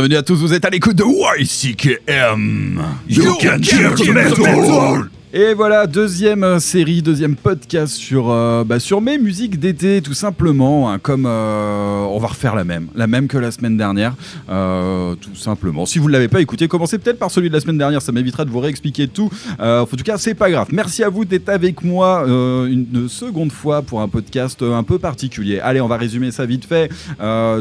Bienvenue 0.00 0.16
à 0.16 0.22
tous, 0.22 0.36
vous 0.36 0.54
êtes 0.54 0.64
à 0.64 0.70
l'écoute 0.70 0.96
de 0.96 1.04
YCKM. 1.04 2.82
You 3.06 3.34
can 3.34 3.60
hear 3.60 3.94
the 3.94 4.08
metal. 4.08 5.10
Et 5.32 5.54
voilà, 5.54 5.86
deuxième 5.86 6.42
euh, 6.42 6.58
série, 6.58 7.02
deuxième 7.02 7.36
podcast 7.36 7.94
sur, 7.94 8.32
euh, 8.32 8.64
bah, 8.64 8.80
sur 8.80 9.00
mes 9.00 9.16
musiques 9.16 9.60
d'été, 9.60 10.02
tout 10.02 10.12
simplement. 10.12 10.90
hein, 10.90 10.98
comme 10.98 11.24
euh, 11.24 12.00
on 12.00 12.18
va 12.18 12.26
refaire 12.26 12.56
la 12.56 12.64
même, 12.64 12.88
la 12.96 13.06
même 13.06 13.28
que 13.28 13.38
la 13.38 13.52
semaine 13.52 13.76
dernière, 13.76 14.16
tout 14.48 15.36
simplement. 15.36 15.86
Si 15.86 16.00
vous 16.00 16.08
ne 16.08 16.12
l'avez 16.12 16.26
pas 16.26 16.40
écouté, 16.40 16.66
commencez 16.66 16.98
peut-être 16.98 17.20
par 17.20 17.30
celui 17.30 17.48
de 17.48 17.54
la 17.54 17.60
semaine 17.60 17.78
dernière, 17.78 18.02
ça 18.02 18.10
m'évitera 18.10 18.44
de 18.44 18.50
vous 18.50 18.58
réexpliquer 18.58 19.06
tout. 19.06 19.30
En 19.60 19.86
tout 19.86 19.96
cas, 20.04 20.18
c'est 20.18 20.34
pas 20.34 20.50
grave. 20.50 20.66
Merci 20.72 21.04
à 21.04 21.08
vous 21.08 21.24
d'être 21.24 21.48
avec 21.48 21.84
moi 21.84 22.24
une 22.26 23.08
seconde 23.08 23.52
fois 23.52 23.82
pour 23.82 24.00
un 24.00 24.08
podcast 24.08 24.62
un 24.62 24.82
peu 24.82 24.98
particulier. 24.98 25.60
Allez, 25.60 25.80
on 25.80 25.86
va 25.86 25.96
résumer 25.96 26.32
ça 26.32 26.44
vite 26.44 26.64
fait. 26.64 26.90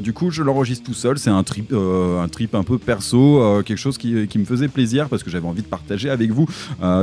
Du 0.01 0.13
coup, 0.13 0.31
je 0.31 0.41
l'enregistre 0.41 0.85
tout 0.85 0.95
seul. 0.95 1.19
C'est 1.19 1.29
un 1.29 1.43
trip, 1.43 1.71
un 1.71 2.27
trip 2.29 2.55
un 2.55 2.63
peu 2.63 2.79
perso, 2.79 3.61
quelque 3.63 3.77
chose 3.77 3.99
qui, 3.99 4.13
me 4.13 4.45
faisait 4.45 4.69
plaisir 4.69 5.07
parce 5.07 5.21
que 5.21 5.29
j'avais 5.29 5.47
envie 5.47 5.61
de 5.61 5.67
partager 5.67 6.09
avec 6.09 6.31
vous 6.31 6.47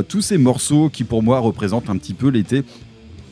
tous 0.08 0.23
ces 0.23 0.39
morceaux 0.39 0.55
qui 0.92 1.04
pour 1.04 1.22
moi 1.22 1.38
représentent 1.38 1.90
un 1.90 1.96
petit 1.96 2.14
peu 2.14 2.28
l'été 2.28 2.64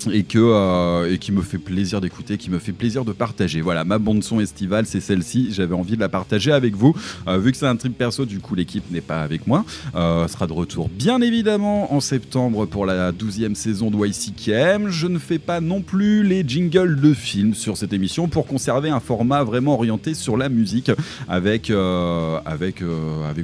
euh, 0.07 1.11
et 1.11 1.19
qui 1.19 1.33
me 1.33 1.43
fait 1.43 1.59
plaisir 1.59 2.01
d'écouter, 2.01 2.37
qui 2.37 2.51
me 2.51 2.59
fait 2.59 2.73
plaisir 2.73 3.05
de 3.05 3.13
partager. 3.13 3.61
Voilà, 3.61 3.85
ma 3.85 3.99
bande 3.99 4.23
son 4.23 4.41
estivale, 4.41 4.87
c'est 4.87 5.01
celle-ci. 5.01 5.49
J'avais 5.53 5.75
envie 5.75 5.97
de 5.97 6.01
la 6.01 6.09
partager 6.09 6.53
avec 6.53 6.75
vous. 6.75 6.95
Euh, 7.27 7.39
vu 7.39 7.53
que 7.53 7.59
c'est 7.59 7.67
un 7.67 7.77
trip 7.77 7.97
perso, 7.97 8.25
du 8.25 8.41
coup 8.41 8.55
l'équipe 8.55 8.91
n'est 8.91 9.01
pas 9.01 9.23
avec 9.23 9.47
moi. 9.47 9.65
Euh, 9.95 10.29
sera 10.29 10.47
de 10.47 10.53
retour 10.53 10.89
bien 10.89 11.21
évidemment 11.21 11.95
en 11.95 12.01
septembre 12.01 12.67
pour 12.67 12.87
la 12.87 13.13
12e 13.13 13.55
saison 13.55 13.91
de 13.91 14.07
YCKM. 14.07 14.89
Je 14.89 15.07
ne 15.07 15.19
fais 15.19 15.39
pas 15.39 15.61
non 15.61 15.81
plus 15.81 16.23
les 16.23 16.47
jingles 16.47 17.01
de 17.01 17.15
films 17.15 17.55
sur 17.55 17.77
cette 17.77 17.93
émission 17.93 18.29
pour 18.29 18.47
conserver 18.47 18.91
un 18.91 19.01
format 19.01 19.43
vraiment 19.45 19.75
orienté 19.75 20.15
sur 20.15 20.37
la 20.37 20.49
musique 20.49 20.91
avec 21.29 21.71
euh, 21.71 22.39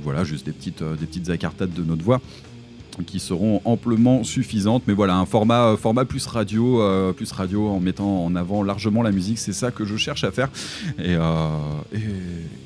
voilà 0.02 0.24
juste 0.24 0.46
des 0.46 0.52
petites 0.52 0.82
des 0.82 1.20
de 1.20 1.82
notre 1.84 2.02
voix 2.02 2.20
qui 3.04 3.20
seront 3.20 3.60
amplement 3.64 4.24
suffisantes. 4.24 4.82
Mais 4.86 4.94
voilà, 4.94 5.16
un 5.16 5.26
format, 5.26 5.66
euh, 5.66 5.76
format 5.76 6.04
plus 6.04 6.26
radio, 6.26 6.82
euh, 6.82 7.12
plus 7.12 7.30
radio 7.32 7.68
en 7.68 7.80
mettant 7.80 8.24
en 8.24 8.34
avant 8.34 8.62
largement 8.62 9.02
la 9.02 9.12
musique, 9.12 9.38
c'est 9.38 9.52
ça 9.52 9.70
que 9.70 9.84
je 9.84 9.96
cherche 9.96 10.24
à 10.24 10.30
faire. 10.30 10.48
Et, 10.98 11.14
euh, 11.14 11.48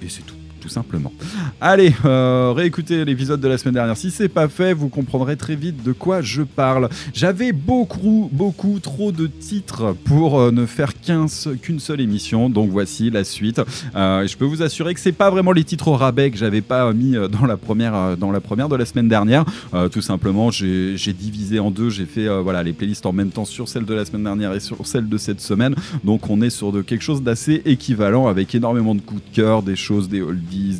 c'est 0.08 0.24
tout. 0.26 0.34
Tout 0.64 0.70
simplement. 0.70 1.12
Allez, 1.60 1.92
euh, 2.06 2.54
réécoutez 2.56 3.04
l'épisode 3.04 3.38
de 3.38 3.48
la 3.48 3.58
semaine 3.58 3.74
dernière. 3.74 3.98
Si 3.98 4.10
c'est 4.10 4.30
pas 4.30 4.48
fait, 4.48 4.72
vous 4.72 4.88
comprendrez 4.88 5.36
très 5.36 5.56
vite 5.56 5.84
de 5.84 5.92
quoi 5.92 6.22
je 6.22 6.40
parle. 6.40 6.88
J'avais 7.12 7.52
beaucoup, 7.52 8.30
beaucoup 8.32 8.78
trop 8.80 9.12
de 9.12 9.26
titres 9.26 9.94
pour 10.04 10.41
euh, 10.41 10.53
ne 10.53 10.64
faire 10.64 10.94
qu'une 11.03 11.80
seule 11.80 12.00
émission. 12.00 12.48
Donc 12.48 12.70
voici 12.70 13.10
la 13.10 13.24
suite. 13.24 13.60
Euh, 13.94 14.26
je 14.26 14.38
peux 14.38 14.47
vous 14.47 14.62
assurer 14.62 14.94
que 14.94 15.00
c'est 15.00 15.12
pas 15.12 15.28
vraiment 15.28 15.53
les 15.53 15.64
titres 15.64 15.88
au 15.88 15.97
rabais 15.97 16.30
que 16.30 16.38
j'avais 16.38 16.62
pas 16.62 16.91
mis 16.94 17.14
dans 17.30 17.44
la 17.44 17.58
première, 17.58 18.16
dans 18.16 18.32
la 18.32 18.41
première 18.41 18.70
de 18.70 18.76
la 18.76 18.86
semaine 18.86 19.08
dernière. 19.08 19.44
Tout 19.92 20.00
simplement, 20.00 20.50
j'ai 20.50 21.12
divisé 21.12 21.58
en 21.58 21.70
deux. 21.70 21.91
J'ai 21.91 22.06
fait 22.06 22.26
voilà 22.41 22.62
les 22.62 22.72
playlists 22.72 23.04
en 23.04 23.12
même 23.12 23.32
temps 23.32 23.44
sur 23.44 23.69
celle 23.69 23.84
de 23.84 23.92
la 23.92 24.06
semaine 24.06 24.24
dernière 24.24 24.54
et 24.54 24.60
sur 24.60 24.86
celle 24.86 25.10
de 25.10 25.19
cette 25.19 25.42
semaine. 25.42 25.74
Donc 26.04 26.30
on 26.30 26.41
est 26.41 26.48
sur 26.48 26.72
quelque 26.86 27.04
chose 27.04 27.22
d'assez 27.22 27.60
équivalent 27.66 28.28
avec 28.28 28.54
énormément 28.54 28.94
de 28.94 29.03
coups 29.03 29.20
de 29.30 29.36
cœur, 29.36 29.62
des 29.62 29.76
choses, 29.76 30.08
des 30.08 30.22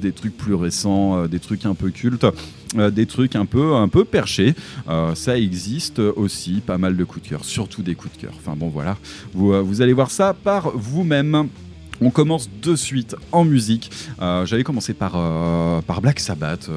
des 0.01 0.13
trucs 0.13 0.37
plus 0.37 0.55
récents, 0.55 1.19
euh, 1.19 1.27
des 1.29 1.39
trucs 1.41 1.67
un 1.67 1.75
peu 1.75 1.91
cultes. 1.91 2.27
euh, 2.77 2.91
des 2.91 3.07
trucs 3.07 3.37
un 3.37 3.47
peu 3.47 3.75
un 3.75 3.89
peu 3.89 4.05
perchés, 4.05 4.55
Euh, 4.89 5.15
ça 5.15 5.39
existe 5.39 5.99
aussi, 6.01 6.61
pas 6.65 6.77
mal 6.79 6.97
de 6.97 7.05
coups 7.05 7.25
de 7.25 7.29
cœur, 7.31 7.45
surtout 7.45 7.83
des 7.83 7.95
coups 7.95 8.17
de 8.17 8.23
cœur. 8.23 8.33
Enfin 8.37 8.57
bon 8.57 8.69
voilà, 8.69 8.97
vous, 9.33 9.53
vous 9.65 9.81
allez 9.83 9.93
voir 9.93 10.11
ça 10.11 10.35
par 10.35 10.71
vous-même. 10.77 11.49
On 12.01 12.11
commence 12.11 12.51
de 12.63 12.75
suite 12.75 13.15
en 13.31 13.45
musique. 13.45 13.91
J'avais 14.21 14.65
commencé 14.65 14.95
par, 14.95 15.13
par 15.87 16.01
Black 16.03 16.19
Sabbath 16.19 16.69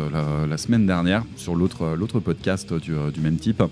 la, 0.47 0.57
semaine 0.57 0.85
dernière 0.85 1.23
sur 1.35 1.55
l'autre 1.55 2.19
podcast 2.19 2.71
du, 2.75 2.93
du 3.13 3.19
même 3.19 3.37
type. 3.37 3.63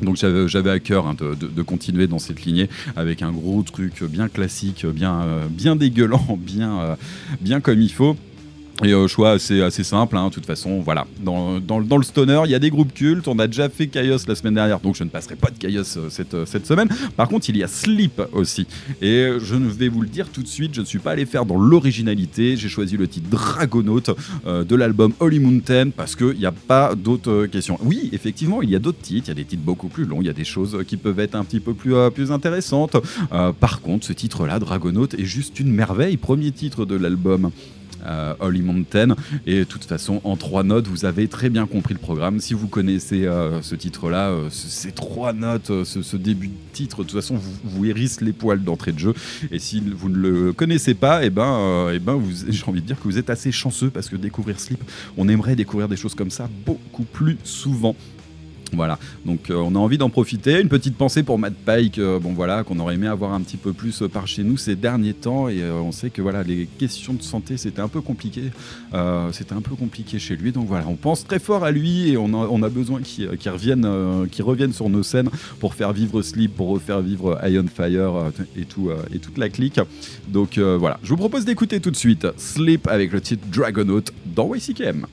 Donc 0.00 0.16
j'avais 0.16 0.70
à 0.70 0.80
cœur 0.80 1.06
hein, 1.06 1.14
de, 1.14 1.34
de- 1.34 1.48
de 1.48 1.62
continuer 1.62 2.06
dans 2.06 2.18
cette 2.18 2.42
lignée 2.46 2.70
avec 2.96 3.20
un 3.20 3.30
gros 3.32 3.62
truc 3.62 4.02
bien 4.04 4.28
classique, 4.28 4.86
bien, 4.86 5.26
bien 5.50 5.76
dégueulant, 5.76 6.38
bien, 6.40 6.96
bien 7.42 7.60
comme 7.60 7.80
il 7.82 7.92
faut. 7.92 8.16
Et 8.84 8.92
euh, 8.92 9.06
choix 9.06 9.30
assez, 9.32 9.62
assez 9.62 9.84
simple, 9.84 10.16
hein, 10.16 10.28
de 10.28 10.34
toute 10.34 10.46
façon, 10.46 10.80
voilà. 10.80 11.06
Dans, 11.20 11.60
le 11.78 12.02
stoner, 12.02 12.42
il 12.46 12.50
y 12.50 12.54
a 12.54 12.58
des 12.58 12.70
groupes 12.70 12.92
cultes. 12.92 13.28
On 13.28 13.38
a 13.38 13.46
déjà 13.46 13.68
fait 13.68 13.86
Chaos 13.86 14.18
la 14.26 14.34
semaine 14.34 14.54
dernière, 14.54 14.80
donc 14.80 14.96
je 14.96 15.04
ne 15.04 15.08
passerai 15.08 15.36
pas 15.36 15.50
de 15.50 15.58
Chaos 15.58 15.96
euh, 15.96 16.08
cette, 16.08 16.34
euh, 16.34 16.46
cette 16.46 16.66
semaine. 16.66 16.88
Par 17.16 17.28
contre, 17.28 17.48
il 17.48 17.56
y 17.56 17.62
a 17.62 17.68
Sleep 17.68 18.20
aussi. 18.32 18.66
Et 19.00 19.28
je 19.38 19.54
vais 19.54 19.88
vous 19.88 20.02
le 20.02 20.08
dire 20.08 20.28
tout 20.30 20.42
de 20.42 20.48
suite, 20.48 20.74
je 20.74 20.80
ne 20.80 20.86
suis 20.86 20.98
pas 20.98 21.12
allé 21.12 21.26
faire 21.26 21.44
dans 21.46 21.58
l'originalité. 21.58 22.56
J'ai 22.56 22.68
choisi 22.68 22.96
le 22.96 23.06
titre 23.06 23.28
Dragonaut 23.30 24.02
euh, 24.46 24.64
de 24.64 24.74
l'album 24.74 25.12
Holy 25.20 25.38
Mountain 25.38 25.90
parce 25.96 26.16
qu'il 26.16 26.38
n'y 26.38 26.46
a 26.46 26.52
pas 26.52 26.94
d'autres 26.96 27.46
questions. 27.46 27.78
Oui, 27.82 28.10
effectivement, 28.12 28.62
il 28.62 28.70
y 28.70 28.76
a 28.76 28.80
d'autres 28.80 29.00
titres. 29.00 29.28
Il 29.28 29.30
y 29.30 29.32
a 29.32 29.36
des 29.36 29.44
titres 29.44 29.62
beaucoup 29.62 29.88
plus 29.88 30.04
longs. 30.04 30.20
Il 30.20 30.26
y 30.26 30.30
a 30.30 30.34
des 30.34 30.44
choses 30.44 30.78
qui 30.88 30.96
peuvent 30.96 31.20
être 31.20 31.36
un 31.36 31.44
petit 31.44 31.60
peu 31.60 31.74
plus, 31.74 31.94
plus 32.12 32.32
intéressantes. 32.32 32.96
Par 33.60 33.80
contre, 33.80 34.06
ce 34.06 34.12
titre-là, 34.12 34.58
Dragonaut, 34.58 35.06
est 35.06 35.24
juste 35.24 35.60
une 35.60 35.70
merveille. 35.70 36.16
Premier 36.16 36.50
titre 36.50 36.84
de 36.84 36.96
l'album 36.96 37.50
euh, 38.06 38.34
Holy 38.40 38.62
Mountain. 38.62 39.14
Et 39.46 39.60
de 39.60 39.64
toute 39.64 39.84
façon, 39.84 40.20
en 40.24 40.36
trois 40.36 40.62
notes, 40.62 40.86
vous 40.88 41.04
avez 41.04 41.28
très 41.28 41.50
bien 41.50 41.66
compris 41.66 41.94
le 41.94 42.00
programme. 42.00 42.40
Si 42.40 42.54
vous 42.54 42.68
connaissez 42.68 43.26
euh, 43.26 43.62
ce 43.62 43.74
titre-là, 43.74 44.30
euh, 44.30 44.48
ce- 44.50 44.68
ces 44.68 44.92
trois 44.92 45.32
notes, 45.32 45.70
euh, 45.70 45.84
ce, 45.84 46.16
début 46.16 46.48
de 46.48 46.52
titre, 46.72 46.98
de 47.04 47.08
toute 47.08 47.20
façon, 47.20 47.36
vous, 47.36 47.52
vous 47.64 47.84
hérisse 47.86 48.20
les 48.20 48.32
poils 48.32 48.62
d'entrée 48.62 48.92
de 48.92 48.98
jeu. 48.98 49.14
Et 49.50 49.58
si 49.58 49.80
vous 49.80 50.08
ne 50.08 50.16
le 50.16 50.52
connaissez 50.52 50.94
pas, 50.94 51.24
et 51.24 51.30
ben, 51.30 51.42
euh, 51.58 51.92
eh 51.94 51.98
ben 51.98 52.20
j'ai 52.48 52.64
envie 52.66 52.80
de 52.80 52.86
dire 52.86 52.96
que 52.98 53.04
vous 53.04 53.18
êtes 53.18 53.30
assez 53.30 53.52
chanceux 53.52 53.90
parce 53.90 54.08
que 54.08 54.16
découvrir 54.16 54.58
Sleep, 54.60 54.82
on 55.16 55.28
aimerait 55.28 55.56
découvrir 55.56 55.88
des 55.88 55.96
choses 55.96 56.14
comme 56.14 56.30
ça 56.30 56.48
beaucoup 56.66 57.04
plus 57.04 57.36
souvent. 57.44 57.96
Voilà, 58.74 58.98
donc 59.26 59.50
euh, 59.50 59.56
on 59.56 59.74
a 59.74 59.78
envie 59.78 59.98
d'en 59.98 60.08
profiter. 60.08 60.60
Une 60.60 60.68
petite 60.68 60.96
pensée 60.96 61.22
pour 61.22 61.38
Matt 61.38 61.52
Pike, 61.54 61.98
euh, 61.98 62.18
bon 62.18 62.32
voilà, 62.32 62.64
qu'on 62.64 62.78
aurait 62.78 62.94
aimé 62.94 63.06
avoir 63.06 63.32
un 63.34 63.40
petit 63.42 63.58
peu 63.58 63.74
plus 63.74 64.02
euh, 64.02 64.08
par 64.08 64.26
chez 64.26 64.44
nous 64.44 64.56
ces 64.56 64.76
derniers 64.76 65.12
temps. 65.12 65.48
Et 65.48 65.62
on 65.62 65.92
sait 65.92 66.08
que 66.08 66.22
voilà, 66.22 66.42
les 66.42 66.66
questions 66.78 67.12
de 67.12 67.22
santé 67.22 67.58
c'était 67.58 67.82
un 67.82 67.88
peu 67.88 68.00
compliqué, 68.00 68.44
c'était 69.32 69.52
un 69.52 69.60
peu 69.60 69.74
compliqué 69.74 70.18
chez 70.18 70.36
lui. 70.36 70.52
Donc 70.52 70.66
voilà, 70.68 70.86
on 70.88 70.94
pense 70.94 71.26
très 71.26 71.38
fort 71.38 71.64
à 71.64 71.70
lui 71.70 72.10
et 72.10 72.16
on 72.16 72.62
a, 72.62 72.68
besoin 72.68 73.00
qu'il 73.02 73.28
revienne, 73.50 74.72
sur 74.72 74.88
nos 74.88 75.02
scènes 75.02 75.28
pour 75.60 75.74
faire 75.74 75.92
vivre 75.92 76.22
Sleep, 76.22 76.56
pour 76.56 76.68
refaire 76.68 77.00
vivre 77.00 77.38
Iron 77.46 77.66
Fire 77.66 78.32
et 78.56 78.64
tout 78.64 78.90
et 79.12 79.18
toute 79.18 79.38
la 79.38 79.48
clique. 79.48 79.80
Donc 80.28 80.58
voilà, 80.58 80.98
je 81.02 81.10
vous 81.10 81.16
propose 81.16 81.44
d'écouter 81.44 81.80
tout 81.80 81.90
de 81.90 81.96
suite 81.96 82.26
Sleep 82.36 82.86
avec 82.88 83.12
le 83.12 83.20
titre 83.20 83.44
Dragonaut 83.50 84.04
dans 84.24 84.54
YCKM. 84.54 85.06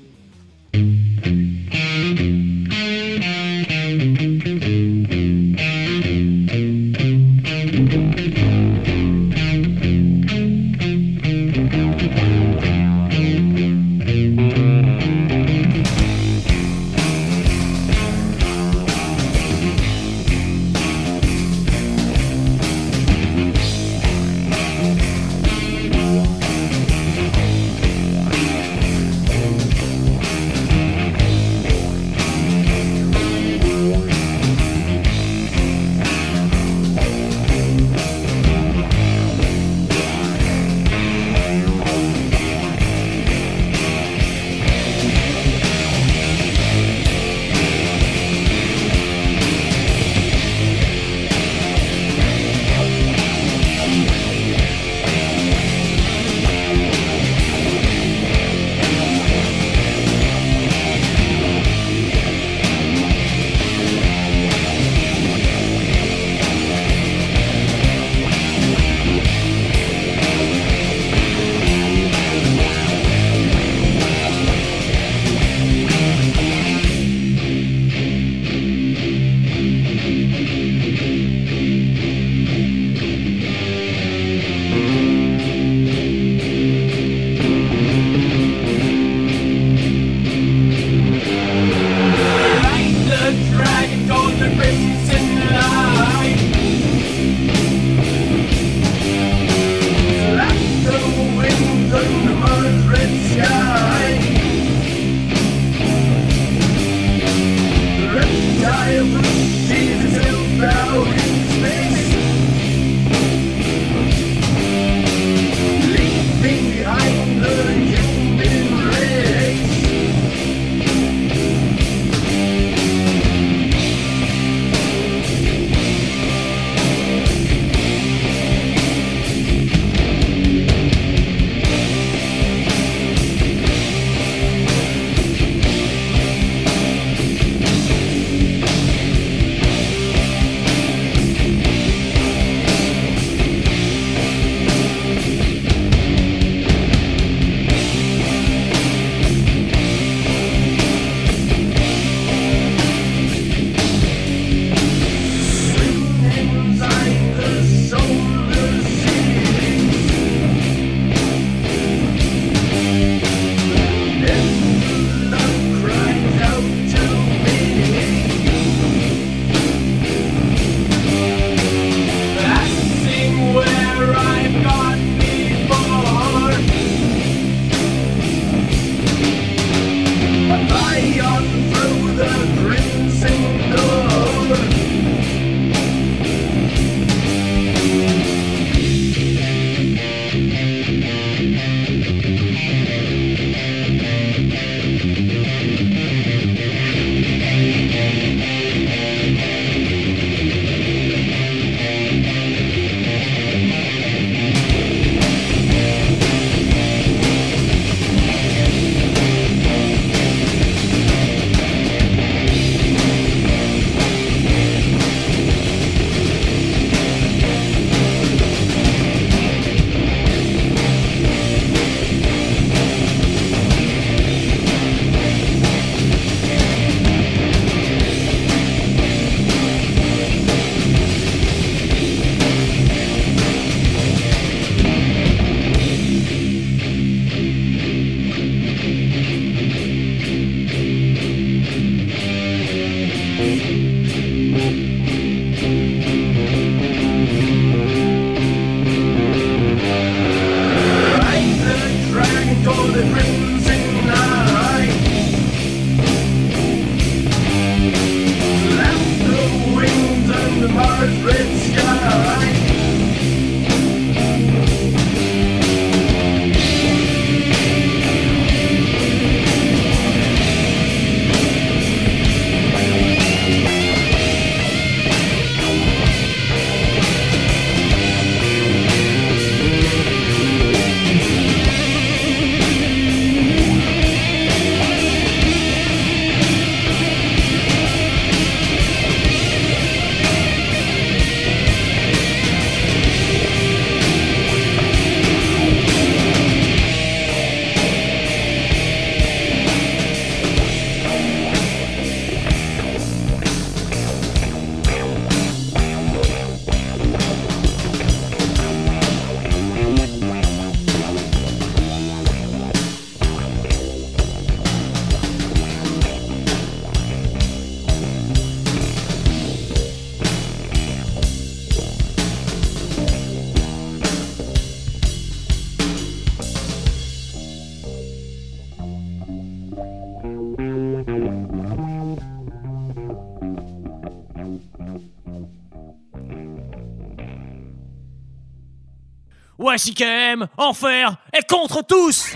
Enfer 340.58 341.16
et 341.34 341.44
contre 341.48 341.82
tous 341.86 342.36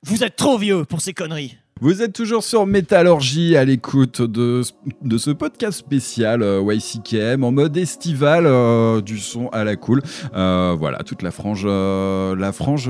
Vous 0.03 0.23
êtes 0.23 0.35
trop 0.35 0.57
vieux 0.57 0.85
pour 0.85 1.01
ces 1.01 1.13
conneries. 1.13 1.57
Vous 1.81 2.01
êtes 2.01 2.13
toujours 2.13 2.41
sur 2.41 2.65
Métallurgie 2.65 3.57
à 3.57 3.65
l'écoute 3.65 4.21
de, 4.21 4.61
de 5.01 5.17
ce 5.17 5.29
podcast 5.29 5.77
spécial 5.77 6.41
euh, 6.41 6.63
YCKM 6.73 7.43
en 7.43 7.51
mode 7.51 7.75
estival 7.75 8.45
euh, 8.45 9.01
du 9.01 9.19
son 9.19 9.49
à 9.49 9.65
la 9.65 9.75
cool. 9.75 10.01
Euh, 10.35 10.73
voilà, 10.79 10.99
toute 10.99 11.21
la 11.21 11.31
frange, 11.31 11.65
la 11.65 12.51
frange 12.53 12.89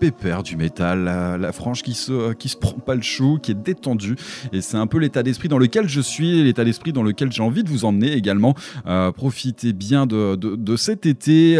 pépère 0.00 0.42
du 0.42 0.56
métal, 0.56 1.04
la, 1.04 1.52
frange 1.52 1.84
qui 1.84 1.94
se, 1.94 2.32
qui 2.32 2.48
se 2.48 2.56
prend 2.56 2.80
pas 2.80 2.96
le 2.96 3.02
chou, 3.02 3.38
qui 3.40 3.52
est 3.52 3.54
détendue. 3.54 4.16
Et 4.52 4.62
c'est 4.62 4.78
un 4.78 4.88
peu 4.88 4.98
l'état 4.98 5.22
d'esprit 5.22 5.46
dans 5.46 5.58
lequel 5.58 5.88
je 5.88 6.00
suis, 6.00 6.42
l'état 6.42 6.64
d'esprit 6.64 6.92
dans 6.92 7.04
lequel 7.04 7.30
j'ai 7.30 7.42
envie 7.42 7.62
de 7.62 7.68
vous 7.68 7.84
emmener 7.84 8.14
également. 8.14 8.56
Profitez 9.14 9.72
bien 9.72 10.06
de, 10.06 10.34
de, 10.34 10.56
de 10.56 10.76
cet 10.76 11.06
été, 11.06 11.54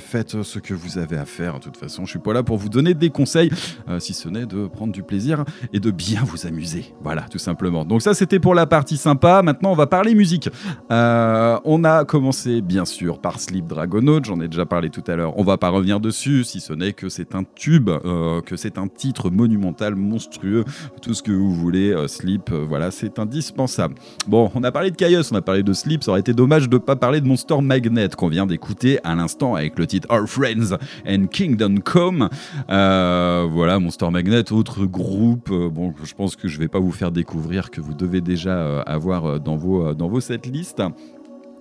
faites 0.00 0.42
ce 0.42 0.58
que 0.58 0.72
vous 0.72 0.96
avez 0.96 1.18
à 1.18 1.26
faire. 1.26 1.58
De 1.58 1.64
toute 1.64 1.76
façon, 1.76 2.06
je 2.06 2.12
suis 2.12 2.18
pas 2.18 2.32
là 2.32 2.42
pour 2.42 2.56
vous 2.56 2.70
donner 2.70 2.94
des 2.94 3.10
conseils, 3.10 3.50
si 3.98 4.14
ce 4.14 4.30
n'est 4.30 4.46
de 4.46 4.66
prendre 4.68 4.94
du 4.94 5.02
plaisir 5.02 5.44
et 5.74 5.80
de 5.80 5.90
bien 5.90 6.13
vous 6.22 6.46
amuser. 6.46 6.94
Voilà, 7.02 7.22
tout 7.22 7.38
simplement. 7.38 7.84
Donc 7.84 8.02
ça, 8.02 8.14
c'était 8.14 8.38
pour 8.38 8.54
la 8.54 8.66
partie 8.66 8.96
sympa. 8.96 9.42
Maintenant, 9.42 9.72
on 9.72 9.74
va 9.74 9.86
parler 9.86 10.14
musique. 10.14 10.48
Euh, 10.90 11.58
on 11.64 11.82
a 11.84 12.04
commencé, 12.04 12.60
bien 12.60 12.84
sûr, 12.84 13.20
par 13.20 13.40
Sleep 13.40 13.66
Dragonaut. 13.66 14.22
J'en 14.22 14.40
ai 14.40 14.48
déjà 14.48 14.66
parlé 14.66 14.90
tout 14.90 15.02
à 15.06 15.16
l'heure. 15.16 15.36
On 15.38 15.42
va 15.42 15.56
pas 15.56 15.70
revenir 15.70 16.00
dessus, 16.00 16.44
si 16.44 16.60
ce 16.60 16.72
n'est 16.72 16.92
que 16.92 17.08
c'est 17.08 17.34
un 17.34 17.42
tube, 17.42 17.88
euh, 17.88 18.40
que 18.42 18.56
c'est 18.56 18.78
un 18.78 18.86
titre 18.86 19.30
monumental, 19.30 19.94
monstrueux, 19.96 20.64
tout 21.02 21.14
ce 21.14 21.22
que 21.22 21.32
vous 21.32 21.54
voulez. 21.54 21.92
euh, 21.92 22.06
Sleep, 22.06 22.50
voilà, 22.50 22.90
c'est 22.90 23.18
indispensable. 23.18 23.94
Bon, 24.28 24.50
on 24.54 24.62
a 24.62 24.70
parlé 24.70 24.90
de 24.90 24.96
Caius, 24.96 25.32
on 25.32 25.36
a 25.36 25.42
parlé 25.42 25.62
de 25.62 25.72
Sleep. 25.72 26.04
Ça 26.04 26.10
aurait 26.10 26.20
été 26.20 26.34
dommage 26.34 26.68
de 26.68 26.78
pas 26.78 26.96
parler 26.96 27.20
de 27.20 27.26
Monster 27.26 27.60
Magnet 27.60 28.10
qu'on 28.10 28.28
vient 28.28 28.46
d'écouter 28.46 28.98
à 29.04 29.14
l'instant 29.14 29.54
avec 29.54 29.78
le 29.78 29.86
titre 29.86 30.08
Our 30.10 30.28
Friends 30.28 30.76
and 31.08 31.26
Kingdom 31.30 31.76
Come. 31.84 32.28
Voilà, 32.68 33.78
Monster 33.80 34.10
Magnet, 34.10 34.52
autre 34.52 34.84
groupe. 34.84 35.50
bon, 35.50 35.92
je 36.04 36.14
pense 36.14 36.36
que 36.36 36.48
je 36.48 36.58
vais 36.58 36.68
pas 36.68 36.78
vous 36.78 36.92
faire 36.92 37.10
découvrir 37.10 37.70
que 37.70 37.80
vous 37.80 37.94
devez 37.94 38.20
déjà 38.20 38.56
euh, 38.56 38.82
avoir 38.86 39.26
euh, 39.26 39.38
dans 39.38 39.56
vos 39.56 39.86
euh, 39.86 39.94
dans 39.94 40.08
vos 40.08 40.20
setlists. 40.20 40.82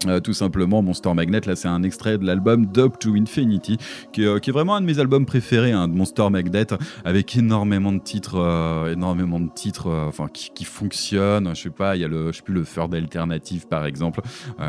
Euh, 0.05 0.19
tout 0.19 0.33
simplement, 0.33 0.81
Monster 0.81 1.13
Magnet, 1.13 1.39
là 1.45 1.55
c'est 1.55 1.69
un 1.69 1.81
extrait 1.81 2.17
de 2.17 2.25
l'album 2.25 2.65
Dub 2.65 2.97
to 2.99 3.13
Infinity, 3.15 3.77
qui 4.11 4.25
qui 4.41 4.49
est 4.49 4.51
vraiment 4.51 4.75
un 4.75 4.81
de 4.81 4.85
mes 4.85 4.99
albums 4.99 5.25
préférés 5.25 5.71
hein, 5.71 5.87
de 5.87 5.93
Monster 5.93 6.29
Magnet, 6.29 6.67
avec 7.05 7.37
énormément 7.37 7.93
de 7.93 7.99
titres, 7.99 8.89
énormément 8.91 9.39
de 9.39 9.47
titres, 9.47 9.89
enfin 9.89 10.27
qui, 10.27 10.51
qui 10.53 10.65
fonctionnent. 10.65 11.55
Je 11.55 11.61
sais 11.61 11.69
pas, 11.69 11.95
il 11.95 12.01
y 12.01 12.03
a 12.03 12.09
le, 12.09 12.33
je 12.33 12.37
sais 12.37 12.43
plus 12.43 12.53
le 12.53 12.65
Third 12.65 12.93
Alternative 12.93 13.65
par 13.67 13.85
exemple, 13.85 14.19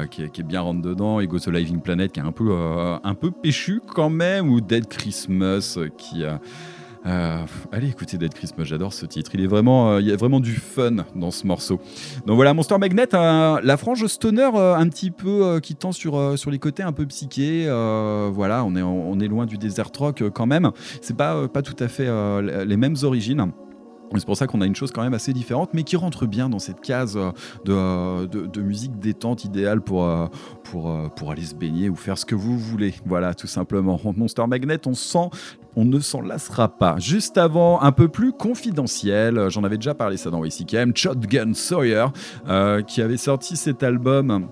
qui, 0.09 0.31
qui 0.31 0.41
est 0.41 0.45
bien 0.45 0.61
rentre 0.61 0.83
dedans, 0.83 1.19
et 1.19 1.27
Go 1.27 1.41
to 1.41 1.51
Living 1.51 1.81
Planet 1.81 2.13
qui 2.13 2.21
est 2.21 2.23
un 2.23 2.31
peu, 2.31 2.55
un 3.03 3.15
peu 3.15 3.33
péchu 3.33 3.81
quand 3.93 4.11
même, 4.11 4.49
ou 4.49 4.61
Dead 4.61 4.87
Christmas 4.87 5.79
qui 5.99 6.25
a 6.25 6.41
euh, 7.07 7.45
allez 7.73 7.89
écoutez 7.89 8.17
Dead 8.17 8.33
Christmas, 8.33 8.65
j'adore 8.65 8.93
ce 8.93 9.07
titre. 9.07 9.31
Il 9.35 9.43
est 9.43 9.47
vraiment, 9.47 9.91
euh, 9.93 10.01
il 10.01 10.07
y 10.07 10.13
a 10.13 10.17
vraiment 10.17 10.41
du 10.41 10.55
fun 10.55 11.05
dans 11.15 11.31
ce 11.31 11.47
morceau. 11.47 11.81
Donc 12.27 12.37
voilà, 12.37 12.55
Monster 12.55 12.79
Magnet, 12.79 13.15
euh, 13.15 13.61
la 13.63 13.77
frange 13.77 14.07
stoner 14.07 14.51
un 14.55 14.89
petit 14.89 15.11
peu 15.11 15.61
qui 15.61 15.75
tend 15.75 15.93
sur, 15.93 16.39
sur 16.39 16.51
les 16.51 16.59
côtés 16.59 16.83
un 16.83 16.93
peu 16.93 17.07
psychés. 17.07 17.67
euh, 17.67 18.31
voilà, 18.33 18.65
on 18.65 18.75
est, 18.77 18.83
on 18.83 19.19
est 19.21 19.29
loin 19.29 19.47
du 19.47 19.59
desert 19.59 19.91
rock 19.99 20.23
quand 20.33 20.47
même. 20.47 20.71
C'est 21.01 21.17
pas, 21.17 21.49
pas 21.49 21.63
tout 21.63 21.77
à 21.79 21.89
fait 21.89 22.09
les 22.65 22.77
mêmes 22.77 22.97
origines. 23.03 23.53
C'est 24.19 24.27
pour 24.27 24.37
ça 24.37 24.47
qu'on 24.47 24.61
a 24.61 24.67
une 24.67 24.75
chose 24.75 24.93
quand 24.93 25.03
même 25.03 25.15
assez 25.15 25.33
différente, 25.33 25.71
mais 25.73 25.83
qui 25.83 25.97
rentre 25.97 26.27
bien 26.27 26.49
dans 26.49 26.59
cette 26.59 26.81
case 26.81 27.17
euh, 27.17 27.31
de, 27.65 27.73
euh, 27.73 28.27
de, 28.27 28.61
musique 28.63 28.99
détente 28.99 29.45
idéale 29.45 29.81
pour, 29.81 30.05
euh, 30.05 30.27
pour, 30.63 30.93
pour 31.15 31.31
aller 31.31 31.43
se 31.43 31.55
baigner 31.55 31.89
ou 31.89 31.97
faire 31.97 32.17
ce 32.19 32.25
que 32.25 32.35
vous 32.35 32.59
voulez. 32.59 32.95
Voilà, 33.07 33.35
tout 33.35 33.47
simplement. 33.47 34.01
Monster 34.17 34.47
Magnet, 34.47 34.81
on 34.87 35.85
ne 35.85 36.01
s'en 36.01 36.21
lassera 36.21 36.69
pas. 36.69 36.99
Juste 36.99 37.39
avant, 37.39 37.81
un 37.83 37.93
peu 37.93 38.09
plus 38.09 38.33
confidentiel, 38.33 39.49
j'en 39.49 39.65
avais 39.65 39.77
déjà 39.77 39.95
parlé 39.95 40.17
ça 40.17 40.31
dans 40.31 40.41
WCKM, 40.41 40.93
Shotgun 40.95 41.53
Sawyer, 41.55 42.07
qui 42.87 43.03
avait 43.03 43.17
sorti 43.17 43.57
cet 43.57 43.83
album 43.83 44.49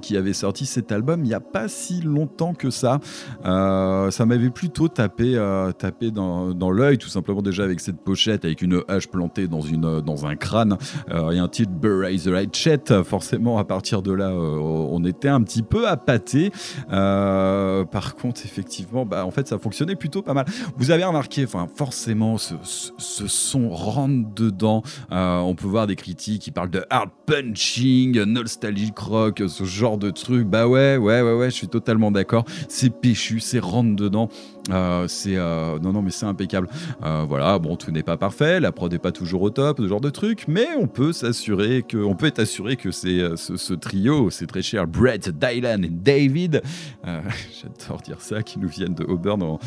qui 0.00 0.16
avait 0.16 0.32
sorti 0.32 0.66
cet 0.66 0.92
album 0.92 1.22
il 1.24 1.28
n'y 1.28 1.34
a 1.34 1.40
pas 1.40 1.68
si 1.68 2.00
longtemps 2.00 2.54
que 2.54 2.70
ça. 2.70 3.00
Euh, 3.44 4.10
ça 4.10 4.26
m'avait 4.26 4.50
plutôt 4.50 4.88
tapé, 4.88 5.34
euh, 5.36 5.72
tapé 5.72 6.10
dans, 6.10 6.70
l'œil, 6.70 6.98
tout 6.98 7.08
simplement 7.08 7.42
déjà 7.42 7.64
avec 7.64 7.80
cette 7.80 8.00
pochette, 8.00 8.44
avec 8.44 8.62
une 8.62 8.82
hache 8.88 9.08
plantée 9.08 9.48
dans, 9.48 9.60
une, 9.60 10.00
dans 10.00 10.26
un 10.26 10.36
crâne 10.36 10.76
euh, 11.10 11.30
et 11.30 11.38
un 11.38 11.48
titre 11.48 11.72
Bury 11.72 12.18
the. 12.18 13.02
Forcément, 13.04 13.58
à 13.58 13.64
partir 13.64 14.02
de 14.02 14.12
là, 14.12 14.30
on 14.32 15.04
était 15.04 15.28
un 15.28 15.42
petit 15.42 15.62
peu 15.62 15.88
appâté. 15.88 16.50
Par 16.88 18.14
contre, 18.16 18.42
effectivement, 18.44 19.04
bah, 19.04 19.26
en 19.26 19.30
fait, 19.30 19.48
ça 19.48 19.58
fonctionnait 19.58 19.96
plutôt 19.96 20.22
pas 20.22 20.34
mal. 20.34 20.46
Vous 20.76 20.90
avez 20.90 21.04
remarqué, 21.04 21.46
forcément, 21.74 22.38
ce, 22.38 22.54
son 22.98 23.68
rentre 23.70 24.34
dedans. 24.34 24.82
On 25.10 25.54
peut 25.54 25.66
voir 25.66 25.86
des 25.86 25.96
critiques 25.96 26.42
qui 26.42 26.50
parlent 26.50 26.70
de 26.70 26.84
hard 26.90 27.10
punching, 27.26 28.22
nostalgic 28.22 28.98
rock, 28.98 29.42
ce 29.46 29.64
genre 29.64 29.81
genre 29.82 29.98
de 29.98 30.10
truc. 30.10 30.46
Bah 30.46 30.68
ouais, 30.68 30.96
ouais, 30.96 31.22
ouais, 31.22 31.34
ouais, 31.34 31.50
je 31.50 31.56
suis 31.56 31.66
totalement 31.66 32.12
d'accord. 32.12 32.44
C'est 32.68 32.90
péchu, 32.90 33.40
c'est 33.40 33.58
rentre 33.58 33.96
dedans. 33.96 34.28
Euh, 34.70 35.08
c'est 35.08 35.36
euh, 35.36 35.80
non, 35.80 35.92
non, 35.92 36.02
mais 36.02 36.12
c'est 36.12 36.24
impeccable. 36.24 36.68
Euh, 37.02 37.24
voilà, 37.28 37.58
bon, 37.58 37.74
tout 37.74 37.90
n'est 37.90 38.04
pas 38.04 38.16
parfait, 38.16 38.60
la 38.60 38.70
prod 38.70 38.92
n'est 38.92 39.00
pas 39.00 39.10
toujours 39.10 39.42
au 39.42 39.50
top, 39.50 39.78
ce 39.78 39.88
genre 39.88 40.00
de 40.00 40.10
truc, 40.10 40.44
mais 40.46 40.68
on 40.78 40.86
peut 40.86 41.12
s'assurer 41.12 41.82
que, 41.82 41.96
on 41.96 42.14
peut 42.14 42.26
être 42.26 42.38
assuré 42.38 42.76
que 42.76 42.92
c'est 42.92 43.36
ce, 43.36 43.74
trio, 43.74 44.30
c'est 44.30 44.46
très 44.46 44.62
cher, 44.62 44.86
Brett, 44.86 45.30
Dylan 45.30 45.84
et 45.84 45.88
David. 45.88 46.62
J'adore 47.04 48.02
dire 48.02 48.20
ça, 48.20 48.44
qui 48.44 48.60
nous 48.60 48.68
viennent 48.68 48.94
de 48.94 49.02
Auburn 49.02 49.58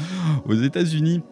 aux 0.46 0.54
États-Unis 0.54 1.24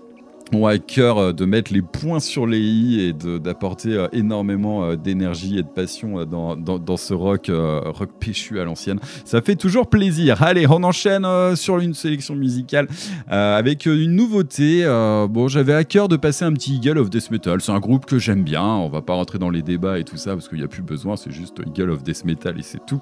ont 0.52 0.68
à 0.68 0.78
cœur 0.78 1.18
euh, 1.18 1.34
de 1.34 1.46
mettre 1.46 1.74
les 1.74 1.82
points 1.82 2.20
sur 2.20 2.46
les 2.46 2.60
i 2.60 3.02
et 3.02 3.14
d'apporter 3.14 3.94
euh, 3.94 4.08
énormément 4.12 4.84
euh, 4.84 4.96
d'énergie 4.96 5.58
et 5.58 5.64
de 5.64 5.68
passion 5.68 6.26
dans, 6.26 6.98
ce 6.98 7.14
rock, 7.14 7.50
rock 7.50 8.10
péchu 8.20 8.60
à 8.60 8.64
l'ancienne. 8.64 9.00
Ça 9.26 9.42
fait 9.42 9.56
toujours 9.56 9.88
plaisir. 9.88 10.42
Allez, 10.44 10.68
on 10.68 10.84
enchaîne 10.84 11.26
sur 11.56 11.80
une 11.80 11.94
sélection 11.94 12.36
musicale 12.36 12.88
avec 13.28 13.86
une 13.86 14.16
nouveauté. 14.16 14.86
Bon, 15.30 15.48
j'avais 15.48 15.74
à 15.74 15.84
cœur 15.84 16.08
de 16.08 16.18
passer 16.18 16.46
un 16.46 16.54
petit 16.54 16.76
Eagle 16.76 16.98
of 16.98 17.10
Death 17.10 17.32
Metal. 17.32 17.62
C'est 17.62 17.72
un 17.72 17.80
groupe 17.80 18.06
que 18.06 18.20
j'aime 18.20 18.44
bien. 18.44 18.64
On 18.64 18.90
va 18.90 19.02
pas 19.02 19.14
rentrer 19.14 19.40
dans 19.40 19.50
les 19.50 19.62
débats 19.62 20.00
et 20.00 20.04
tout 20.04 20.18
ça 20.18 20.34
parce 20.34 20.48
qu'il 20.48 20.60
n'y 20.60 20.64
a 20.64 20.68
plus 20.68 20.84
besoin. 20.84 21.16
C'est 21.16 21.32
juste 21.32 21.60
Eagle 21.66 21.90
of 21.90 22.04
Death 22.04 22.26
Metal 22.26 22.58
et 22.60 22.64
c'est 22.64 22.86
tout. 22.86 23.02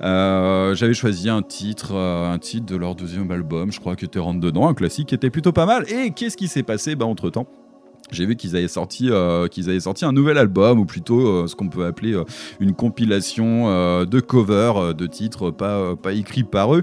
J'avais 0.00 0.94
choisi 0.94 1.28
un 1.28 1.42
titre, 1.42 1.94
un 1.94 2.38
titre 2.38 2.66
de 2.66 2.76
leur 2.76 2.94
deuxième 2.94 3.30
album. 3.30 3.72
Je 3.72 3.80
crois 3.80 3.96
que 3.96 4.06
était 4.06 4.18
rentre 4.18 4.40
dedans, 4.40 4.68
un 4.68 4.74
classique 4.74 5.08
qui 5.08 5.14
était 5.14 5.30
plutôt 5.30 5.52
pas 5.52 5.66
mal. 5.66 5.84
Et 5.90 6.10
qu'est-ce 6.10 6.36
qui 6.36 6.48
s'est 6.48 6.62
passé? 6.62 6.81
Bah, 6.90 7.06
entre 7.06 7.30
temps 7.30 7.46
j'ai 8.12 8.26
vu 8.26 8.36
qu'ils 8.36 8.56
avaient 8.56 8.68
sorti 8.68 9.08
euh, 9.10 9.48
qu'ils 9.48 9.68
avaient 9.68 9.80
sorti 9.80 10.04
un 10.04 10.12
nouvel 10.12 10.38
album 10.38 10.78
ou 10.78 10.84
plutôt 10.84 11.26
euh, 11.26 11.46
ce 11.46 11.56
qu'on 11.56 11.68
peut 11.68 11.84
appeler 11.84 12.14
euh, 12.14 12.24
une 12.60 12.74
compilation 12.74 13.42
de 14.04 14.20
covers 14.20 14.94
de 14.94 15.06
titres 15.06 15.50
pas 15.50 15.96
pas 15.96 16.12
écrits 16.12 16.44
par 16.44 16.74
eux. 16.74 16.82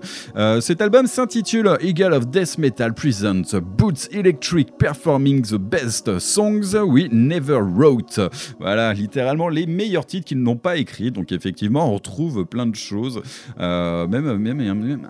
Cet 0.62 0.82
album 0.82 1.08
s'intitule 1.08 1.78
Eagle 1.82 2.14
of 2.14 2.28
Death 2.28 2.58
Metal 2.58 2.94
Presents 2.94 3.60
Boots 3.62 4.10
Electric 4.12 4.78
Performing 4.78 5.42
the 5.44 5.56
Best 5.56 6.20
Songs 6.20 6.76
We 6.76 7.08
Never 7.12 7.60
Wrote. 7.62 8.20
Voilà, 8.60 8.94
littéralement 8.94 9.50
les 9.50 9.66
meilleurs 9.66 10.06
titres 10.06 10.26
qu'ils 10.26 10.42
n'ont 10.42 10.58
pas 10.58 10.78
écrits. 10.78 11.12
Donc 11.12 11.32
effectivement, 11.32 11.90
on 11.90 11.96
retrouve 11.96 12.46
plein 12.46 12.66
de 12.66 12.76
choses, 12.76 13.22
même, 13.58 14.38
même 14.38 14.62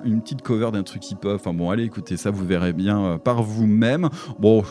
une 0.05 0.21
petite 0.21 0.41
cover 0.41 0.71
d'un 0.71 0.83
truc 0.83 1.09
hip-hop. 1.09 1.39
Enfin 1.39 1.53
bon, 1.53 1.69
allez 1.69 1.83
écoutez 1.83 2.17
ça, 2.17 2.31
vous 2.31 2.45
verrez 2.45 2.73
bien 2.73 3.19
par 3.23 3.43
vous-même. 3.43 4.09
Bon, 4.39 4.63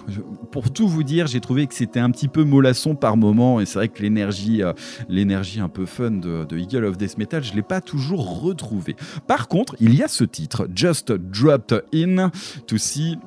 pour 0.52 0.70
tout 0.70 0.88
vous 0.88 1.02
dire, 1.02 1.26
j'ai 1.26 1.37
trouvé 1.40 1.66
que 1.66 1.74
c'était 1.74 2.00
un 2.00 2.10
petit 2.10 2.28
peu 2.28 2.44
mollasson 2.44 2.94
par 2.94 3.16
moment, 3.16 3.60
et 3.60 3.66
c'est 3.66 3.78
vrai 3.78 3.88
que 3.88 4.02
l'énergie, 4.02 4.62
euh, 4.62 4.72
l'énergie 5.08 5.60
un 5.60 5.68
peu 5.68 5.86
fun 5.86 6.10
de, 6.10 6.44
de 6.44 6.58
Eagle 6.58 6.84
of 6.84 6.96
Death 6.98 7.18
Metal, 7.18 7.42
je 7.42 7.54
l'ai 7.54 7.62
pas 7.62 7.80
toujours 7.80 8.42
retrouvé. 8.42 8.96
Par 9.26 9.48
contre, 9.48 9.76
il 9.80 9.94
y 9.94 10.02
a 10.02 10.08
ce 10.08 10.24
titre, 10.24 10.68
Just 10.74 11.12
Dropped 11.12 11.84
In 11.94 12.30
to 12.66 12.76
See. 12.76 13.18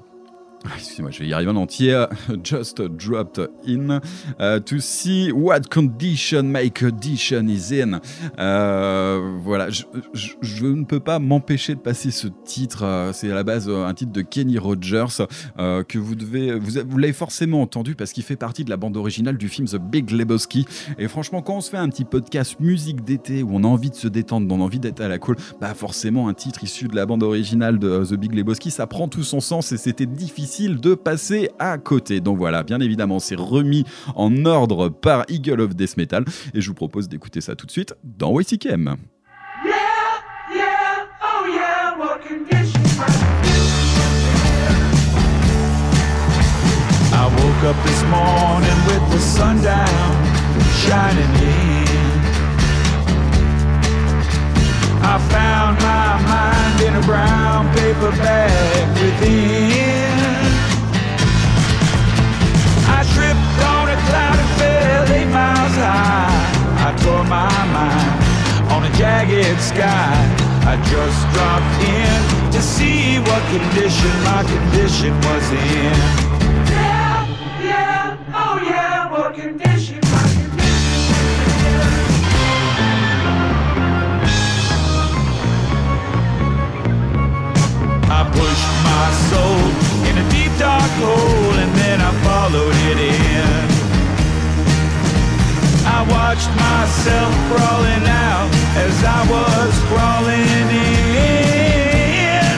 Ah, 0.64 0.70
Excusez-moi, 0.78 1.10
je 1.10 1.20
vais 1.20 1.28
y 1.28 1.34
arriver 1.34 1.50
en 1.50 1.56
entier. 1.56 2.06
Just 2.44 2.80
dropped 2.84 3.42
in 3.68 4.00
uh, 4.40 4.60
to 4.60 4.80
see 4.80 5.32
what 5.32 5.62
condition 5.72 6.44
my 6.44 6.70
condition 6.70 7.48
is 7.48 7.74
in. 7.74 8.00
Euh, 8.38 9.40
voilà, 9.44 9.70
je, 9.72 10.66
ne 10.66 10.84
peux 10.84 11.00
pas 11.00 11.18
m'empêcher 11.18 11.74
de 11.74 11.80
passer 11.80 12.12
ce 12.12 12.28
titre. 12.46 12.84
euh, 12.84 13.12
C'est 13.12 13.32
à 13.32 13.34
la 13.34 13.44
base 13.44 13.68
euh, 13.70 13.86
un 13.86 13.94
titre 13.96 14.12
de 14.12 14.22
Kenny 14.22 14.60
Rogers 14.60 15.26
euh, 15.58 15.84
que 15.84 15.98
vous 15.98 16.14
devez, 16.14 16.60
vous, 16.60 16.98
l'avez 17.00 17.14
forcément 17.14 17.64
entendu 17.64 17.96
parce 17.96 18.14
qu'il 18.14 18.24
fait 18.24 18.36
partie 18.36 18.64
de 18.64 18.70
la 18.70 18.78
bande 18.78 18.98
originale 18.98 19.38
du 19.38 19.50
film 19.50 19.68
The 19.68 19.78
Big 19.78 20.12
Lebowski. 20.12 20.68
Et 21.00 21.08
franchement, 21.08 21.42
quand 21.42 21.56
on 21.56 21.62
se 21.62 21.72
fait 21.72 21.78
un 21.78 21.90
petit 21.90 22.06
podcast 22.06 22.60
musique 22.60 23.04
d'été 23.04 23.42
où 23.42 23.50
on 23.54 23.64
a 23.64 23.68
envie 23.68 23.90
de 23.90 23.96
se 23.96 24.08
détendre, 24.08 24.54
on 24.54 24.62
a 24.62 24.64
envie 24.64 24.80
d'être 24.80 25.02
à 25.02 25.08
la 25.08 25.18
cool, 25.18 25.38
bah 25.60 25.74
forcément 25.74 26.28
un 26.28 26.36
titre 26.36 26.64
issu 26.64 26.88
de 26.88 26.96
la 26.96 27.08
bande 27.08 27.24
originale 27.24 27.80
de 27.80 27.88
euh, 27.88 28.06
The 28.06 28.14
Big 28.14 28.36
Lebowski, 28.36 28.70
ça 28.70 28.86
prend 28.86 29.08
tout 29.08 29.24
son 29.24 29.40
sens 29.40 29.72
et 29.72 29.78
c'était 29.78 30.06
difficile 30.06 30.51
de 30.60 30.96
passer 30.96 31.50
à 31.60 31.78
côté. 31.78 32.20
Donc 32.20 32.38
voilà, 32.38 32.64
bien 32.64 32.80
évidemment, 32.82 33.20
c'est 33.20 33.36
remis 33.36 33.86
en 34.16 34.46
ordre 34.46 34.90
par 34.90 35.24
Eagle 35.30 35.62
of 35.62 35.76
Death 35.76 35.96
Metal 35.98 36.26
et 36.54 36.60
je 36.60 36.68
vous 36.68 36.74
propose 36.74 37.08
d'écouter 37.08 37.40
ça 37.42 37.56
tout 37.56 37.66
de 37.66 37.72
suite 37.72 37.96
dans 38.04 38.32
woke 47.38 47.64
up 47.64 47.76
this 47.86 48.04
morning 48.04 48.78
with 48.88 49.04
the 49.12 49.20
sun 49.20 49.62
down, 49.62 50.12
shining 50.84 51.32
in. 51.36 51.82
I 55.04 55.18
found 55.32 55.78
my 55.78 56.20
mind 56.28 56.82
in 56.88 56.96
a 57.02 57.06
brown 57.06 57.74
paper 57.76 58.12
bag 58.12 58.88
within. 59.02 60.11
I 63.02 63.04
tripped 63.04 63.62
on 63.66 63.90
a 63.90 63.98
cloud 64.06 64.38
and 64.38 64.50
fell 64.62 65.10
eight 65.18 65.26
miles 65.34 65.74
high. 65.74 66.30
I 66.86 66.94
tore 67.02 67.24
my 67.24 67.50
mind 67.74 68.14
on 68.72 68.84
a 68.86 68.92
jagged 68.96 69.60
sky. 69.60 70.14
I 70.70 70.78
just 70.86 71.18
dropped 71.34 71.82
in 71.82 72.22
to 72.54 72.62
see 72.62 73.18
what 73.18 73.42
condition 73.50 74.14
my 74.22 74.44
condition 74.46 75.18
was 75.26 75.50
in. 75.50 75.98
Yeah, 76.70 77.26
yeah, 77.64 78.18
oh 78.36 78.62
yeah, 78.70 79.10
what 79.10 79.34
condition 79.34 80.00
my 80.14 80.22
condition 80.38 80.62
I 88.14 88.22
pushed 88.30 88.70
my 88.86 89.10
soul 89.26 89.58
in 90.06 90.14
a 90.24 90.26
deep 90.30 90.54
dark 90.60 90.92
hole 91.02 91.51
and 91.92 92.02
I 92.02 92.12
followed 92.24 92.78
it 92.88 93.00
in. 93.04 93.68
I 95.84 96.00
watched 96.08 96.52
myself 96.56 97.32
crawling 97.52 98.06
out 98.08 98.48
as 98.80 98.96
I 99.04 99.20
was 99.28 99.74
crawling 99.92 100.68
in. 100.72 102.56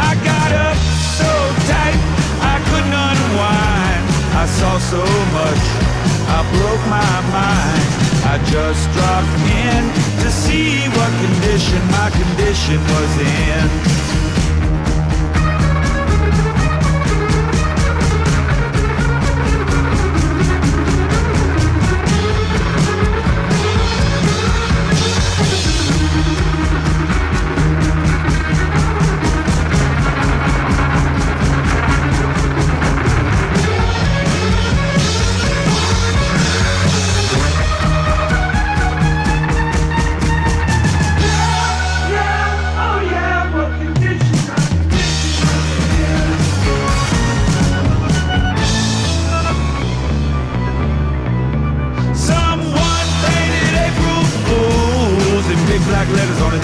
I 0.00 0.12
got 0.24 0.50
up 0.66 0.78
so 1.20 1.30
tight 1.68 2.00
I 2.40 2.56
couldn't 2.68 2.96
unwind. 3.10 4.02
I 4.42 4.44
saw 4.48 4.74
so 4.80 5.04
much, 5.36 5.64
I 6.36 6.40
broke 6.56 6.84
my 6.88 7.14
mind. 7.36 7.84
I 8.32 8.36
just 8.48 8.82
dropped 8.96 9.36
in 9.60 9.82
to 10.24 10.28
see 10.32 10.88
what 10.96 11.10
condition 11.20 11.80
my 11.92 12.08
condition 12.16 12.80
was 12.94 13.12
in. 13.44 14.19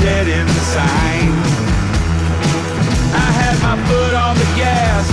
Dead 0.07 0.47
sign. 0.73 1.35
I 3.11 3.29
had 3.41 3.57
my 3.67 3.75
foot 3.89 4.15
on 4.15 4.35
the 4.39 4.51
gas 4.55 5.05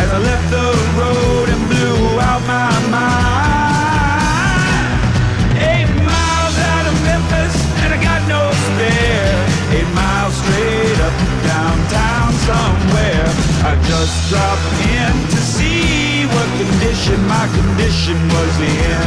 as 0.00 0.08
I 0.16 0.18
left 0.30 0.48
the 0.48 0.68
road 0.96 1.46
and 1.52 1.60
blew 1.68 2.00
out 2.28 2.40
my 2.48 2.72
mind. 2.88 4.88
Eight 5.72 5.92
miles 6.00 6.56
out 6.72 6.84
of 6.90 6.96
Memphis 7.04 7.56
and 7.84 7.90
I 7.92 7.98
got 8.08 8.20
no 8.34 8.42
spare. 8.64 9.36
Eight 9.76 9.90
miles 9.92 10.32
straight 10.40 10.98
up 11.06 11.14
downtown 11.52 12.32
somewhere. 12.48 13.28
I 13.68 13.76
just 13.84 14.14
dropped 14.32 14.72
in 14.96 15.12
to 15.34 15.40
see 15.44 16.24
what 16.32 16.48
condition 16.56 17.20
my 17.36 17.46
condition 17.58 18.16
was 18.32 18.54
in. 18.64 19.04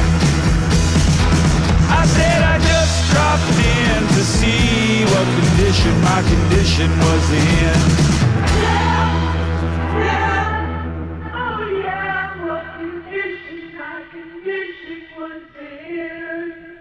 I 1.89 2.05
said 2.05 2.39
I 2.53 2.55
just 2.61 2.80
dropped 3.11 3.57
in 3.59 3.99
to 4.15 4.23
see 4.23 5.05
what 5.11 5.27
condition 5.39 5.93
my 6.01 6.21
condition 6.33 6.89
was 7.07 7.25
in. 7.31 7.79
Yeah, 10.01 11.33
oh 11.33 11.59
yeah, 11.83 12.45
what 12.45 12.65
condition 12.77 13.59
my 13.77 13.97
condition 14.11 14.99
was 15.17 15.43
in. 15.59 16.71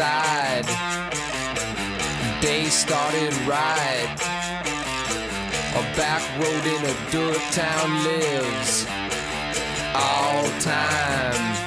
side. 0.00 0.64
They 2.40 2.64
started 2.70 3.34
right. 3.46 4.08
A 5.80 5.82
back 5.94 6.22
road 6.40 6.64
in 6.74 6.82
a 6.92 6.94
dirt 7.10 7.42
town 7.52 7.88
lives 8.04 8.86
all 9.94 10.44
time. 10.60 11.59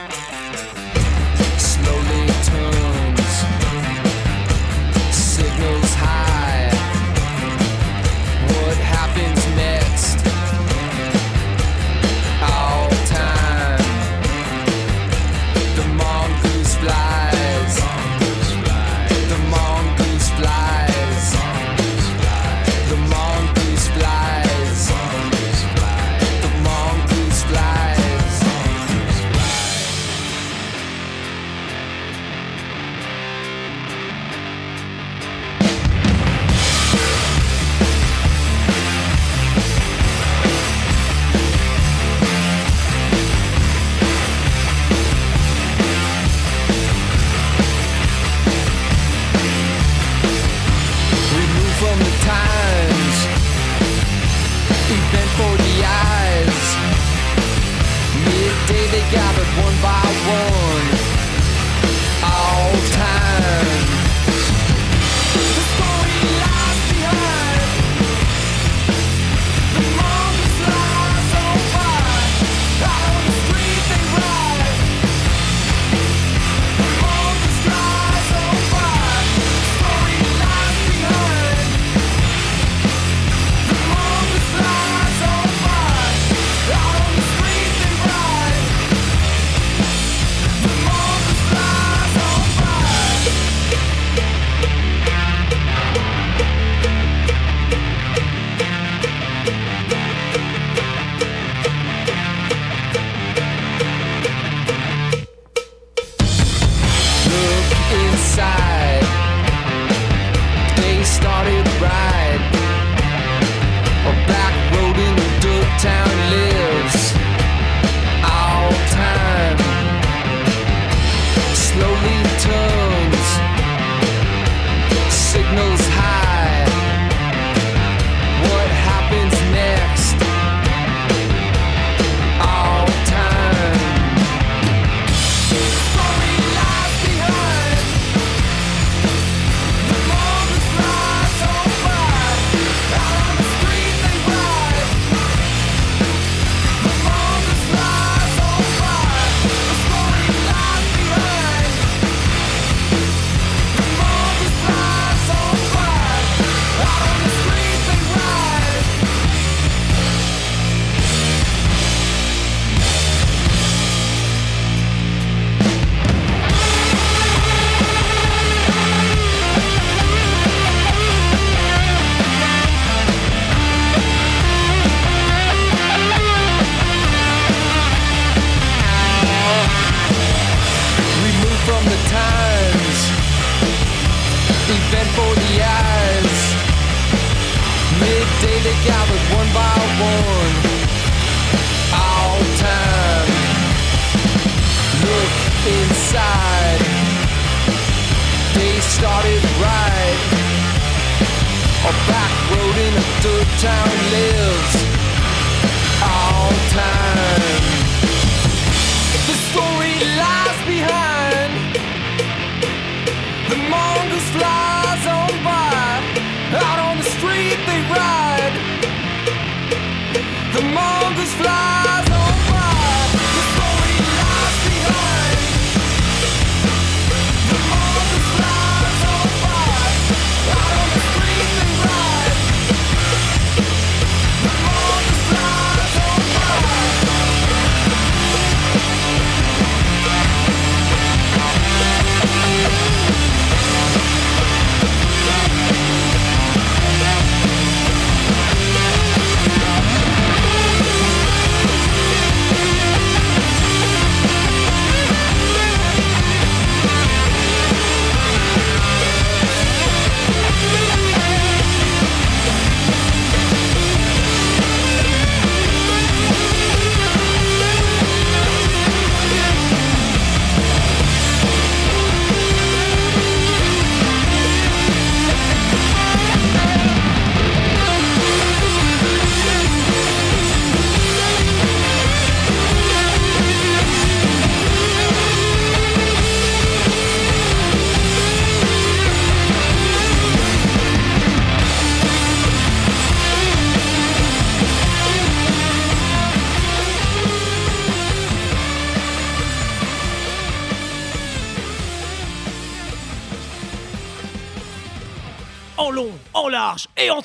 they 58.93 58.99
gathered 59.09 59.47
one 59.63 59.75
by 59.81 60.05
one. 60.29 60.62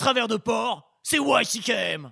Travers 0.08 0.26
de 0.26 0.38
port, 0.38 0.90
c'est 1.02 1.18
YCKM. 1.18 2.10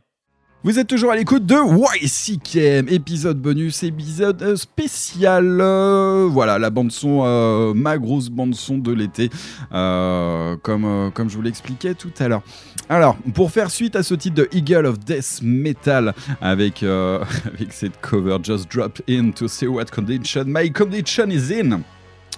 Vous 0.63 0.79
êtes 0.79 0.87
toujours 0.87 1.13
à 1.13 1.17
l'écoute 1.17 1.47
de 1.47 1.55
YCKM, 1.55 2.91
épisode 2.91 3.41
bonus, 3.41 3.83
épisode 3.85 4.43
euh, 4.43 4.55
spécial. 4.55 5.63
euh, 5.63 6.29
voilà, 6.31 6.59
la 6.59 6.69
bande-son, 6.69 7.23
euh, 7.25 7.73
ma 7.73 7.97
grosse 7.97 8.29
bande-son 8.29 8.77
de 8.77 8.93
l'été, 8.93 9.31
comme, 9.71 11.11
comme 11.15 11.31
je 11.31 11.37
vous 11.37 11.43
l'expliquais 11.43 11.95
tout 11.95 12.13
à 12.19 12.29
l'heure. 12.29 12.43
Alors, 12.91 13.17
pour 13.33 13.51
faire 13.51 13.71
suite 13.71 13.97
à 13.97 14.03
ce 14.03 14.13
titre 14.13 14.37
de 14.37 14.49
Eagle 14.53 14.85
of 14.85 14.99
Death 14.99 15.41
Metal, 15.41 16.13
avec, 16.43 16.83
avec 16.83 17.73
cette 17.73 17.99
cover 18.03 18.37
Just 18.43 18.71
Drop 18.71 19.01
In 19.09 19.31
to 19.31 19.49
see 19.49 19.69
what 19.69 19.87
condition 19.87 20.45
my 20.47 20.71
condition 20.71 21.31
is 21.31 21.51
in. 21.51 21.83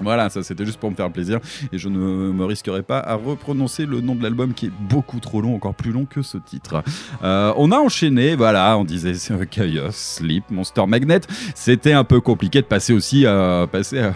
Voilà, 0.00 0.30
ça 0.30 0.42
c'était 0.42 0.64
juste 0.64 0.78
pour 0.78 0.90
me 0.90 0.96
faire 0.96 1.10
plaisir 1.10 1.40
et 1.72 1.78
je 1.78 1.88
ne 1.88 1.98
me 2.32 2.44
risquerai 2.44 2.82
pas 2.82 2.98
à 3.00 3.14
reprononcer 3.14 3.86
le 3.86 4.00
nom 4.00 4.14
de 4.14 4.22
l'album 4.22 4.52
qui 4.54 4.66
est 4.66 4.72
beaucoup 4.88 5.20
trop 5.20 5.40
long, 5.40 5.54
encore 5.54 5.74
plus 5.74 5.92
long 5.92 6.04
que 6.04 6.22
ce 6.22 6.38
titre. 6.38 6.82
Euh, 7.22 7.52
on 7.56 7.72
a 7.72 7.76
enchaîné, 7.78 8.36
voilà, 8.36 8.76
on 8.78 8.84
disait 8.84 9.12
euh, 9.32 9.44
Chaos, 9.44 9.90
Sleep, 9.92 10.44
Monster 10.50 10.86
Magnet. 10.86 11.20
C'était 11.54 11.92
un 11.92 12.04
peu 12.04 12.20
compliqué 12.20 12.60
de 12.60 12.66
passer 12.66 12.92
aussi, 12.92 13.26
à, 13.26 13.66
passer 13.70 13.98
à- 14.00 14.12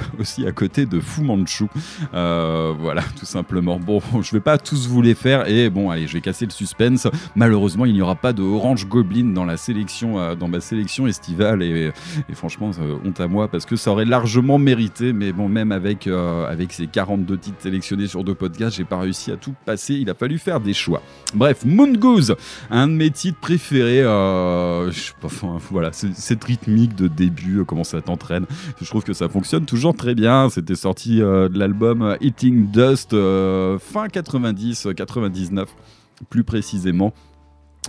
côté 0.55 0.87
de 0.87 1.01
Fu 1.01 1.23
Manchu. 1.23 1.67
Euh, 2.15 2.73
voilà, 2.79 3.03
tout 3.19 3.27
simplement. 3.27 3.79
Bon, 3.79 4.01
je 4.21 4.31
vais 4.33 4.41
pas 4.41 4.59
tous 4.59 4.87
vous 4.87 5.03
les 5.03 5.15
faire 5.15 5.49
et 5.49 5.71
bon, 5.71 5.91
allez, 5.91 6.07
je 6.07 6.13
vais 6.13 6.21
casser 6.21 6.45
le 6.45 6.51
suspense. 6.51 7.09
Malheureusement, 7.35 7.85
il 7.87 7.95
n'y 7.95 8.03
aura 8.03 8.15
pas 8.15 8.33
de 8.33 8.43
Orange 8.43 8.87
Goblin 8.87 9.33
dans 9.33 9.49
euh, 9.49 10.49
ma 10.49 10.61
sélection 10.61 11.07
estivale 11.07 11.63
et, 11.63 11.91
et 12.29 12.35
franchement, 12.35 12.71
euh, 12.81 12.97
honte 13.05 13.21
à 13.21 13.29
moi 13.29 13.49
parce 13.49 13.67
que 13.67 13.77
ça 13.77 13.91
aurait 13.91 14.05
largement 14.05 14.59
mérité, 14.59 15.13
mais 15.13 15.33
bon, 15.33 15.49
même 15.49 15.72
avec, 15.73 16.07
euh, 16.07 16.47
avec 16.47 16.73
ces 16.73 16.87
42 16.87 17.37
titres 17.39 17.57
sélectionnés 17.61 18.07
sur 18.07 18.23
deux 18.25 18.35
podcasts, 18.35 18.77
j'ai 18.77 18.85
pas 18.85 18.99
réussi 18.99 19.33
à 19.33 19.37
tout 19.37 19.55
passer. 19.65 19.95
Il 19.95 20.09
a 20.11 20.15
fallu 20.15 20.39
faire 20.39 20.61
des 20.61 20.75
choix. 20.75 21.03
Bref, 21.35 21.65
Moon 21.65 21.93
Goose, 21.93 22.37
un 22.71 22.89
de 22.89 22.93
mes 22.93 23.11
titres 23.11 23.41
préférés. 23.41 24.03
euh, 24.03 24.91
voilà, 25.71 25.91
cette 25.93 26.45
rythmique 26.45 26.95
de 26.95 27.09
début, 27.09 27.61
euh, 27.61 27.65
comment 27.65 27.85
ça 27.85 28.01
t'entraîne. 28.01 28.47
Je 28.81 28.87
trouve 28.87 29.05
que 29.05 29.13
ça 29.13 29.29
fonctionne 29.29 29.65
toujours 29.65 29.95
très 29.95 30.15
bien. 30.15 30.49
C'était 30.51 30.75
sorti 30.75 31.21
euh, 31.23 31.49
de 31.49 31.59
l'album 31.59 32.17
Eating 32.21 32.71
Dust 32.71 33.11
fin 33.13 34.09
90, 34.09 34.87
euh, 34.87 34.93
99 34.93 35.69
plus 36.31 36.45
précisément. 36.45 37.13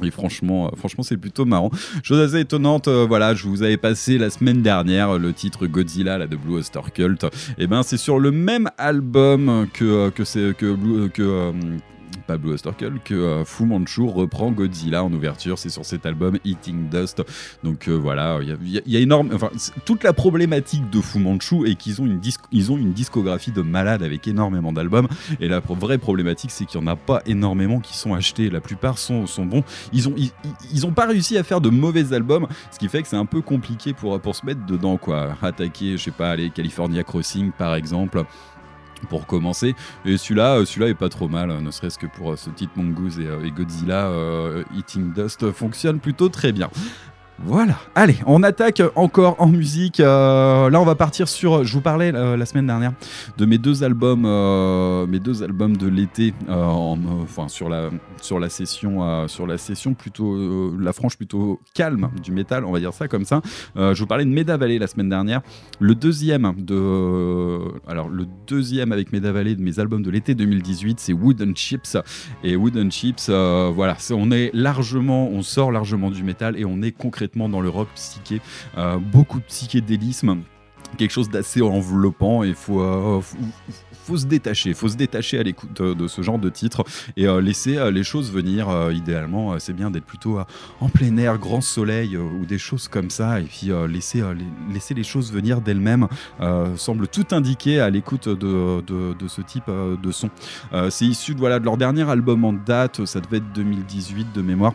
Et 0.01 0.09
franchement, 0.09 0.67
euh, 0.67 0.75
franchement, 0.75 1.03
c'est 1.03 1.17
plutôt 1.17 1.45
marrant. 1.45 1.69
Chose 2.01 2.19
assez 2.19 2.39
étonnante, 2.39 2.87
euh, 2.87 3.05
voilà, 3.07 3.35
je 3.35 3.47
vous 3.47 3.61
avais 3.61 3.77
passé 3.77 4.17
la 4.17 4.31
semaine 4.31 4.61
dernière 4.61 5.11
euh, 5.11 5.19
le 5.19 5.33
titre 5.33 5.67
Godzilla, 5.67 6.25
de 6.25 6.35
Blue 6.35 6.55
Oyster 6.55 6.79
Cult. 6.93 7.25
Et 7.59 7.67
ben, 7.67 7.83
c'est 7.83 7.97
sur 7.97 8.19
le 8.19 8.31
même 8.31 8.69
album 8.77 9.67
que 9.71 10.09
que 10.09 10.51
que 10.53 11.53
Oyster 12.45 12.71
Cult, 12.77 13.03
que 13.03 13.13
euh, 13.13 13.45
Fu 13.45 13.65
Manchu 13.65 14.07
reprend 14.07 14.51
Godzilla 14.51 15.03
en 15.03 15.11
ouverture. 15.13 15.57
C'est 15.57 15.69
sur 15.69 15.85
cet 15.85 16.05
album 16.05 16.37
Eating 16.45 16.89
Dust. 16.89 17.23
Donc 17.63 17.87
euh, 17.87 17.93
voilà, 17.93 18.39
il 18.41 18.57
y 18.69 18.81
y 18.93 18.97
a- 18.97 18.99
énorme, 18.99 19.29
enfin, 19.33 19.49
toute 19.85 20.03
la 20.03 20.13
problématique 20.13 20.89
de 20.89 21.01
Fu 21.01 21.19
Manchu 21.19 21.67
est 21.69 21.75
qu'ils 21.75 22.01
ont 22.01 22.05
une 22.05 22.19
ont 22.71 22.77
une 22.77 22.93
discographie 22.93 23.51
de 23.51 23.61
malades 23.61 24.03
avec 24.03 24.27
énormément 24.27 24.71
d'albums. 24.71 25.07
Et 25.39 25.47
la 25.47 25.59
vraie 25.59 25.97
problématique, 25.97 26.51
c'est 26.51 26.65
qu'il 26.65 26.79
n'y 26.79 26.87
en 26.87 26.91
a 26.91 26.95
pas 26.95 27.21
énormément 27.25 27.79
qui 27.79 27.97
sont 27.97 28.13
achetés. 28.13 28.49
La 28.49 28.61
plupart 28.61 28.97
sont, 28.97 29.25
sont 29.27 29.45
bons. 29.45 29.63
Ils 29.91 30.07
ont, 30.07 30.13
ils- 30.17 30.31
ils 30.73 30.85
ont 30.85 30.91
pas 30.93 31.05
réussi 31.07 31.37
à 31.37 31.43
faire 31.43 31.61
de 31.61 31.69
mauvais 31.69 32.13
albums, 32.13 32.47
ce 32.71 32.79
qui 32.79 32.87
fait 32.87 33.01
que 33.01 33.07
c'est 33.07 33.15
un 33.17 33.25
peu 33.25 33.41
compliqué 33.41 33.93
pour, 33.93 34.19
pour 34.19 34.35
se 34.35 34.45
mettre 34.45 34.65
dedans, 34.65 34.97
quoi. 34.97 35.35
Attaquer, 35.41 35.97
je 35.97 36.03
sais 36.03 36.11
pas, 36.11 36.35
les 36.35 36.49
California 36.49 37.03
Crossing 37.03 37.51
par 37.57 37.75
exemple. 37.75 38.23
Pour 39.09 39.25
commencer, 39.25 39.75
et 40.05 40.17
celui-là, 40.17 40.55
euh, 40.55 40.65
celui-là 40.65 40.89
est 40.89 40.93
pas 40.95 41.09
trop 41.09 41.27
mal, 41.27 41.51
euh, 41.51 41.59
ne 41.59 41.71
serait-ce 41.71 41.97
que 41.97 42.07
pour 42.07 42.31
euh, 42.31 42.35
ce 42.35 42.49
titre 42.49 42.73
Mongoose 42.75 43.19
et, 43.19 43.51
Godzilla, 43.51 44.11
Eating 44.75 45.13
Dust 45.13 45.51
fonctionne 45.51 45.99
plutôt 45.99 46.29
très 46.29 46.51
bien. 46.51 46.69
Voilà, 47.39 47.77
allez, 47.95 48.17
on 48.27 48.43
attaque 48.43 48.81
encore 48.95 49.35
en 49.39 49.47
musique. 49.47 49.99
Euh, 49.99 50.69
là, 50.69 50.79
on 50.79 50.85
va 50.85 50.95
partir 50.95 51.27
sur. 51.27 51.63
Je 51.63 51.73
vous 51.73 51.81
parlais 51.81 52.13
euh, 52.13 52.37
la 52.37 52.45
semaine 52.45 52.67
dernière 52.67 52.93
de 53.37 53.45
mes 53.45 53.57
deux 53.57 53.83
albums, 53.83 54.23
euh, 54.25 55.07
mes 55.07 55.19
deux 55.19 55.43
albums 55.43 55.75
de 55.75 55.87
l'été, 55.87 56.33
en, 56.47 56.97
enfin 57.21 57.47
sur 57.47 57.69
la 57.69 57.89
sur 58.21 58.39
la 58.39 58.49
session, 58.49 59.27
sur 59.27 59.47
la 59.47 59.57
session 59.57 59.93
plutôt 59.93 60.77
la 60.77 60.93
frange 60.93 61.17
plutôt 61.17 61.59
calme 61.73 62.11
du 62.21 62.31
métal, 62.31 62.65
on 62.65 62.71
va 62.71 62.79
dire 62.79 62.93
ça 62.93 63.07
comme 63.07 63.25
ça. 63.25 63.41
Je 63.75 63.99
vous 63.99 64.07
parlais 64.07 64.25
de 64.25 64.29
Meda 64.29 64.55
Valley 64.55 64.77
la 64.77 64.87
semaine 64.87 65.09
dernière. 65.09 65.41
Le 65.79 65.95
deuxième 65.95 66.53
de, 66.57 67.59
alors 67.87 68.09
le 68.09 68.25
deuxième 68.47 68.91
avec 68.91 69.11
Meda 69.11 69.31
Valley 69.31 69.55
de 69.55 69.61
mes 69.61 69.79
albums 69.79 70.03
de 70.03 70.11
l'été 70.11 70.35
2018, 70.35 70.99
c'est 70.99 71.13
Wooden 71.13 71.55
Chips. 71.55 71.97
Et 72.43 72.55
Wooden 72.55 72.91
Chips, 72.91 73.29
voilà, 73.29 73.97
on 74.11 74.31
est 74.31 74.51
largement, 74.53 75.27
on 75.29 75.41
sort 75.41 75.71
largement 75.71 76.11
du 76.11 76.23
métal 76.23 76.57
et 76.57 76.63
on 76.63 76.81
est 76.81 76.91
concrètement 76.91 77.22
dans 77.35 77.61
le 77.61 77.69
rock 77.69 77.87
psyché. 77.95 78.41
Euh, 78.77 78.97
beaucoup 78.97 79.39
de 79.39 79.45
psychédélisme, 79.45 80.41
quelque 80.97 81.11
chose 81.11 81.29
d'assez 81.29 81.61
enveloppant 81.61 82.43
et 82.43 82.53
faut, 82.53 82.81
euh, 82.81 83.19
faut, 83.21 83.37
faut 84.05 84.17
se 84.17 84.25
détacher, 84.25 84.73
faut 84.73 84.89
se 84.89 84.95
détacher 84.95 85.39
à 85.39 85.43
l'écoute 85.43 85.81
de 85.81 86.07
ce 86.07 86.21
genre 86.21 86.37
de 86.37 86.49
titre 86.49 86.83
et 87.17 87.25
euh, 87.25 87.41
laisser 87.41 87.91
les 87.91 88.03
choses 88.03 88.31
venir. 88.31 88.67
Idéalement, 88.91 89.57
c'est 89.59 89.73
bien 89.73 89.89
d'être 89.89 90.05
plutôt 90.05 90.39
en 90.81 90.89
plein 90.89 91.15
air, 91.17 91.37
grand 91.37 91.61
soleil 91.61 92.17
ou 92.17 92.45
des 92.45 92.57
choses 92.57 92.87
comme 92.87 93.09
ça 93.09 93.39
et 93.39 93.45
puis 93.45 93.71
laisser, 93.87 94.21
les, 94.21 94.73
laisser 94.73 94.93
les 94.93 95.03
choses 95.03 95.31
venir 95.31 95.61
d'elles-mêmes 95.61 96.07
semble 96.75 97.07
tout 97.07 97.25
indiquer 97.31 97.79
à 97.79 97.89
l'écoute 97.89 98.27
de, 98.27 98.81
de, 98.81 99.27
ce 99.27 99.41
type 99.41 99.69
de 99.69 100.11
son. 100.11 100.29
C'est 100.89 101.05
issu 101.05 101.33
voilà, 101.37 101.59
de 101.59 101.65
leur 101.65 101.77
dernier 101.77 102.07
album 102.09 102.43
en 102.45 102.53
date, 102.53 103.05
ça 103.05 103.19
devait 103.19 103.37
être 103.37 103.51
2018 103.53 104.33
de 104.33 104.41
mémoire. 104.41 104.73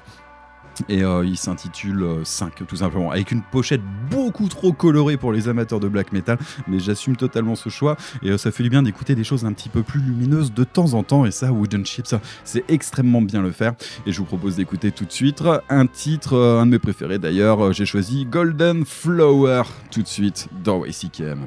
Et 0.89 1.03
euh, 1.03 1.25
il 1.25 1.37
s'intitule 1.37 2.03
euh, 2.03 2.25
5 2.25 2.67
tout 2.67 2.77
simplement, 2.77 3.11
avec 3.11 3.33
une 3.33 3.43
pochette 3.43 3.83
beaucoup 4.11 4.49
trop 4.49 4.73
colorée 4.73 5.17
pour 5.17 5.33
les 5.33 5.49
amateurs 5.49 5.81
de 5.81 5.89
black 5.89 6.13
metal, 6.13 6.39
mais 6.67 6.79
j'assume 6.79 7.17
totalement 7.17 7.57
ce 7.57 7.69
choix. 7.69 7.97
Et 8.23 8.31
euh, 8.31 8.39
ça 8.39 8.51
fait 8.51 8.63
du 8.63 8.71
bien 8.71 8.83
d'écouter 8.83 9.15
des 9.15 9.25
choses 9.25 9.45
un 9.45 9.53
petit 9.53 9.69
peu 9.69 9.83
plus 9.83 10.01
lumineuses 10.01 10.53
de 10.53 10.65
temps 10.65 10.95
en 10.95 11.03
temps. 11.03 11.25
Et 11.25 11.31
ça, 11.31 11.53
Wooden 11.53 11.87
Chips, 11.87 12.15
c'est 12.45 12.65
extrêmement 12.69 13.23
bien 13.23 13.43
le 13.43 13.53
faire. 13.53 13.75
Et 14.07 14.13
je 14.13 14.19
vous 14.19 14.25
propose 14.25 14.57
d'écouter 14.57 14.93
tout 14.93 15.05
de 15.05 15.13
suite 15.13 15.39
un 15.69 15.87
titre, 15.87 16.35
euh, 16.35 16.61
un 16.61 16.67
de 16.67 16.73
mes 16.73 16.79
préférés 16.79 17.19
d'ailleurs, 17.19 17.67
euh, 17.67 17.73
j'ai 17.73 17.87
choisi 17.87 18.25
Golden 18.25 18.85
Flower 18.85 19.63
tout 19.91 20.03
de 20.03 20.09
suite 20.09 20.49
dans 20.65 20.85
YCKM. 20.85 21.47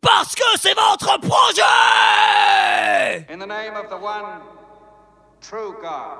Parce 0.00 0.34
que 0.34 0.58
c'est 0.58 0.74
votre 0.74 1.18
projet. 1.20 1.62
In 3.28 3.38
the 3.38 3.46
name 3.46 3.76
of 3.76 3.88
the 3.88 3.96
one 3.96 4.40
true 5.40 5.76
God 5.82 6.18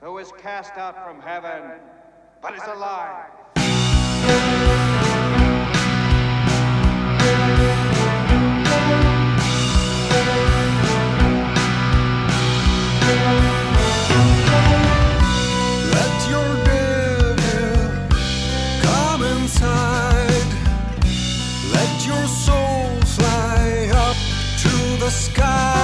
who 0.00 0.18
is 0.18 0.30
cast 0.42 0.76
out 0.76 0.94
from 1.04 1.20
heaven 1.20 1.80
but 2.40 2.54
is 2.54 2.62
alive. 2.66 3.26
Thank 13.08 13.42
you. 13.42 13.47
the 25.08 25.14
sky. 25.14 25.77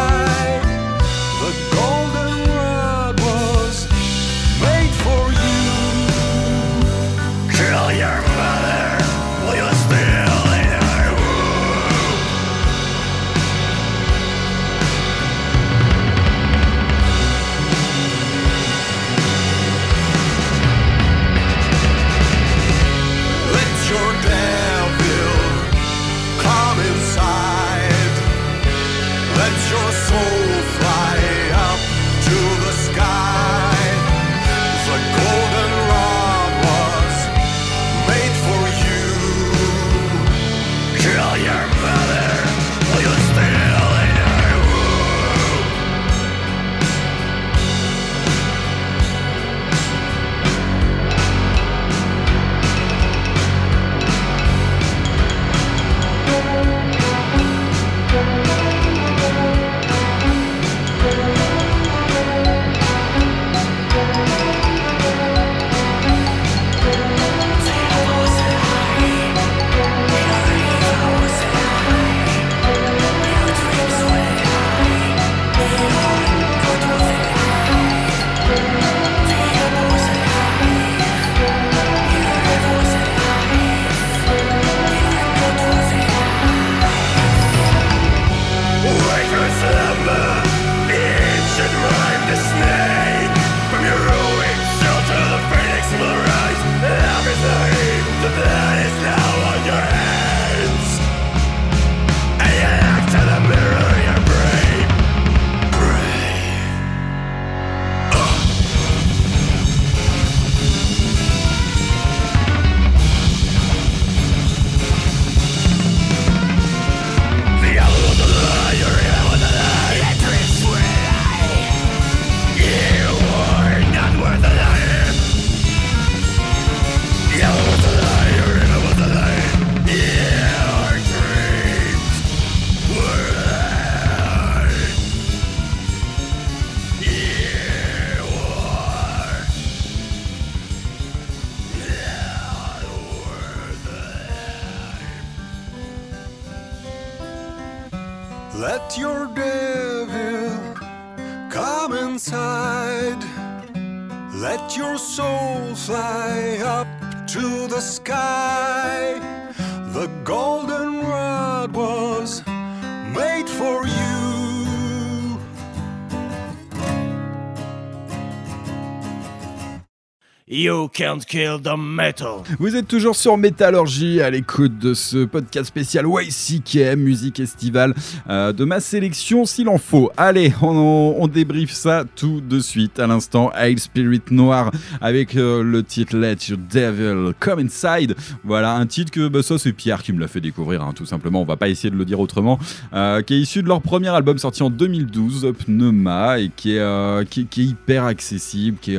You 170.56 170.88
can't 170.88 171.18
kill 171.26 171.58
the 171.60 171.76
metal. 171.76 172.44
Vous 172.60 172.76
êtes 172.76 172.86
toujours 172.86 173.16
sur 173.16 173.36
Métallurgie 173.36 174.20
à 174.20 174.30
l'écoute 174.30 174.78
de 174.78 174.94
ce 174.94 175.24
podcast 175.24 175.66
spécial 175.66 176.06
YCKM, 176.06 177.00
musique 177.00 177.40
estivale 177.40 177.92
euh, 178.30 178.52
de 178.52 178.64
ma 178.64 178.78
sélection 178.78 179.46
s'il 179.46 179.68
en 179.68 179.78
faut. 179.78 180.12
Allez, 180.16 180.52
on, 180.62 181.16
on 181.18 181.26
débriefe 181.26 181.72
ça 181.72 182.04
tout 182.14 182.40
de 182.40 182.60
suite 182.60 183.00
à 183.00 183.08
l'instant. 183.08 183.50
Hail 183.52 183.80
Spirit 183.80 184.22
Noir 184.30 184.70
avec 185.00 185.34
euh, 185.34 185.64
le 185.64 185.82
titre 185.82 186.16
Let 186.16 186.36
Your 186.48 186.58
Devil 186.72 187.32
Come 187.40 187.58
Inside. 187.58 188.14
Voilà, 188.44 188.76
un 188.76 188.86
titre 188.86 189.10
que 189.10 189.26
bah, 189.26 189.42
ça 189.42 189.58
c'est 189.58 189.72
Pierre 189.72 190.04
qui 190.04 190.12
me 190.12 190.20
l'a 190.20 190.28
fait 190.28 190.40
découvrir, 190.40 190.82
hein, 190.82 190.92
tout 190.94 191.06
simplement. 191.06 191.42
On 191.42 191.46
va 191.46 191.56
pas 191.56 191.68
essayer 191.68 191.90
de 191.90 191.96
le 191.96 192.04
dire 192.04 192.20
autrement. 192.20 192.60
Euh, 192.92 193.22
qui 193.22 193.34
est 193.34 193.40
issu 193.40 193.64
de 193.64 193.66
leur 193.66 193.82
premier 193.82 194.10
album 194.10 194.38
sorti 194.38 194.62
en 194.62 194.70
2012, 194.70 195.52
Pneuma, 195.66 196.38
et 196.38 196.52
qui 196.54 196.76
est, 196.76 197.28
qui, 197.28 197.40
est 197.40 197.64
hyper 197.64 198.04
accessible, 198.04 198.78
qui, 198.80 198.96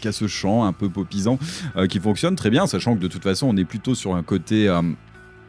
qui 0.00 0.08
a 0.08 0.12
ce 0.12 0.26
chant 0.26 0.64
un 0.64 0.72
peu 0.72 0.88
popisant 0.96 1.38
euh, 1.76 1.86
qui 1.86 2.00
fonctionne 2.00 2.36
très 2.36 2.48
bien, 2.48 2.66
sachant 2.66 2.94
que 2.96 3.00
de 3.00 3.08
toute 3.08 3.22
façon 3.22 3.48
on 3.48 3.56
est 3.58 3.66
plutôt 3.66 3.94
sur 3.94 4.16
un 4.16 4.22
côté 4.22 4.66
euh, 4.66 4.80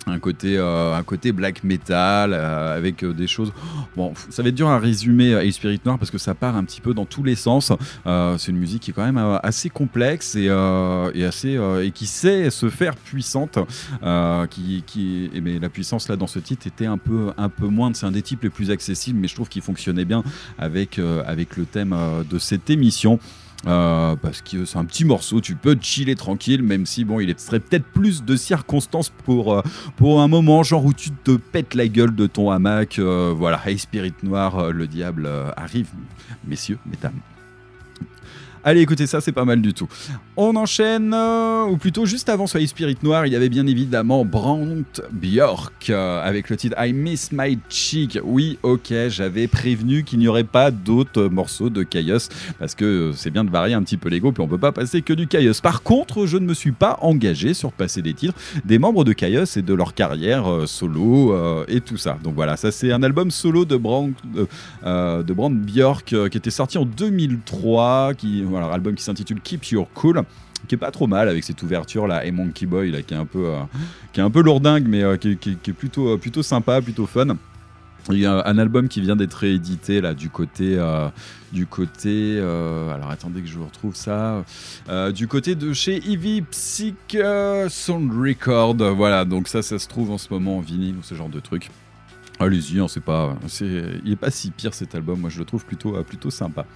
un 0.10 0.20
côté, 0.20 0.58
euh, 0.58 0.96
un 0.96 1.04
côté 1.04 1.34
black 1.34 1.66
metal 1.66 2.34
avec 2.34 3.04
des 3.04 3.28
choses. 3.28 3.52
Bon, 3.98 4.14
ça 4.30 4.42
va 4.42 4.48
être 4.48 4.56
dur 4.56 4.70
à 4.70 4.80
résumer 4.80 5.34
Ace 5.34 5.56
Spirit 5.56 5.82
Noir 5.84 6.00
parce 6.00 6.12
que 6.12 6.18
ça 6.18 6.34
part 6.34 6.56
un 6.56 6.64
petit 6.64 6.80
peu 6.80 6.94
dans 6.94 7.04
tous 7.04 7.24
les 7.24 7.36
sens. 7.36 7.74
C'est 8.06 8.52
une 8.52 8.58
musique 8.58 8.84
qui 8.84 8.92
est 8.92 8.94
quand 8.94 9.04
même 9.04 9.40
assez 9.44 9.70
complexe 9.70 10.36
et, 10.36 10.46
et 10.46 11.26
assez 11.26 11.60
et 11.84 11.92
qui 11.92 12.06
sait 12.06 12.50
se 12.52 12.70
faire 12.70 12.96
puissante. 12.96 13.60
qui, 14.50 14.84
qui, 14.88 15.30
mais 15.44 15.60
la 15.60 15.68
puissance 15.68 16.08
là 16.08 16.16
dans 16.16 16.28
ce 16.28 16.40
titre 16.40 16.68
était 16.68 16.86
un 16.86 16.98
peu, 16.98 17.34
un 17.38 17.50
peu 17.50 17.68
moindre. 17.68 17.98
C'est 17.98 18.06
un 18.06 18.12
des 18.12 18.22
types 18.22 18.44
les 18.44 18.50
plus 18.50 18.72
accessibles, 18.72 19.20
mais 19.20 19.28
je 19.28 19.36
trouve 19.36 19.50
qu'il 19.50 19.62
fonctionnait 19.62 20.06
bien 20.06 20.24
avec, 20.58 21.02
avec 21.26 21.58
le 21.58 21.66
thème 21.66 21.94
de 22.30 22.40
cette 22.40 22.70
émission. 22.70 23.20
Euh, 23.66 24.16
parce 24.16 24.42
que 24.42 24.66
c'est 24.66 24.78
un 24.78 24.86
petit 24.86 25.04
morceau, 25.04 25.42
tu 25.42 25.56
peux 25.56 25.78
chiller 25.82 26.16
tranquille, 26.16 26.62
même 26.62 26.86
si 26.86 27.04
bon, 27.04 27.20
il 27.20 27.34
serait 27.40 27.60
peut-être 27.60 27.86
plus 27.86 28.24
de 28.24 28.36
circonstances 28.36 29.10
pour, 29.10 29.54
euh, 29.54 29.62
pour 29.96 30.22
un 30.22 30.28
moment, 30.28 30.62
genre 30.64 30.86
où 30.86 30.94
tu 30.94 31.10
te 31.12 31.32
pètes 31.32 31.74
la 31.74 31.88
gueule 31.88 32.16
de 32.16 32.28
ton 32.28 32.52
hamac. 32.52 33.00
euh, 33.00 33.34
voilà, 33.36 33.60
Hey 33.66 33.80
Spirit 33.80 34.14
Noir, 34.22 34.72
le 34.72 34.88
diable 34.88 35.28
arrive, 35.56 35.90
messieurs, 36.46 36.78
mesdames. 36.86 37.20
Allez, 38.68 38.82
écoutez 38.82 39.08
ça, 39.08 39.22
c'est 39.22 39.32
pas 39.32 39.46
mal 39.46 39.62
du 39.62 39.74
tout. 39.74 39.88
On 40.36 40.54
enchaîne, 40.58 41.14
euh, 41.14 41.64
ou 41.68 41.78
plutôt 41.78 42.06
juste 42.06 42.28
avant 42.28 42.48
High 42.54 42.68
Spirit 42.68 42.98
Noir, 43.02 43.26
il 43.26 43.32
y 43.32 43.36
avait 43.38 43.48
bien 43.48 43.66
évidemment 43.66 44.26
Brandt 44.26 45.02
Björk 45.10 45.90
euh, 45.90 46.22
avec 46.22 46.50
le 46.50 46.58
titre 46.58 46.76
I 46.78 46.92
Miss 46.92 47.32
My 47.32 47.58
Chick. 47.70 48.20
Oui, 48.26 48.60
ok, 48.64 48.92
j'avais 49.08 49.48
prévenu 49.48 50.04
qu'il 50.04 50.20
n'y 50.20 50.28
aurait 50.28 50.44
pas 50.44 50.70
d'autres 50.70 51.30
morceaux 51.30 51.70
de 51.70 51.84
Chaos 51.84 52.28
parce 52.60 52.76
que 52.76 52.84
euh, 52.84 53.14
c'est 53.14 53.30
bien 53.30 53.46
de 53.46 53.50
varier 53.50 53.74
un 53.74 53.82
petit 53.84 53.96
peu 53.96 54.10
l'ego, 54.10 54.34
puis 54.34 54.44
on 54.44 54.50
peut 54.50 54.58
pas 54.58 54.74
passer 54.74 55.02
que 55.02 55.14
du 55.14 55.28
Chaos. 55.28 55.62
Par 55.64 55.82
contre, 55.82 56.26
je 56.26 56.36
ne 56.36 56.46
me 56.46 56.54
suis 56.54 56.74
pas 56.74 57.00
engagé 57.02 57.54
sur 57.54 57.72
passer 57.72 58.02
des 58.02 58.14
titres 58.14 58.36
des 58.66 58.80
membres 58.80 59.06
de 59.06 59.14
Chaos 59.14 59.46
et 59.56 59.62
de 59.62 59.74
leur 59.74 59.94
carrière 59.94 60.46
solo 60.66 61.34
et 61.70 61.80
tout 61.80 61.96
ça. 61.96 62.18
Donc 62.22 62.36
voilà, 62.36 62.58
ça 62.58 62.74
c'est 62.74 62.92
un 62.92 63.02
album 63.02 63.32
solo 63.32 63.64
de 63.64 63.78
Brandt 63.78 64.22
euh, 64.84 66.30
qui 66.30 66.38
était 66.38 66.52
sorti 66.52 66.78
en 66.78 66.86
2003, 66.86 68.14
qui 68.16 68.44
voilà, 68.60 68.74
album 68.74 68.96
qui 68.96 69.04
s'intitule 69.04 69.42
Keep 69.42 69.66
Your 69.66 69.88
Cool 69.94 70.24
qui 70.68 70.76
est 70.76 70.78
pas 70.78 70.92
trop 70.92 71.08
mal 71.08 71.30
avec 71.30 71.44
cette 71.44 71.62
ouverture 71.62 72.08
là 72.08 72.26
et 72.26 72.32
Monkey 72.32 72.66
Boy 72.66 72.92
là 72.92 73.02
qui 73.02 73.14
est 73.14 73.18
un 73.18 73.26
peu 73.26 73.48
euh, 73.48 73.60
qui 74.14 74.20
est 74.20 74.24
un 74.24 74.30
peu 74.30 74.42
lourdingue 74.42 74.86
mais 74.88 75.04
euh, 75.04 75.18
qui, 75.18 75.30
est 75.30 75.74
plutôt 75.74 76.10
euh, 76.10 76.18
plutôt 76.18 76.44
sympa 76.44 76.82
plutôt 76.82 77.06
fun. 77.06 77.38
Il 78.10 78.20
y 78.20 78.26
a 78.26 78.48
un 78.48 78.58
album 78.58 78.88
qui 78.88 79.02
vient 79.02 79.18
d'être 79.18 79.34
réédité 79.34 80.00
là 80.00 80.14
du 80.14 80.30
côté 80.30 80.80
du 81.52 81.66
côté 81.66 82.40
alors 82.40 83.12
attendez 83.12 83.42
que 83.42 83.48
je 83.48 83.58
vous 83.58 83.66
retrouve 83.66 83.98
ça 83.98 84.46
du 85.14 85.28
côté 85.28 85.56
de 85.56 85.74
chez 85.74 85.98
Ivy 86.08 86.42
Psych 86.44 87.18
Sound 87.68 88.14
Record. 88.14 88.76
Voilà 88.96 89.26
donc 89.26 89.50
ça 89.50 89.62
ça 89.62 89.78
se 89.78 89.90
trouve 89.90 90.12
en 90.12 90.18
ce 90.18 90.30
moment 90.30 90.60
en 90.60 90.62
vinyle 90.62 90.96
ou 90.96 91.04
ce 91.04 91.16
genre 91.16 91.28
de 91.28 91.42
truc 91.42 91.70
Allez-y, 92.40 92.80
hein, 92.80 92.88
c'est 92.88 93.04
pas, 93.04 93.36
c'est, 93.48 93.84
il 94.06 94.12
est 94.12 94.16
pas 94.16 94.30
si 94.30 94.52
pire 94.52 94.74
cet 94.74 94.94
album. 94.94 95.20
Moi, 95.20 95.32
je 95.32 95.40
le 95.40 95.46
trouve 95.46 95.66
plutôt, 95.66 95.96
euh, 95.96 96.04
plutôt 96.04 96.30
sympa. 96.30 96.68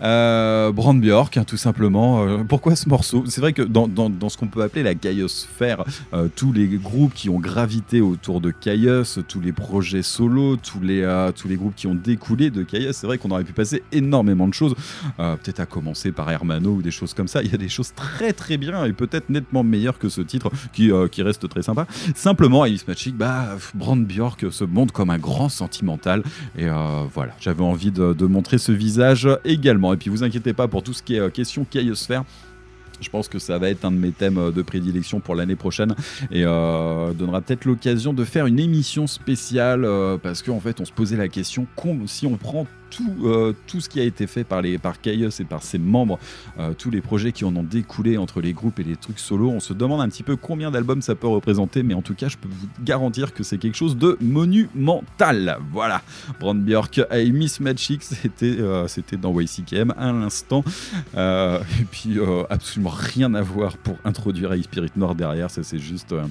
Euh, 0.00 0.72
Brand 0.72 0.98
Bjork, 0.98 1.36
hein, 1.36 1.44
tout 1.44 1.58
simplement. 1.58 2.24
Euh, 2.24 2.38
pourquoi 2.38 2.74
ce 2.74 2.88
morceau? 2.88 3.24
C'est 3.26 3.42
vrai 3.42 3.52
que 3.52 3.60
dans, 3.60 3.86
dans, 3.86 4.08
dans 4.08 4.30
ce 4.30 4.38
qu'on 4.38 4.46
peut 4.46 4.62
appeler 4.62 4.82
la 4.82 4.94
Chaosphère, 4.94 5.84
euh, 6.14 6.28
tous 6.34 6.54
les 6.54 6.68
groupes 6.68 7.12
qui 7.12 7.28
ont 7.28 7.38
gravité 7.38 8.00
autour 8.00 8.40
de 8.40 8.50
Chaos, 8.50 9.20
tous 9.28 9.42
les 9.42 9.52
projets 9.52 10.02
solo, 10.02 10.56
tous 10.56 10.80
les, 10.80 11.30
tous 11.36 11.48
les 11.48 11.56
groupes 11.56 11.74
qui 11.74 11.86
ont 11.86 11.94
découlé 11.94 12.50
de 12.50 12.62
Chaos, 12.62 12.92
c'est 12.92 13.06
vrai 13.06 13.18
qu'on 13.18 13.30
aurait 13.30 13.44
pu 13.44 13.52
passer 13.52 13.82
énormément 13.92 14.48
de 14.48 14.54
choses. 14.54 14.74
Peut-être 15.18 15.60
à 15.60 15.66
commencer 15.66 16.12
par 16.12 16.30
Hermano 16.30 16.76
ou 16.76 16.82
des 16.82 16.90
choses 16.90 17.12
comme 17.12 17.28
ça. 17.28 17.42
Il 17.42 17.52
y 17.52 17.54
a 17.54 17.58
des 17.58 17.68
choses 17.68 17.92
très 17.94 18.32
très 18.32 18.56
bien 18.56 18.86
et 18.86 18.94
peut-être 18.94 19.28
nettement 19.28 19.62
meilleures 19.62 19.98
que 19.98 20.08
ce 20.08 20.22
titre 20.22 20.50
qui, 20.72 20.90
qui 21.12 21.22
reste 21.22 21.46
très 21.48 21.62
sympa. 21.62 21.86
Simplement, 22.14 22.62
Alice 22.62 22.88
Magic, 22.88 23.14
bah, 23.16 23.56
Brand 23.74 24.02
Bjork 24.02 24.50
se 24.50 24.64
montre 24.64 24.93
comme 24.94 25.10
un 25.10 25.18
grand 25.18 25.50
sentimental. 25.50 26.22
Et 26.56 26.64
euh, 26.64 27.04
voilà, 27.12 27.34
j'avais 27.40 27.62
envie 27.62 27.90
de, 27.90 28.24
montrer 28.24 28.56
ce 28.56 28.72
visage 28.72 29.28
également. 29.44 29.92
Et 29.92 29.98
puis 29.98 30.08
vous 30.08 30.24
inquiétez 30.24 30.54
pas 30.54 30.68
pour 30.68 30.82
tout 30.82 30.94
ce 30.94 31.02
qui 31.02 31.16
est 31.16 31.20
euh, 31.20 31.28
question 31.28 31.66
Chaosphère. 31.68 32.24
Je 33.00 33.10
pense 33.10 33.28
que 33.28 33.38
ça 33.38 33.58
va 33.58 33.68
être 33.68 33.84
un 33.84 33.90
de 33.90 33.98
mes 33.98 34.12
thèmes 34.12 34.38
euh, 34.38 34.50
de 34.50 34.62
prédilection 34.62 35.20
pour 35.20 35.34
l'année 35.34 35.56
prochaine 35.56 35.94
et 36.30 36.44
donnera 36.44 37.42
peut-être 37.42 37.66
l'occasion 37.66 38.14
de 38.14 38.24
faire 38.24 38.46
une 38.46 38.60
émission 38.60 39.06
spéciale 39.06 39.86
parce 40.22 40.42
qu'en 40.42 40.60
fait 40.60 40.80
on 40.80 40.84
se 40.84 40.92
posait 40.92 41.16
la 41.16 41.28
question 41.28 41.66
si 42.06 42.26
on 42.26 42.36
prend 42.36 42.66
tout, 42.94 43.26
euh, 43.26 43.52
tout 43.66 43.80
ce 43.80 43.88
qui 43.88 44.00
a 44.00 44.04
été 44.04 44.26
fait 44.26 44.44
par, 44.44 44.62
les, 44.62 44.78
par 44.78 44.94
et 45.04 45.44
par 45.44 45.62
ses 45.62 45.78
membres, 45.78 46.18
euh, 46.58 46.72
tous 46.74 46.90
les 46.90 47.00
projets 47.00 47.32
qui 47.32 47.44
en 47.44 47.54
ont 47.56 47.62
découlé 47.62 48.16
entre 48.16 48.40
les 48.40 48.52
groupes 48.52 48.78
et 48.78 48.84
les 48.84 48.96
trucs 48.96 49.18
solo, 49.18 49.50
on 49.50 49.60
se 49.60 49.72
demande 49.72 50.00
un 50.00 50.08
petit 50.08 50.22
peu 50.22 50.36
combien 50.36 50.70
d'albums 50.70 51.02
ça 51.02 51.14
peut 51.14 51.26
représenter, 51.26 51.82
mais 51.82 51.94
en 51.94 52.02
tout 52.02 52.14
cas 52.14 52.28
je 52.28 52.36
peux 52.36 52.48
vous 52.48 52.68
garantir 52.82 53.34
que 53.34 53.42
c'est 53.42 53.58
quelque 53.58 53.76
chose 53.76 53.96
de 53.96 54.16
monumental. 54.20 55.58
Voilà, 55.72 56.02
Brand 56.38 56.58
Bjork, 56.58 57.00
I 57.12 57.32
Miss 57.32 57.60
Magic, 57.60 58.02
c'était 58.02 58.56
euh, 58.60 58.86
dans 59.20 59.38
YCKM 59.38 59.92
à 59.96 60.12
l'instant. 60.12 60.64
Et 61.16 61.84
puis 61.90 62.18
absolument 62.50 62.90
rien 62.90 63.34
à 63.34 63.42
voir 63.42 63.76
pour 63.78 63.96
introduire 64.04 64.54
High 64.54 64.64
Spirit 64.64 64.92
Noir 64.96 65.14
derrière, 65.14 65.50
ça 65.50 65.62
c'est 65.62 65.78
juste 65.78 66.12
un 66.12 66.28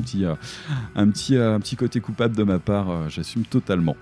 petit, 1.08 1.76
côté 1.76 2.00
coupable 2.00 2.36
de 2.36 2.44
ma 2.44 2.60
part, 2.60 3.10
j'assume 3.10 3.44
totalement. 3.44 3.96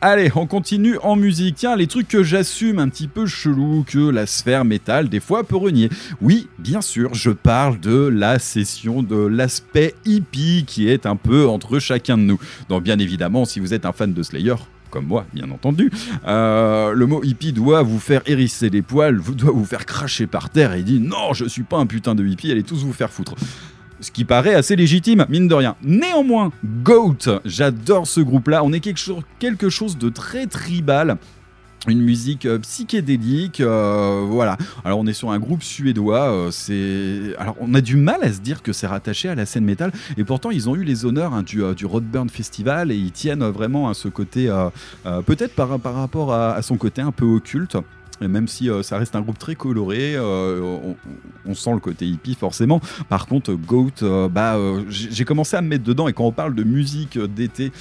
Allez, 0.00 0.30
on 0.36 0.46
continue 0.46 0.98
en 1.02 1.16
musique. 1.16 1.56
Tiens, 1.56 1.74
les 1.74 1.86
trucs 1.86 2.08
que 2.08 2.22
j'assume 2.22 2.78
un 2.78 2.88
petit 2.88 3.08
peu 3.08 3.26
chelou 3.26 3.84
que 3.86 3.98
la 3.98 4.26
sphère 4.26 4.64
métal 4.64 5.08
des 5.08 5.20
fois 5.20 5.42
peut 5.42 5.56
renier. 5.56 5.88
Oui, 6.20 6.48
bien 6.58 6.82
sûr, 6.82 7.14
je 7.14 7.30
parle 7.30 7.80
de 7.80 8.06
la 8.06 8.38
session 8.38 9.02
de 9.02 9.16
l'aspect 9.16 9.94
hippie 10.04 10.64
qui 10.66 10.88
est 10.88 11.06
un 11.06 11.16
peu 11.16 11.46
entre 11.48 11.78
chacun 11.78 12.18
de 12.18 12.22
nous. 12.22 12.38
Donc 12.68 12.82
bien 12.82 12.98
évidemment, 12.98 13.44
si 13.44 13.58
vous 13.58 13.72
êtes 13.72 13.86
un 13.86 13.92
fan 13.92 14.12
de 14.12 14.22
Slayer, 14.22 14.54
comme 14.90 15.06
moi, 15.06 15.26
bien 15.32 15.50
entendu, 15.50 15.90
euh, 16.26 16.92
le 16.92 17.06
mot 17.06 17.22
hippie 17.24 17.52
doit 17.52 17.82
vous 17.82 17.98
faire 17.98 18.22
hérisser 18.26 18.70
les 18.70 18.82
poils, 18.82 19.20
doit 19.20 19.52
vous 19.52 19.64
faire 19.64 19.86
cracher 19.86 20.26
par 20.26 20.50
terre 20.50 20.74
et 20.74 20.82
dire 20.82 21.00
non, 21.00 21.32
je 21.32 21.46
suis 21.46 21.64
pas 21.64 21.78
un 21.78 21.86
putain 21.86 22.14
de 22.14 22.24
hippie, 22.24 22.50
allez 22.52 22.62
tous 22.62 22.84
vous 22.84 22.92
faire 22.92 23.10
foutre. 23.10 23.34
Ce 24.06 24.12
qui 24.12 24.24
paraît 24.24 24.54
assez 24.54 24.76
légitime, 24.76 25.26
mine 25.28 25.48
de 25.48 25.54
rien. 25.54 25.74
Néanmoins, 25.82 26.52
Goat, 26.84 27.40
j'adore 27.44 28.06
ce 28.06 28.20
groupe-là. 28.20 28.62
On 28.62 28.72
est 28.72 28.78
quelque 28.78 29.68
chose, 29.68 29.98
de 29.98 30.08
très 30.10 30.46
tribal. 30.46 31.16
Une 31.88 32.02
musique 32.02 32.46
euh, 32.46 32.60
psychédélique, 32.60 33.60
euh, 33.60 34.24
voilà. 34.28 34.58
Alors 34.84 35.00
on 35.00 35.08
est 35.08 35.12
sur 35.12 35.32
un 35.32 35.40
groupe 35.40 35.64
suédois. 35.64 36.30
euh, 36.30 37.34
alors 37.40 37.56
on 37.60 37.74
a 37.74 37.80
du 37.80 37.96
mal 37.96 38.22
à 38.22 38.32
se 38.32 38.38
dire 38.38 38.62
que 38.62 38.72
c'est 38.72 38.86
rattaché 38.86 39.28
à 39.28 39.34
la 39.34 39.44
scène 39.44 39.64
métal, 39.64 39.90
et 40.16 40.22
pourtant 40.22 40.52
ils 40.52 40.68
ont 40.68 40.76
eu 40.76 40.84
les 40.84 41.04
honneurs 41.04 41.34
hein, 41.34 41.42
du, 41.42 41.62
du 41.74 41.86
Festival 42.30 42.92
et 42.92 42.96
ils 42.96 43.10
tiennent 43.10 43.44
vraiment 43.44 43.88
à 43.88 43.94
ce 43.94 44.06
côté, 44.06 44.48
peut-être 45.26 45.54
par, 45.56 45.80
rapport 45.94 46.32
à 46.32 46.62
son 46.62 46.76
côté 46.76 47.02
un 47.02 47.12
peu 47.12 47.24
occulte. 47.24 47.76
Même 48.20 48.48
si 48.48 48.70
euh, 48.70 48.82
ça 48.82 48.98
reste 48.98 49.14
un 49.16 49.20
groupe 49.20 49.38
très 49.38 49.54
coloré, 49.54 50.14
euh, 50.14 50.94
on, 51.46 51.54
sent 51.54 51.72
le 51.72 51.80
côté 51.80 52.06
hippie 52.06 52.34
forcément. 52.34 52.80
Par 53.08 53.26
contre, 53.26 53.52
Goat, 53.52 54.02
euh, 54.02 54.28
bah, 54.28 54.56
j'ai 54.88 55.24
commencé 55.24 55.56
à 55.56 55.62
me 55.62 55.68
mettre 55.68 55.84
dedans. 55.84 56.08
Et 56.08 56.12
quand 56.12 56.24
on 56.24 56.32
parle 56.32 56.54
de 56.54 56.64
musique 56.64 57.18
d'été, 57.18 57.72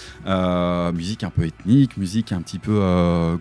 musique 0.94 1.24
un 1.24 1.30
peu 1.30 1.46
ethnique, 1.46 1.98
musique 1.98 2.32
un 2.32 2.42
petit 2.42 2.60
peu 2.60 2.82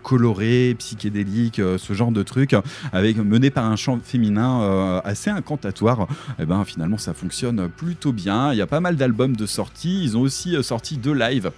colorée, 0.03 0.75
psychédélique, 0.77 1.61
ce 1.77 1.93
genre 1.93 2.11
de 2.11 2.23
truc, 2.23 2.55
avec 2.91 3.17
mené 3.17 3.49
par 3.49 3.65
un 3.65 3.75
chant 3.75 3.99
féminin 4.03 5.01
assez 5.03 5.29
incantatoire, 5.29 6.07
et 6.39 6.45
ben 6.45 6.63
finalement 6.65 6.97
ça 6.97 7.13
fonctionne 7.13 7.69
plutôt 7.69 8.11
bien. 8.11 8.51
Il 8.51 8.57
y 8.57 8.61
a 8.61 8.67
pas 8.67 8.79
mal 8.79 8.95
d'albums 8.95 9.35
de 9.35 9.45
sortie. 9.45 10.03
Ils 10.03 10.17
ont 10.17 10.21
aussi 10.21 10.55
sorti 10.63 10.97
deux 10.97 11.13
lives 11.13 11.51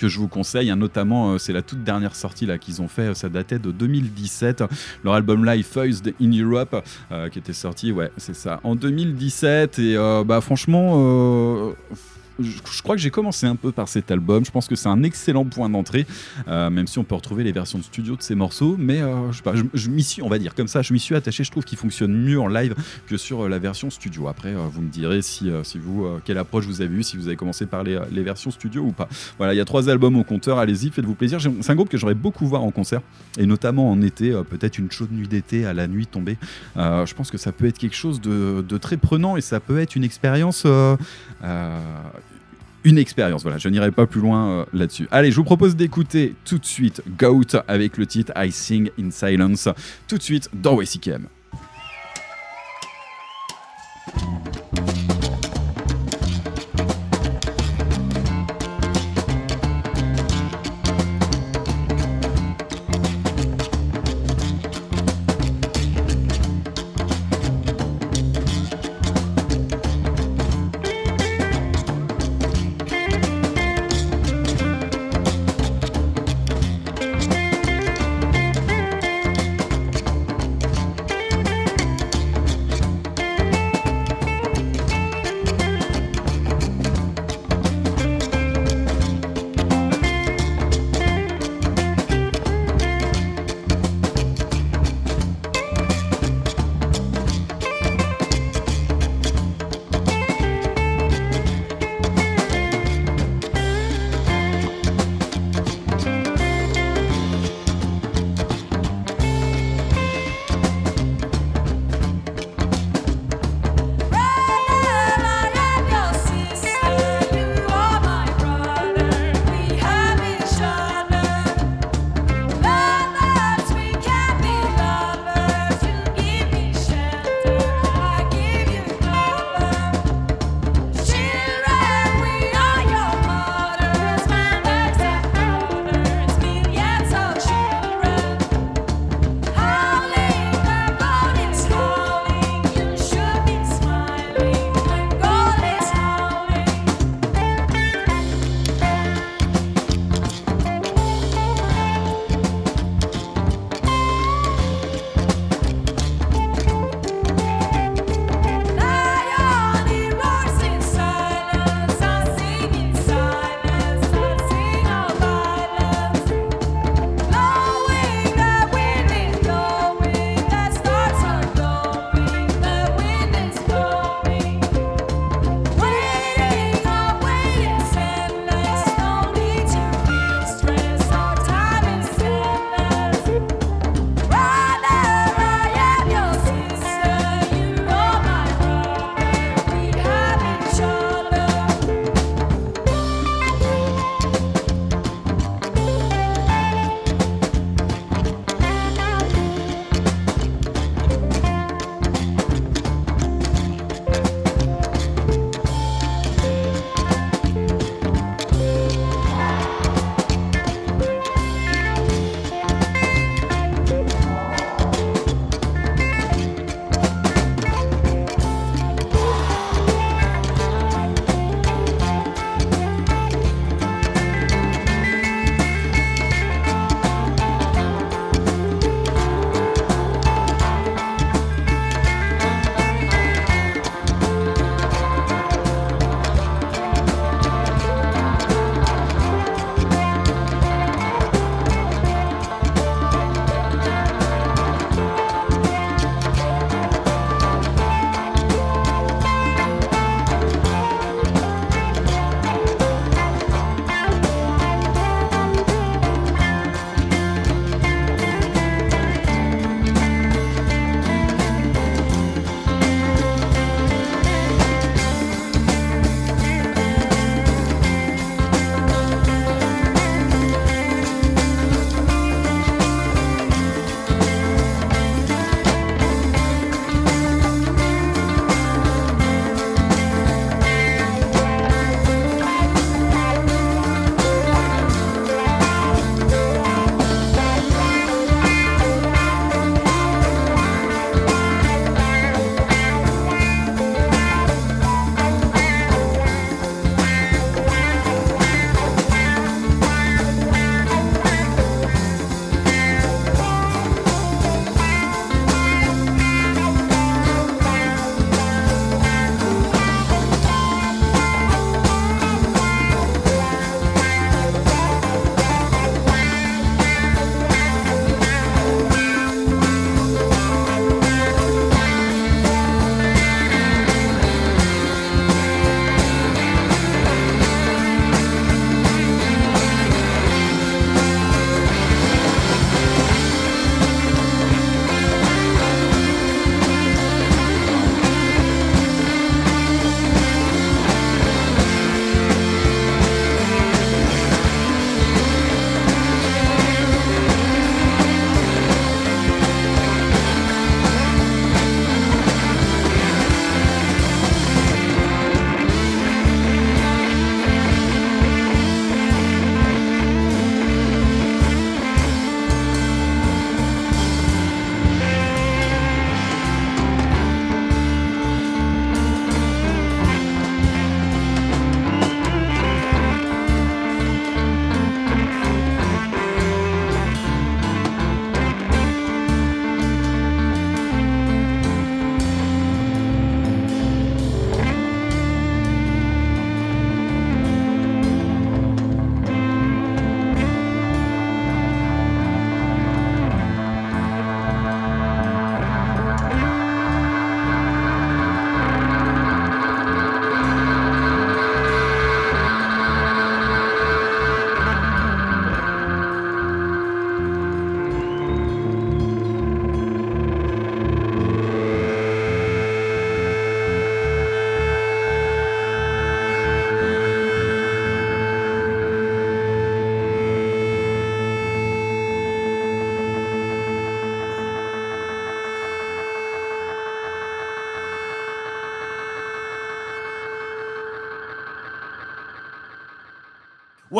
que 0.00 0.08
je 0.08 0.18
vous 0.18 0.28
conseille, 0.28 0.70
hein, 0.70 0.76
notamment 0.76 1.32
euh, 1.32 1.38
c'est 1.38 1.52
la 1.52 1.60
toute 1.60 1.84
dernière 1.84 2.16
sortie 2.16 2.46
là 2.46 2.56
qu'ils 2.56 2.80
ont 2.80 2.88
fait, 2.88 3.08
euh, 3.08 3.14
ça 3.14 3.28
datait 3.28 3.58
de 3.58 3.70
2017, 3.70 4.64
leur 5.04 5.12
album 5.14 5.44
live 5.44 5.64
Foized 5.64 6.14
in 6.20 6.30
Europe 6.30 6.82
euh, 7.12 7.28
qui 7.28 7.38
était 7.38 7.52
sorti, 7.52 7.92
ouais 7.92 8.10
c'est 8.16 8.34
ça, 8.34 8.60
en 8.64 8.74
2017 8.74 9.78
et 9.78 9.96
bah 10.24 10.40
franchement 10.40 11.74
je, 12.42 12.82
crois 12.82 12.96
que 12.96 13.02
j'ai 13.02 13.10
commencé 13.10 13.46
un 13.46 13.56
peu 13.56 13.72
par 13.72 13.88
cet 13.88 14.10
album. 14.10 14.44
Je 14.44 14.50
pense 14.50 14.68
que 14.68 14.74
c'est 14.74 14.88
un 14.88 15.02
excellent 15.02 15.44
point 15.44 15.68
d'entrée, 15.68 16.06
euh, 16.48 16.70
même 16.70 16.86
si 16.86 16.98
on 16.98 17.04
peut 17.04 17.14
retrouver 17.14 17.44
les 17.44 17.52
versions 17.52 17.78
de 17.78 17.84
studio 17.84 18.16
de 18.16 18.22
ces 18.22 18.34
morceaux. 18.34 18.76
Mais 18.78 19.00
euh, 19.00 19.32
je, 19.32 19.42
je, 19.74 19.88
m'y 19.88 20.02
suis, 20.02 20.22
on 20.22 20.28
va 20.28 20.38
dire 20.38 20.54
comme 20.54 20.68
ça, 20.68 20.82
je 20.82 20.92
m'y 20.92 21.00
suis 21.00 21.14
attaché. 21.14 21.44
Je 21.44 21.50
trouve 21.50 21.64
qu'il 21.64 21.78
fonctionne 21.78 22.12
mieux 22.12 22.40
en 22.40 22.48
live 22.48 22.74
que 23.06 23.16
sur 23.16 23.42
euh, 23.42 23.48
la 23.48 23.58
version 23.58 23.90
studio. 23.90 24.28
Après, 24.28 24.54
vous 24.54 24.82
me 24.82 24.90
direz 24.90 25.22
si, 25.22 25.50
si 25.64 25.78
vous, 25.78 26.06
quelle 26.24 26.38
approche 26.38 26.66
vous 26.66 26.80
avez 26.80 26.94
eu, 26.94 27.02
si 27.02 27.16
vous 27.16 27.26
avez 27.26 27.36
commencé 27.36 27.66
par 27.66 27.82
les, 27.82 28.22
versions 28.22 28.50
studio 28.50 28.82
ou 28.82 28.92
pas. 28.92 29.08
Voilà, 29.38 29.54
il 29.54 29.56
y 29.56 29.60
a 29.60 29.64
trois 29.64 29.88
albums 29.88 30.16
au 30.16 30.24
compteur. 30.24 30.58
Allez-y, 30.58 30.90
faites-vous 30.90 31.14
plaisir. 31.14 31.40
C'est 31.40 31.70
un 31.70 31.74
groupe 31.74 31.88
que 31.88 31.96
j'aurais 31.96 32.14
beaucoup 32.14 32.46
voir 32.46 32.62
en 32.62 32.70
concert, 32.70 33.00
et 33.38 33.46
notamment 33.46 33.90
en 33.90 34.02
été, 34.02 34.30
peut-être 34.48 34.78
une 34.78 34.90
chaude 34.90 35.12
nuit 35.12 35.28
d'été 35.28 35.64
à 35.64 35.72
la 35.72 35.86
nuit 35.86 36.06
tombée. 36.06 36.36
Je 36.76 37.14
pense 37.14 37.30
que 37.30 37.38
ça 37.38 37.52
peut 37.52 37.66
être 37.66 37.78
quelque 37.78 37.96
chose 37.96 38.20
de, 38.20 38.78
très 38.78 38.96
prenant 38.96 39.36
et 39.36 39.40
ça 39.40 39.60
peut 39.60 39.80
être 39.80 39.96
une 39.96 40.04
expérience. 40.04 40.66
Une 42.84 42.98
expérience, 42.98 43.42
voilà, 43.42 43.58
je 43.58 43.68
n'irai 43.68 43.90
pas 43.90 44.06
plus 44.06 44.20
loin 44.20 44.50
euh, 44.50 44.64
là-dessus. 44.72 45.08
Allez, 45.10 45.30
je 45.30 45.36
vous 45.36 45.44
propose 45.44 45.76
d'écouter 45.76 46.34
tout 46.44 46.58
de 46.58 46.64
suite 46.64 47.02
Goat 47.18 47.62
avec 47.68 47.96
le 47.96 48.06
titre 48.06 48.32
I 48.36 48.50
Sing 48.50 48.90
in 48.98 49.10
Silence, 49.10 49.68
tout 50.08 50.18
de 50.18 50.22
suite 50.22 50.48
dans 50.54 50.76
WCKM. 50.76 51.26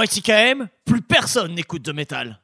YTKM, 0.02 0.68
plus 0.84 1.02
personne 1.02 1.54
n'écoute 1.54 1.82
de 1.82 1.92
métal. 1.92 2.40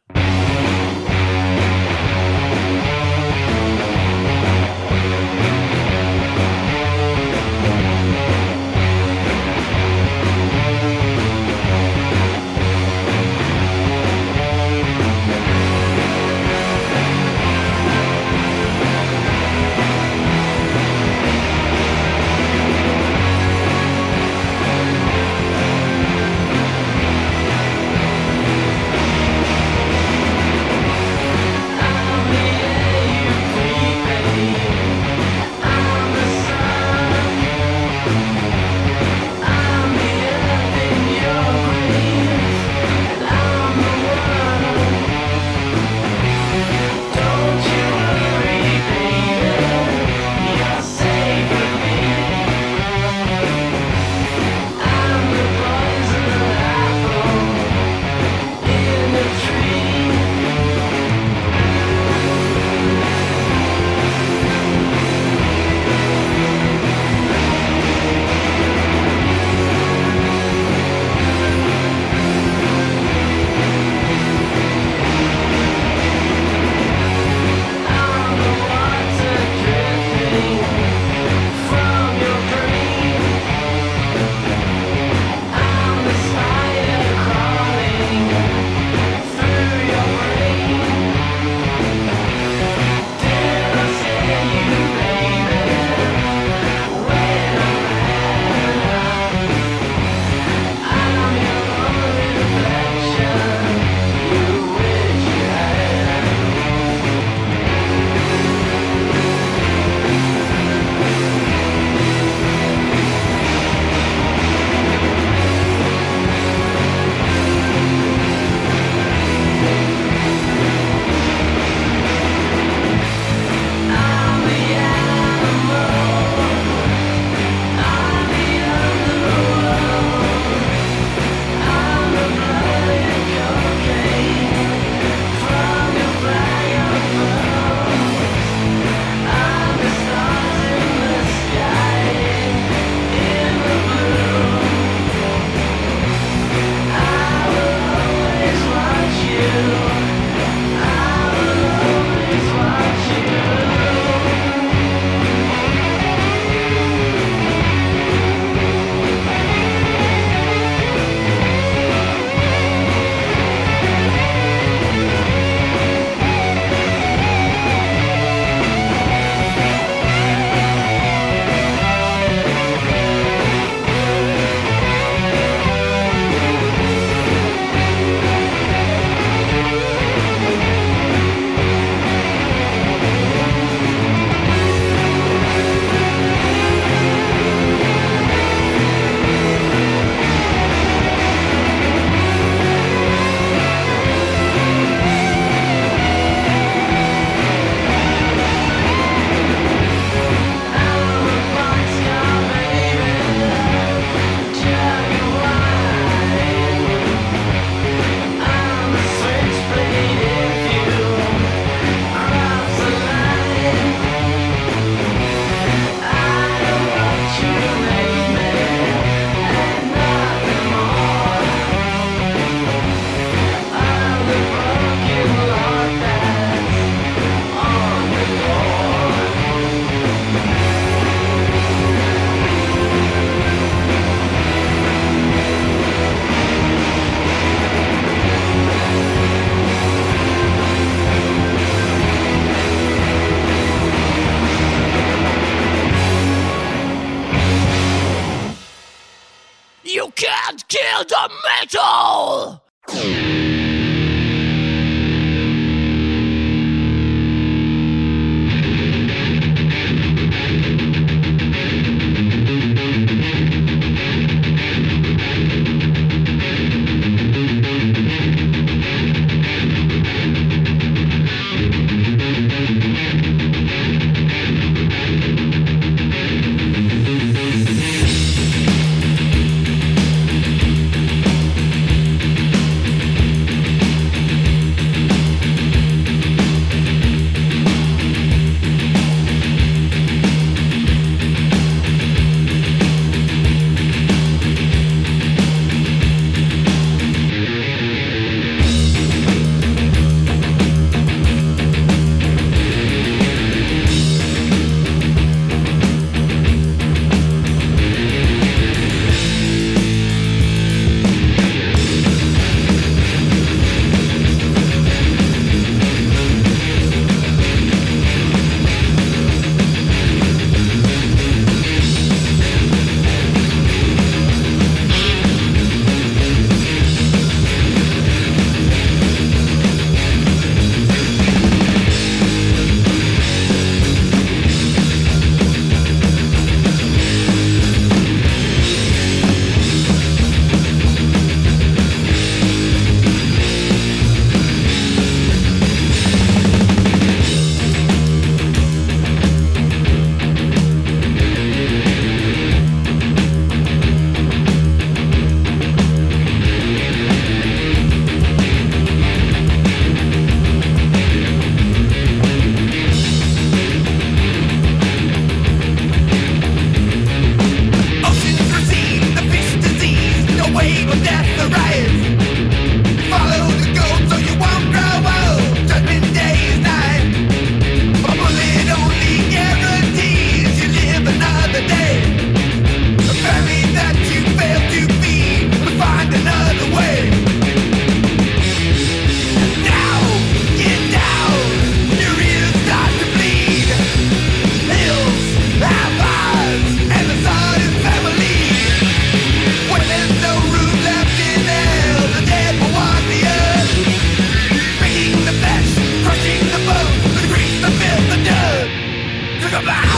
Goodbye. 409.57 409.95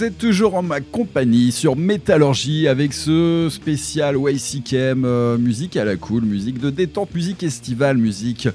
Vous 0.00 0.06
êtes 0.06 0.16
toujours 0.16 0.54
en 0.54 0.62
ma 0.62 0.80
compagnie 0.80 1.52
sur 1.52 1.76
Métallurgie 1.76 2.68
avec 2.68 2.94
ce 2.94 3.48
spécial 3.50 4.16
YCKM, 4.16 5.04
euh, 5.04 5.36
musique 5.36 5.76
à 5.76 5.84
la 5.84 5.96
cool, 5.96 6.24
musique 6.24 6.58
de 6.58 6.70
détente, 6.70 7.14
musique 7.14 7.42
estivale, 7.42 7.98
musique, 7.98 8.48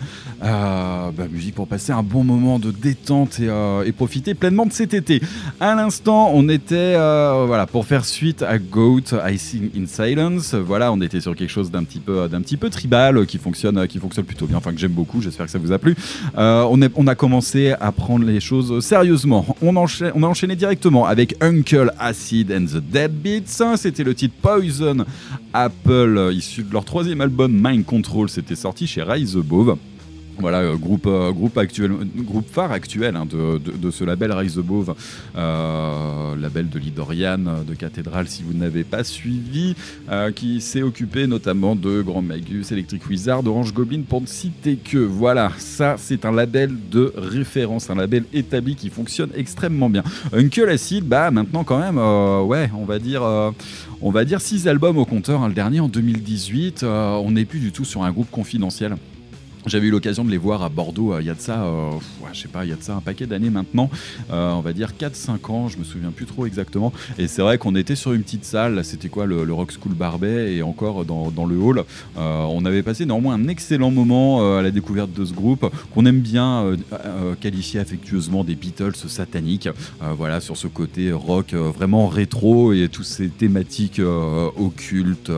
euh, 0.46 1.12
bah, 1.12 1.26
musique 1.32 1.56
pour 1.56 1.68
passer 1.68 1.92
un 1.92 2.04
bon 2.04 2.24
moment 2.24 2.60
de 2.60 2.70
détente 2.70 3.40
et, 3.40 3.50
euh, 3.50 3.92
profiter 3.98 4.36
pleinement 4.36 4.66
de 4.66 4.74
cet 4.74 4.94
été. 4.94 5.22
À 5.60 5.74
l'instant, 5.74 6.32
on 6.34 6.50
était 6.50 6.76
euh, 6.76 7.46
voilà 7.48 7.66
pour 7.66 7.86
faire 7.86 8.06
suite 8.06 8.44
à 8.44 8.60
Goat, 8.60 9.14
I 9.28 9.40
Sing 9.40 9.72
in 9.76 9.88
Silence. 9.88 10.54
Voilà, 10.54 10.92
on 10.92 11.02
était 11.02 11.20
sur 11.20 11.36
quelque 11.36 11.50
chose 11.50 11.72
d'un 11.72 11.84
petit 11.84 12.00
peu 12.00 12.28
d'un 12.28 12.42
petit 12.42 12.58
peu 12.58 12.70
tribal 12.70 13.26
qui 13.26 13.38
fonctionne 13.38 13.88
qui 13.88 13.98
fonctionne 13.98 14.26
plutôt 14.26 14.46
bien, 14.46 14.58
enfin 14.58 14.72
que 14.72 14.80
j'aime 14.80 14.92
beaucoup. 14.92 15.22
J'espère 15.22 15.48
que 15.48 15.52
ça 15.52 15.58
vous 15.58 15.72
a 15.72 15.80
plu. 15.80 15.96
On, 16.36 17.08
a 17.08 17.16
commencé 17.16 17.74
à 17.80 17.92
prendre 17.92 18.26
les 18.26 18.40
choses 18.40 18.84
sérieusement. 18.84 19.46
On, 19.62 19.76
on 19.76 20.24
a 20.24 20.28
enchaîné 20.28 20.56
directement 20.56 21.06
avec 21.06 21.36
Uncle 21.42 21.92
Acid 22.00 22.52
and 22.52 22.66
the 22.66 22.84
Deadbeats. 22.84 23.78
C'était 23.78 24.04
le 24.04 24.14
titre 24.14 24.36
Poison 24.42 25.06
Apple, 25.54 26.32
issu 26.34 26.64
de 26.64 26.74
leur 26.74 26.86
troisième 26.86 27.22
album 27.22 27.52
Mind 27.52 27.86
Control. 27.86 28.30
C'était 28.30 28.56
sorti 28.56 28.86
chez 28.86 29.02
Rise 29.02 29.36
Above. 29.38 29.78
Voilà, 30.40 30.60
euh, 30.60 30.76
groupe, 30.76 31.08
euh, 31.08 31.32
groupe, 31.32 31.54
phare 32.52 32.72
actuel 32.72 33.16
hein, 33.16 33.26
de, 33.26 33.92
ce 33.92 34.04
label 34.04 34.32
Rise 34.32 34.58
Above, 34.58 34.96
euh, 35.36 36.36
label 36.36 36.70
de 36.70 36.80
Lidorian, 36.80 37.38
de 37.38 37.74
Cathédrale, 37.74 38.28
si 38.28 38.44
vous 38.44 38.54
n'avez 38.54 38.84
pas 38.84 39.04
suivi, 39.04 39.76
qui 40.36 40.62
s'est 40.62 40.82
occupé 40.82 41.28
notamment 41.28 41.76
de 41.76 42.02
Grand 42.02 42.22
Magus, 42.22 42.72
Electric 42.72 43.08
Wizard, 43.10 43.46
Orange 43.46 43.74
Goblin, 43.74 44.02
pour 44.08 44.22
ne 44.22 44.28
citer 44.28 44.76
que. 44.76 44.98
Voilà, 44.98 45.52
ça 45.58 45.96
c'est 45.98 46.26
un 46.26 46.32
label 46.32 46.76
de 46.92 47.14
référence, 47.16 47.90
un 47.90 47.96
label 47.96 48.26
établi 48.34 48.76
qui 48.76 48.90
fonctionne 48.90 49.30
extrêmement 49.36 49.90
bien. 49.90 50.04
Uncle 50.34 50.70
Acid, 50.70 51.06
bah 51.06 51.32
maintenant 51.32 51.64
quand 51.64 51.80
même, 51.80 51.98
on 51.98 52.86
va 52.86 53.00
dire. 53.00 53.24
on 54.02 54.12
va 54.12 54.26
dire 54.26 54.42
6 54.42 54.68
albums 54.68 54.98
au 54.98 55.06
compteur, 55.06 55.42
hein, 55.42 55.48
le 55.48 55.54
dernier 55.54 55.80
en 55.80 55.88
2018. 55.88 56.84
euh, 56.84 57.12
on 57.16 57.32
n'est 57.32 57.46
plus 57.46 57.60
du 57.60 57.72
tout 57.72 57.86
sur 57.86 58.04
un 58.04 58.12
groupe 58.12 58.30
confidentiel. 58.32 58.96
J'avais 59.68 59.88
eu 59.88 59.92
l'occasion 59.92 60.24
de 60.24 60.30
les 60.32 60.38
voir 60.38 60.64
à 60.64 60.70
Bordeaux 60.70 61.16
il 61.20 61.26
y 61.26 61.30
a 61.30 61.34
de 61.34 61.40
ça, 61.40 61.64
euh, 61.64 61.92
je 62.34 62.42
sais 62.42 62.48
pas, 62.48 62.66
il 62.66 62.70
y 62.70 62.74
a 62.74 62.76
de 62.76 62.84
ça 62.84 62.96
un 62.96 63.02
paquet 63.02 63.26
d'années 63.26 63.50
maintenant, 63.50 63.90
euh, 64.32 64.52
on 64.52 64.62
va 64.62 64.74
dire 64.74 64.92
4-5 65.00 65.52
ans, 65.52 65.70
je 65.70 65.78
me 65.78 65.84
souviens 65.84 66.12
plus 66.12 66.26
trop 66.26 66.46
exactement. 66.46 66.94
Et 67.18 67.28
c'est 67.28 67.42
vrai 67.42 67.58
qu'on 67.58 67.76
était 67.76 67.96
sur 67.96 68.14
une 68.14 68.24
petite 68.24 68.46
salle, 68.46 68.84
c'était 68.84 69.10
quoi 69.10 69.26
le, 69.26 69.42
Rock 69.54 69.72
School 69.72 69.94
Barbet, 69.94 70.56
et 70.56 70.62
encore 70.62 71.06
dans, 71.06 71.46
le 71.46 71.58
hall. 71.58 71.84
Euh, 72.18 72.44
on 72.44 72.66
avait 72.66 72.84
passé 72.84 73.06
néanmoins 73.06 73.36
un 73.36 73.48
excellent 73.48 73.92
moment 73.92 74.42
euh, 74.42 74.60
à 74.60 74.62
la 74.62 74.72
découverte 74.72 75.14
de 75.14 75.26
ce 75.26 75.34
groupe, 75.34 75.70
qu'on 75.94 76.06
aime 76.06 76.20
bien 76.20 76.76
qualifier 77.40 77.80
affectueusement 77.80 78.44
des 78.44 78.56
Beatles 78.56 78.96
sataniques. 78.96 79.70
Voilà, 80.18 80.40
sur 80.40 80.58
ce 80.58 80.68
côté 80.68 81.12
rock 81.12 81.54
vraiment 81.54 82.08
rétro 82.08 82.74
et 82.74 82.90
toutes 82.90 83.06
ces 83.06 83.30
thématiques 83.30 84.02
occultes. 84.58 85.32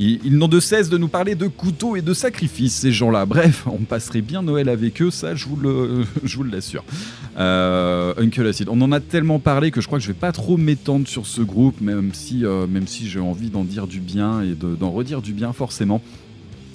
Ils, 0.00 0.36
n'ont 0.36 0.48
de 0.48 0.58
cesse 0.60 0.88
de 0.88 0.98
nous 0.98 1.08
parler 1.08 1.34
de 1.36 1.46
couteaux 1.46 1.94
et 1.96 2.02
de 2.02 2.12
sacrifices, 2.14 2.74
ces 2.74 2.90
gens-là. 2.92 3.26
Bref, 3.26 3.64
on 3.66 3.84
passerait 3.84 4.22
bien 4.22 4.42
Noël 4.42 4.68
avec 4.68 5.00
eux, 5.02 5.10
ça, 5.10 5.34
je 5.34 5.46
vous 5.46 5.56
le- 5.56 6.04
l'assure. 6.50 6.84
Euh, 7.38 8.14
Uncle 8.18 8.46
Acid, 8.46 8.68
on 8.68 8.80
en 8.80 8.90
a 8.92 9.00
tellement 9.00 9.38
parlé 9.38 9.70
que 9.70 9.80
je 9.80 9.86
crois 9.86 9.98
que 9.98 10.02
je 10.04 10.08
vais 10.08 10.14
pas 10.14 10.32
trop 10.32 10.56
m'étendre 10.56 11.06
sur 11.06 11.26
ce 11.26 11.42
groupe, 11.42 11.80
même 11.80 12.10
si, 12.12 12.44
euh, 12.44 12.66
j'ai 13.08 13.20
envie 13.20 13.50
d'en 13.50 13.64
dire 13.64 13.86
du 13.86 14.00
bien 14.00 14.40
et 14.42 14.54
de- 14.54 14.74
d'en 14.74 14.90
redire 14.90 15.22
du 15.22 15.32
bien 15.32 15.52
forcément. 15.52 16.00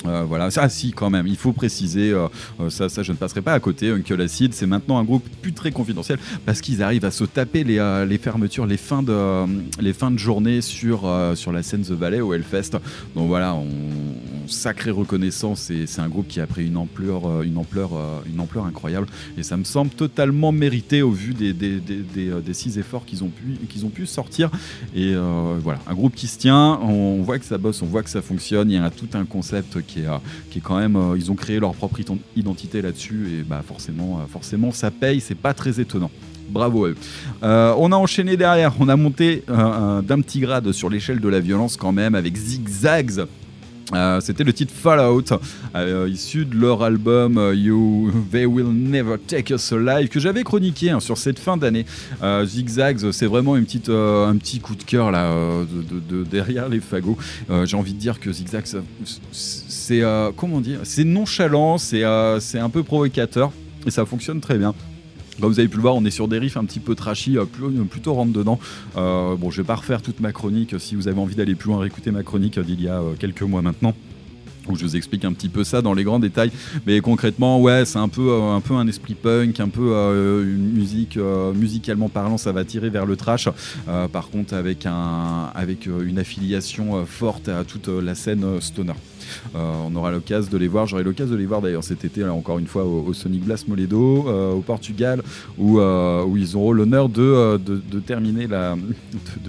Euh, 0.05 0.23
voilà, 0.23 0.49
ça 0.49 0.69
si 0.69 0.91
quand 0.91 1.09
même, 1.09 1.27
il 1.27 1.35
faut 1.35 1.51
préciser, 1.51 2.11
euh, 2.11 2.27
euh, 2.61 2.69
ça, 2.69 2.87
ça 2.87 3.03
je 3.03 3.11
ne 3.11 3.17
passerai 3.17 3.41
pas 3.41 3.53
à 3.53 3.59
côté, 3.59 3.89
Uncle 3.91 4.21
Acid, 4.21 4.53
c'est 4.53 4.65
maintenant 4.65 4.97
un 4.97 5.03
groupe 5.03 5.27
plus 5.41 5.51
très 5.53 5.71
confidentiel 5.71 6.19
parce 6.45 6.61
qu'ils 6.61 6.81
arrivent 6.81 7.03
à 7.05 7.11
se 7.11 7.25
taper 7.25 7.63
les, 7.65 8.05
les 8.07 8.17
fermetures, 8.17 8.65
les 8.65 8.77
fins 8.77 9.03
de, 9.03 9.45
les 9.81 9.93
fins 9.93 10.11
de 10.11 10.17
journée 10.17 10.61
sur, 10.61 11.09
sur 11.35 11.51
la 11.51 11.63
scène 11.63 11.81
The 11.81 11.91
Valley 11.91 12.21
au 12.21 12.33
Hellfest. 12.33 12.71
Donc 13.15 13.27
voilà, 13.27 13.53
on, 13.53 13.63
on- 13.63 14.47
sacrée 14.47 14.89
reconnaissance 14.89 15.69
et 15.69 15.85
c'est 15.85 16.01
un 16.01 16.07
groupe 16.09 16.27
qui 16.27 16.39
a 16.39 16.47
pris 16.47 16.65
une 16.65 16.77
ampleur, 16.77 17.43
une, 17.43 17.57
ampleur, 17.57 17.91
une 18.25 18.39
ampleur 18.39 18.65
incroyable. 18.65 19.05
Et 19.37 19.43
ça 19.43 19.57
me 19.57 19.63
semble 19.63 19.91
totalement 19.91 20.51
mérité 20.51 21.03
au 21.03 21.11
vu 21.11 21.35
des, 21.35 21.53
des, 21.53 21.79
des, 21.79 22.53
six 22.53 22.79
efforts 22.79 23.05
qu'ils 23.05 23.23
ont, 23.23 23.29
pu, 23.29 23.85
ont 23.85 23.89
pu 23.89 24.07
sortir. 24.07 24.49
Et 24.95 25.13
voilà, 25.61 25.79
un 25.87 25.93
groupe 25.93 26.15
qui 26.15 26.25
se 26.27 26.39
tient, 26.39 26.79
on 26.81 27.21
voit 27.21 27.37
que 27.37 27.45
ça 27.45 27.59
bosse, 27.59 27.81
on 27.83 27.85
voit 27.85 28.01
que 28.01 28.09
ça 28.09 28.23
fonctionne, 28.23 28.71
il 28.71 28.75
y 28.75 28.77
a 28.77 28.89
tout 28.89 29.09
un 29.13 29.25
concept 29.25 29.87
qui 29.89 30.01
est, 30.01 30.07
euh, 30.07 30.17
qui 30.49 30.59
est 30.59 30.61
quand 30.61 30.77
même, 30.77 30.95
euh, 30.95 31.17
ils 31.17 31.31
ont 31.31 31.35
créé 31.35 31.59
leur 31.59 31.73
propre 31.73 31.99
ident- 31.99 32.19
identité 32.35 32.81
là-dessus 32.81 33.27
et 33.39 33.43
bah 33.43 33.61
forcément, 33.67 34.19
euh, 34.19 34.27
forcément 34.31 34.71
ça 34.71 34.91
paye, 34.91 35.19
c'est 35.19 35.35
pas 35.35 35.53
très 35.53 35.79
étonnant. 35.79 36.11
Bravo 36.49 36.85
à 36.85 36.89
eux. 36.89 36.95
On 37.43 37.91
a 37.91 37.95
enchaîné 37.95 38.35
derrière, 38.35 38.73
on 38.79 38.89
a 38.89 38.95
monté 38.95 39.43
d'un 39.47 40.21
petit 40.21 40.39
grade 40.39 40.71
sur 40.71 40.89
l'échelle 40.89 41.19
de 41.19 41.27
la 41.27 41.39
violence 41.39 41.77
quand 41.77 41.91
même 41.91 42.15
avec 42.15 42.35
Zigzags. 42.35 43.25
Euh, 43.93 44.19
C'était 44.21 44.43
le 44.43 44.53
titre 44.53 44.73
Fallout, 44.73 45.23
euh, 45.75 46.07
issu 46.11 46.45
de 46.45 46.55
leur 46.55 46.83
album 46.83 47.37
euh, 47.39 47.55
You 47.55 48.11
They 48.31 48.45
Will 48.45 48.67
Never 48.67 49.15
Take 49.17 49.53
Us 49.53 49.73
Alive, 49.73 50.09
que 50.09 50.19
j'avais 50.19 50.43
chroniqué 50.43 50.91
hein, 50.91 50.99
sur 50.99 51.17
cette 51.17 51.39
fin 51.39 51.57
d'année. 51.57 51.85
Zigzags, 52.45 53.11
c'est 53.11 53.25
vraiment 53.25 53.55
une 53.55 53.65
petite, 53.65 53.89
un 53.89 54.35
petit 54.37 54.59
coup 54.59 54.75
de 54.75 54.83
cœur 54.83 55.09
là, 55.11 55.31
de, 55.65 55.81
de- 55.81 56.17
de 56.17 56.23
derrière 56.23 56.69
les 56.69 56.79
fagots. 56.79 57.17
J'ai 57.65 57.75
envie 57.77 57.93
de 57.93 57.99
dire 57.99 58.19
que 58.19 58.31
Zigzags, 58.31 58.65
c'est 59.31 60.03
comment 60.35 60.61
dire, 60.61 60.79
c'est 60.83 61.03
nonchalant, 61.03 61.77
c'est 61.77 62.03
c'est 62.39 62.59
un 62.59 62.69
peu 62.69 62.83
provocateur 62.83 63.51
et 63.85 63.91
ça 63.91 64.05
fonctionne 64.05 64.39
très 64.39 64.57
bien. 64.57 64.73
Comme 65.39 65.51
vous 65.51 65.59
avez 65.59 65.69
pu 65.69 65.77
le 65.77 65.81
voir, 65.81 65.95
on 65.95 66.03
est 66.05 66.11
sur 66.11 66.27
des 66.27 66.37
riffs 66.39 66.57
un 66.57 66.65
petit 66.65 66.79
peu 66.79 66.95
trashy, 66.95 67.37
euh, 67.37 67.45
plus- 67.45 67.69
plutôt 67.89 68.13
rentre 68.13 68.33
dedans. 68.33 68.59
Euh, 68.97 69.35
bon, 69.35 69.49
je 69.51 69.61
vais 69.61 69.65
pas 69.67 69.75
refaire 69.75 70.01
toute 70.01 70.19
ma 70.19 70.31
chronique. 70.31 70.75
Si 70.79 70.95
vous 70.95 71.07
avez 71.07 71.19
envie 71.19 71.35
d'aller 71.35 71.55
plus 71.55 71.69
loin, 71.69 71.79
réécouter 71.79 72.11
ma 72.11 72.23
chronique 72.23 72.57
euh, 72.57 72.63
d'il 72.63 72.81
y 72.81 72.87
a 72.89 72.99
euh, 72.99 73.13
quelques 73.17 73.41
mois 73.43 73.61
maintenant 73.61 73.93
où 74.67 74.75
je 74.75 74.83
vous 74.83 74.95
explique 74.95 75.25
un 75.25 75.33
petit 75.33 75.49
peu 75.49 75.63
ça 75.63 75.81
dans 75.81 75.95
les 75.95 76.03
grands 76.03 76.19
détails. 76.19 76.51
Mais 76.85 76.99
concrètement, 77.01 77.59
ouais, 77.59 77.85
c'est 77.85 77.97
un 77.97 78.07
peu, 78.07 78.29
euh, 78.29 78.51
un 78.55 78.61
peu 78.61 78.75
un 78.75 78.87
esprit 78.87 79.15
punk, 79.15 79.59
un 79.59 79.69
peu 79.69 79.93
euh, 79.95 80.43
une 80.43 80.73
musique, 80.73 81.17
euh, 81.17 81.53
musicalement 81.53 82.07
parlant, 82.07 82.37
ça 82.37 82.51
va 82.51 82.63
tirer 82.63 82.91
vers 82.91 83.07
le 83.07 83.15
trash. 83.15 83.49
Euh, 83.87 84.07
par 84.07 84.29
contre, 84.29 84.53
avec, 84.53 84.85
un, 84.85 85.49
avec 85.55 85.87
euh, 85.87 86.05
une 86.05 86.19
affiliation 86.19 86.97
euh, 86.97 87.05
forte 87.05 87.49
à 87.49 87.63
toute 87.63 87.87
euh, 87.87 87.99
la 87.99 88.13
scène 88.13 88.43
euh, 88.43 88.59
stoner. 88.61 88.93
Euh, 89.55 89.73
on 89.85 89.95
aura 89.95 90.11
l'occasion 90.11 90.49
de 90.51 90.57
les 90.57 90.67
voir, 90.67 90.87
j'aurai 90.87 91.03
l'occasion 91.03 91.33
de 91.33 91.39
les 91.39 91.45
voir 91.45 91.61
d'ailleurs 91.61 91.83
cet 91.83 92.05
été, 92.05 92.23
encore 92.23 92.59
une 92.59 92.67
fois, 92.67 92.85
au, 92.85 93.13
Sonic 93.13 93.43
Blast 93.43 93.67
Moledo, 93.67 94.25
euh, 94.27 94.53
au 94.53 94.61
Portugal, 94.61 95.21
où, 95.57 95.79
euh, 95.79 96.23
où 96.23 96.37
ils 96.37 96.55
auront 96.55 96.71
l'honneur 96.71 97.09
de, 97.09 97.59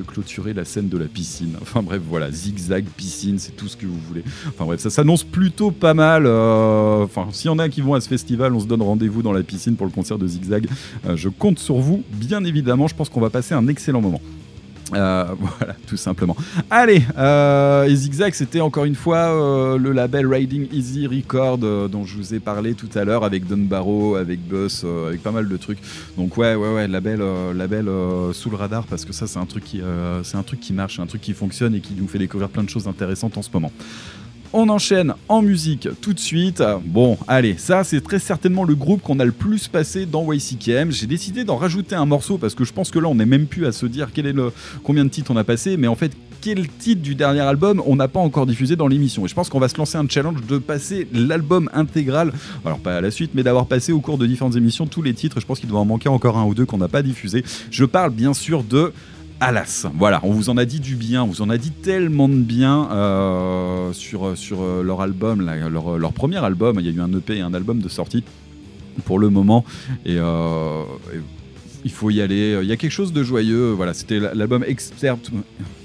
clôturer 0.06 0.54
la 0.54 0.64
scène 0.64 0.88
de 0.88 0.98
la 0.98 1.06
piscine. 1.06 1.56
Enfin 1.62 1.82
bref, 1.82 2.00
voilà, 2.08 2.32
zigzag, 2.32 2.84
piscine, 2.96 3.38
c'est 3.38 3.56
tout 3.56 3.68
ce 3.68 3.76
que 3.76 3.86
vous 3.86 3.98
voulez. 4.08 4.24
Enfin 4.48 4.64
bref, 4.64 4.80
ça 4.80 4.90
s'annonce 4.90 5.22
plutôt 5.22 5.70
pas 5.70 5.94
mal. 5.94 6.26
Enfin, 6.26 7.28
s'il 7.32 7.46
y 7.46 7.54
en 7.54 7.58
a 7.58 7.68
qui 7.68 7.80
vont 7.80 7.94
à 7.94 8.00
ce 8.00 8.08
festival, 8.08 8.54
on 8.54 8.60
se 8.60 8.66
donne 8.66 8.82
rendez-vous 8.82 9.22
dans 9.22 9.32
la 9.32 9.42
piscine 9.42 9.76
pour 9.76 9.86
le 9.86 9.92
concert 9.92 10.18
de 10.18 10.26
Zigzag. 10.26 10.66
Je 11.14 11.28
compte 11.28 11.58
sur 11.58 11.76
vous, 11.76 12.02
bien 12.12 12.44
évidemment. 12.44 12.88
Je 12.88 12.94
pense 12.94 13.08
qu'on 13.08 13.20
va 13.20 13.30
passer 13.30 13.54
un 13.54 13.68
excellent 13.68 14.00
moment. 14.00 14.20
Euh, 14.94 15.24
voilà, 15.38 15.74
tout 15.86 15.96
simplement. 15.96 16.36
Allez, 16.70 17.02
euh, 17.16 17.88
Zigzag, 17.88 18.34
c'était 18.34 18.60
encore 18.60 18.84
une 18.84 18.94
fois 18.94 19.18
euh, 19.18 19.78
le 19.78 19.92
label 19.92 20.26
Riding 20.26 20.68
Easy 20.72 21.06
Record 21.06 21.60
euh, 21.62 21.88
dont 21.88 22.04
je 22.04 22.16
vous 22.16 22.34
ai 22.34 22.40
parlé 22.40 22.74
tout 22.74 22.88
à 22.94 23.04
l'heure 23.04 23.24
avec 23.24 23.46
Don 23.46 23.58
Barrow, 23.58 24.16
avec 24.16 24.40
Buzz, 24.40 24.82
euh, 24.84 25.08
avec 25.08 25.22
pas 25.22 25.32
mal 25.32 25.48
de 25.48 25.56
trucs. 25.56 25.78
Donc 26.16 26.36
ouais, 26.36 26.54
ouais, 26.54 26.74
ouais, 26.74 26.88
label, 26.88 27.20
euh, 27.20 27.52
label 27.52 27.88
euh, 27.88 28.32
sous 28.32 28.50
le 28.50 28.56
radar 28.56 28.84
parce 28.84 29.04
que 29.04 29.12
ça, 29.12 29.26
c'est 29.26 29.38
un 29.38 29.46
truc 29.46 29.64
qui, 29.64 29.80
euh, 29.80 30.22
c'est 30.22 30.36
un 30.36 30.42
truc 30.42 30.60
qui 30.60 30.72
marche, 30.72 30.98
un 30.98 31.06
truc 31.06 31.20
qui 31.20 31.32
fonctionne 31.32 31.74
et 31.74 31.80
qui 31.80 31.94
nous 31.94 32.08
fait 32.08 32.18
découvrir 32.18 32.48
plein 32.48 32.62
de 32.62 32.70
choses 32.70 32.88
intéressantes 32.88 33.36
en 33.36 33.42
ce 33.42 33.50
moment. 33.52 33.72
On 34.52 34.68
enchaîne 34.68 35.14
en 35.28 35.42
musique 35.42 35.88
tout 36.00 36.12
de 36.12 36.18
suite. 36.18 36.60
Bon, 36.84 37.16
allez, 37.28 37.54
ça 37.56 37.84
c'est 37.84 38.00
très 38.00 38.18
certainement 38.18 38.64
le 38.64 38.74
groupe 38.74 39.00
qu'on 39.00 39.20
a 39.20 39.24
le 39.24 39.30
plus 39.30 39.68
passé 39.68 40.06
dans 40.06 40.32
YCKM. 40.32 40.90
J'ai 40.90 41.06
décidé 41.06 41.44
d'en 41.44 41.54
rajouter 41.54 41.94
un 41.94 42.04
morceau 42.04 42.36
parce 42.36 42.56
que 42.56 42.64
je 42.64 42.72
pense 42.72 42.90
que 42.90 42.98
là 42.98 43.06
on 43.06 43.14
n'est 43.14 43.26
même 43.26 43.46
plus 43.46 43.64
à 43.66 43.70
se 43.70 43.86
dire 43.86 44.08
quel 44.12 44.26
est 44.26 44.32
le 44.32 44.52
combien 44.82 45.04
de 45.04 45.08
titres 45.08 45.30
on 45.30 45.36
a 45.36 45.44
passé, 45.44 45.76
mais 45.76 45.86
en 45.86 45.94
fait 45.94 46.10
quel 46.40 46.66
titre 46.66 47.00
du 47.00 47.14
dernier 47.14 47.42
album 47.42 47.80
on 47.86 47.94
n'a 47.94 48.08
pas 48.08 48.18
encore 48.18 48.44
diffusé 48.44 48.74
dans 48.74 48.88
l'émission. 48.88 49.24
Et 49.24 49.28
je 49.28 49.34
pense 49.34 49.48
qu'on 49.48 49.60
va 49.60 49.68
se 49.68 49.76
lancer 49.76 49.98
un 49.98 50.08
challenge 50.08 50.44
de 50.44 50.58
passer 50.58 51.06
l'album 51.12 51.70
intégral, 51.72 52.32
alors 52.64 52.80
pas 52.80 52.96
à 52.96 53.00
la 53.00 53.12
suite, 53.12 53.30
mais 53.34 53.44
d'avoir 53.44 53.66
passé 53.66 53.92
au 53.92 54.00
cours 54.00 54.18
de 54.18 54.26
différentes 54.26 54.56
émissions 54.56 54.88
tous 54.88 55.02
les 55.02 55.14
titres. 55.14 55.38
Je 55.38 55.46
pense 55.46 55.60
qu'il 55.60 55.68
doit 55.68 55.78
en 55.78 55.84
manquer 55.84 56.08
encore 56.08 56.36
un 56.36 56.44
ou 56.44 56.54
deux 56.54 56.66
qu'on 56.66 56.78
n'a 56.78 56.88
pas 56.88 57.02
diffusé. 57.02 57.44
Je 57.70 57.84
parle 57.84 58.10
bien 58.10 58.34
sûr 58.34 58.64
de 58.64 58.92
Alas, 59.42 59.86
voilà, 59.94 60.20
on 60.22 60.32
vous 60.32 60.50
en 60.50 60.58
a 60.58 60.66
dit 60.66 60.80
du 60.80 60.96
bien, 60.96 61.22
on 61.22 61.26
vous 61.26 61.40
en 61.40 61.48
a 61.48 61.56
dit 61.56 61.70
tellement 61.70 62.28
de 62.28 62.34
bien 62.34 62.90
euh, 62.92 63.90
sur, 63.94 64.26
euh, 64.26 64.82
leur 64.82 65.00
album, 65.00 65.40
là, 65.40 65.68
leur, 65.70 66.12
premier 66.12 66.36
album. 66.44 66.76
Il 66.78 66.84
y 66.86 66.90
a 66.90 66.92
eu 66.92 67.00
un 67.00 67.10
EP 67.10 67.38
et 67.38 67.40
un 67.40 67.54
album 67.54 67.80
de 67.80 67.88
sortie 67.88 68.22
pour 69.06 69.18
le 69.18 69.30
moment. 69.30 69.64
Euh, 70.06 70.82
il 71.84 71.90
faut 71.90 72.10
y 72.10 72.20
aller. 72.20 72.58
Il 72.62 72.68
y 72.68 72.72
a 72.72 72.76
quelque 72.76 72.90
chose 72.92 73.12
de 73.12 73.22
joyeux. 73.22 73.70
Voilà, 73.72 73.94
c'était 73.94 74.20
l'album 74.20 74.64
Excerpt. 74.66 75.30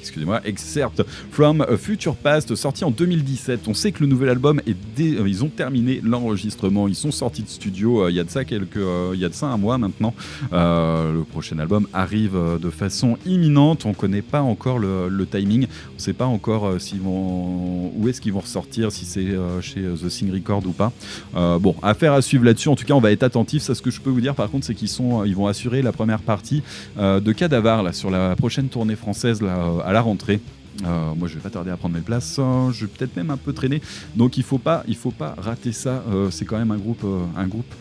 Excusez-moi, 0.02 0.40
Excerpt 0.46 1.02
from 1.32 1.66
Future 1.80 2.16
Past, 2.16 2.54
sorti 2.56 2.84
en 2.86 2.92
2017. 2.92 3.62
On 3.68 3.74
sait 3.74 3.92
que 3.92 4.02
le 4.02 4.08
nouvel 4.08 4.30
album 4.30 4.62
est. 4.68 4.76
dé- 4.96 5.16
euh, 5.18 5.28
Ils 5.28 5.44
ont 5.44 5.50
terminé 5.50 6.00
l'enregistrement. 6.04 6.88
Ils 6.88 6.94
sont 6.96 7.12
sortis 7.12 7.42
de 7.42 7.48
studio. 7.50 8.04
euh, 8.04 8.12
Il 8.12 8.16
y 8.16 8.20
a 8.20 8.24
de 8.24 8.30
ça 8.30 8.46
quelques. 8.46 8.78
euh, 8.78 9.12
Il 9.16 9.20
y 9.20 9.26
a 9.26 9.30
de 9.30 9.34
ça 9.34 9.48
un 9.48 9.58
mois 9.58 9.78
maintenant. 9.80 10.14
Euh, 10.54 11.12
le 11.14 11.24
prochain 11.24 11.58
album 11.58 11.88
arrive 11.94 12.36
euh, 12.36 12.58
de 12.60 12.70
façon 12.70 13.18
imminente. 13.26 13.86
On 13.86 13.94
connaît 13.94 14.22
pas 14.22 14.42
encore 14.42 14.78
le, 14.80 15.10
timing. 15.30 15.66
On 15.96 16.00
sait 16.00 16.14
pas 16.14 16.26
encore 16.26 16.68
euh, 16.68 16.80
s'ils 16.80 17.00
vont 17.02 17.92
où 17.96 18.08
est-ce 18.08 18.22
qu'ils 18.22 18.34
vont 18.34 18.42
ressortir, 18.42 18.92
si 18.92 19.06
c'est 19.06 19.22
euh, 19.26 19.60
chez 19.62 19.80
euh, 19.80 19.96
The 19.96 20.10
Sing 20.10 20.32
Record 20.32 20.62
ou 20.68 20.72
pas. 20.72 20.92
Euh, 21.36 21.58
bon, 21.58 21.76
affaire 21.82 22.14
à 22.14 22.22
suivre 22.22 22.46
là-dessus. 22.46 22.70
En 22.70 22.76
tout 22.76 22.86
cas, 22.86 22.94
on 22.94 23.00
va 23.02 23.12
être 23.12 23.24
attentif. 23.24 23.64
Ça, 23.64 23.74
ce 23.74 23.82
que 23.82 23.90
je 23.90 24.00
peux 24.02 24.12
vous 24.12 24.22
dire, 24.22 24.36
par 24.36 24.50
contre, 24.52 24.66
c'est 24.68 24.76
qu'ils 24.76 24.88
sont, 24.90 25.24
ils 25.26 25.36
vont 25.36 25.48
assurer 25.48 25.82
la 25.86 25.94
première 25.94 26.20
partie 26.22 26.62
euh, 26.98 27.22
de 27.22 27.32
Cadavar 27.32 27.84
là 27.84 27.94
sur 27.94 28.10
la 28.10 28.36
prochaine 28.36 28.68
tournée 28.68 28.98
française 28.98 29.42
là, 29.42 29.56
euh, 29.56 29.80
à 29.86 29.94
la 29.94 30.02
rentrée. 30.02 30.42
Euh, 30.84 31.14
moi, 31.16 31.30
je 31.30 31.36
vais 31.36 31.40
pas 31.40 31.50
tarder 31.50 31.72
à 31.72 31.78
prendre 31.78 31.96
mes 31.96 32.02
places. 32.02 32.38
hein. 32.38 32.70
je 32.74 32.82
vais 32.86 32.92
peut-être 32.92 33.16
même 33.16 33.30
un 33.30 33.38
peu 33.38 33.54
traîner. 33.54 33.82
Donc, 34.18 34.38
il 34.38 34.44
faut 34.44 34.58
pas, 34.58 34.84
il 34.90 34.98
faut 34.98 35.12
pas 35.12 35.34
rater 35.38 35.72
ça. 35.72 36.04
C'est 36.32 36.44
quand 36.44 36.58
même 36.58 36.72
un 36.72 36.78
groupe, 36.78 37.06
un 37.38 37.48
groupe 37.48 37.74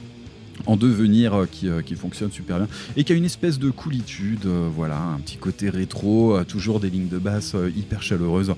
en 0.66 0.76
devenir 0.76 1.34
euh, 1.34 1.46
qui, 1.50 1.68
euh, 1.68 1.82
qui 1.82 1.94
fonctionne 1.94 2.30
super 2.30 2.58
bien 2.58 2.68
et 2.96 3.04
qui 3.04 3.12
a 3.12 3.16
une 3.16 3.24
espèce 3.24 3.58
de 3.58 3.70
coolitude, 3.70 4.46
euh, 4.46 4.68
voilà, 4.74 4.98
un 4.98 5.20
petit 5.20 5.36
côté 5.36 5.70
rétro, 5.70 6.42
toujours 6.44 6.80
des 6.80 6.90
lignes 6.90 7.08
de 7.08 7.18
basse 7.18 7.56
hyper 7.76 8.02
chaleureuses. 8.02 8.54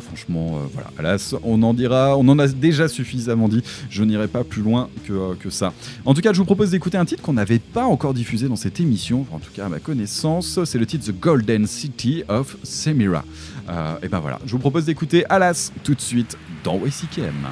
Franchement, 0.00 0.60
voilà, 0.72 0.90
hélas, 0.98 1.34
on 1.42 1.62
en 1.62 1.74
dira, 1.74 2.16
on 2.16 2.26
en 2.28 2.38
a 2.38 2.48
déjà 2.48 2.88
suffisamment 2.88 3.48
dit. 3.48 3.62
Je 3.90 4.02
n'irai 4.04 4.28
pas 4.28 4.44
plus 4.44 4.62
loin 4.62 4.88
que, 5.06 5.34
que 5.34 5.50
ça. 5.50 5.72
En 6.04 6.14
tout 6.14 6.20
cas, 6.20 6.32
je 6.32 6.38
vous 6.38 6.44
propose 6.44 6.70
d'écouter 6.70 6.98
un 6.98 7.04
titre 7.04 7.22
qu'on 7.22 7.34
n'avait 7.34 7.58
pas 7.58 7.84
encore 7.84 8.14
diffusé 8.14 8.48
dans 8.48 8.56
cette 8.56 8.80
émission, 8.80 9.26
en 9.32 9.38
tout 9.38 9.50
cas 9.54 9.66
à 9.66 9.68
ma 9.68 9.78
connaissance. 9.78 10.58
C'est 10.64 10.78
le 10.78 10.86
titre 10.86 11.06
The 11.06 11.18
Golden 11.18 11.66
City 11.66 12.24
of 12.28 12.56
Semira. 12.62 13.24
Et 14.02 14.08
ben 14.08 14.20
voilà, 14.20 14.38
je 14.44 14.52
vous 14.52 14.58
propose 14.58 14.84
d'écouter 14.84 15.24
Alas 15.28 15.72
tout 15.82 15.94
de 15.94 16.00
suite 16.00 16.36
dans 16.64 16.76
WCKM. 16.76 17.46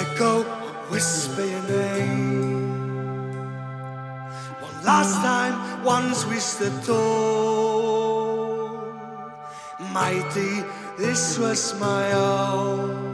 let 0.00 0.18
go, 0.18 0.42
whisper 0.88 1.44
your 1.44 1.62
name. 1.62 3.34
One 4.60 4.84
last 4.84 5.14
time, 5.16 5.84
once 5.84 6.24
we 6.26 6.36
stood 6.36 6.72
tall, 6.84 8.80
Mighty, 9.92 10.62
this 10.98 11.38
was 11.38 11.78
my 11.80 12.12
own. 12.12 13.09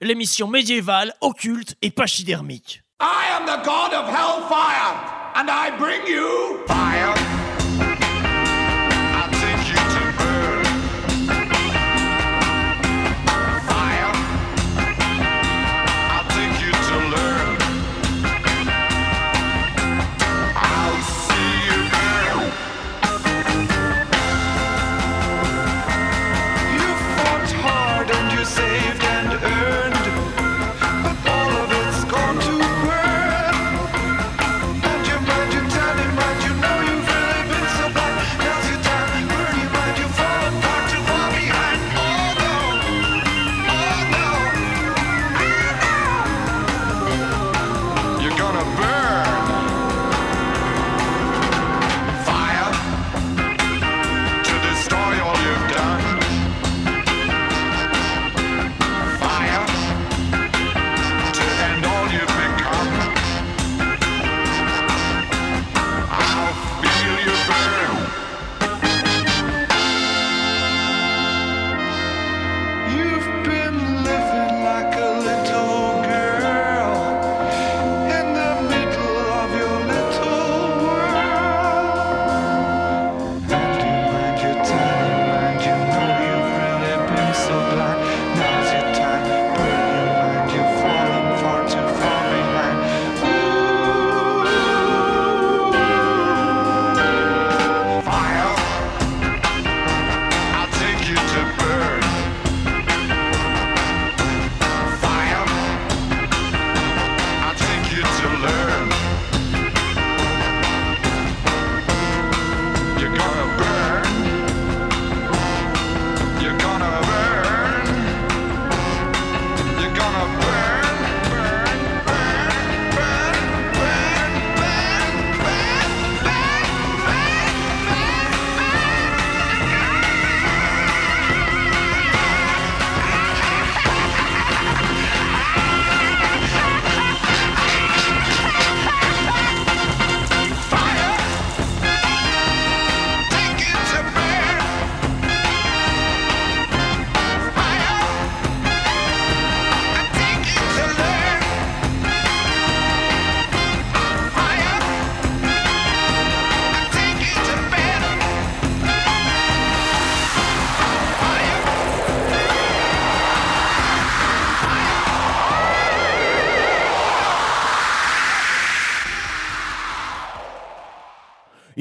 L'émission 0.00 0.46
médiévale, 0.46 1.12
occulte 1.20 1.74
et 1.82 1.90
pachydermique. 1.90 2.82
I 3.00 3.24
am 3.36 3.44
the 3.44 3.64
god 3.64 3.92
of 3.92 4.06
hellfire, 4.08 4.94
and 5.34 5.50
I 5.50 5.76
bring 5.76 6.06
you 6.06 6.64
fire. 6.68 7.41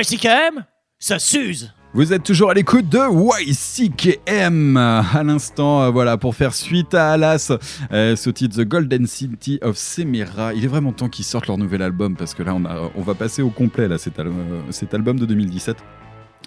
YCKM, 0.00 0.64
ça 1.00 1.18
s'use. 1.18 1.72
Vous 1.92 2.12
êtes 2.12 2.22
toujours 2.22 2.50
à 2.50 2.54
l'écoute 2.54 2.88
de 2.88 3.00
YCKM 3.42 4.76
à 4.76 5.22
l'instant, 5.24 5.82
euh, 5.82 5.90
voilà, 5.90 6.16
pour 6.16 6.36
faire 6.36 6.54
suite 6.54 6.94
à 6.94 7.12
Alas, 7.12 7.50
euh, 7.90 8.14
ce 8.14 8.30
titre 8.30 8.62
The 8.62 8.68
Golden 8.68 9.06
City 9.06 9.58
of 9.60 9.76
Semira. 9.76 10.54
Il 10.54 10.64
est 10.64 10.68
vraiment 10.68 10.92
temps 10.92 11.08
qu'ils 11.08 11.24
sortent 11.24 11.48
leur 11.48 11.58
nouvel 11.58 11.82
album 11.82 12.14
parce 12.14 12.34
que 12.34 12.44
là, 12.44 12.54
on, 12.54 12.64
a, 12.64 12.90
on 12.94 13.02
va 13.02 13.14
passer 13.14 13.42
au 13.42 13.50
complet, 13.50 13.88
là, 13.88 13.98
cet, 13.98 14.20
euh, 14.20 14.30
cet 14.70 14.94
album 14.94 15.18
de 15.18 15.26
2017. 15.26 15.78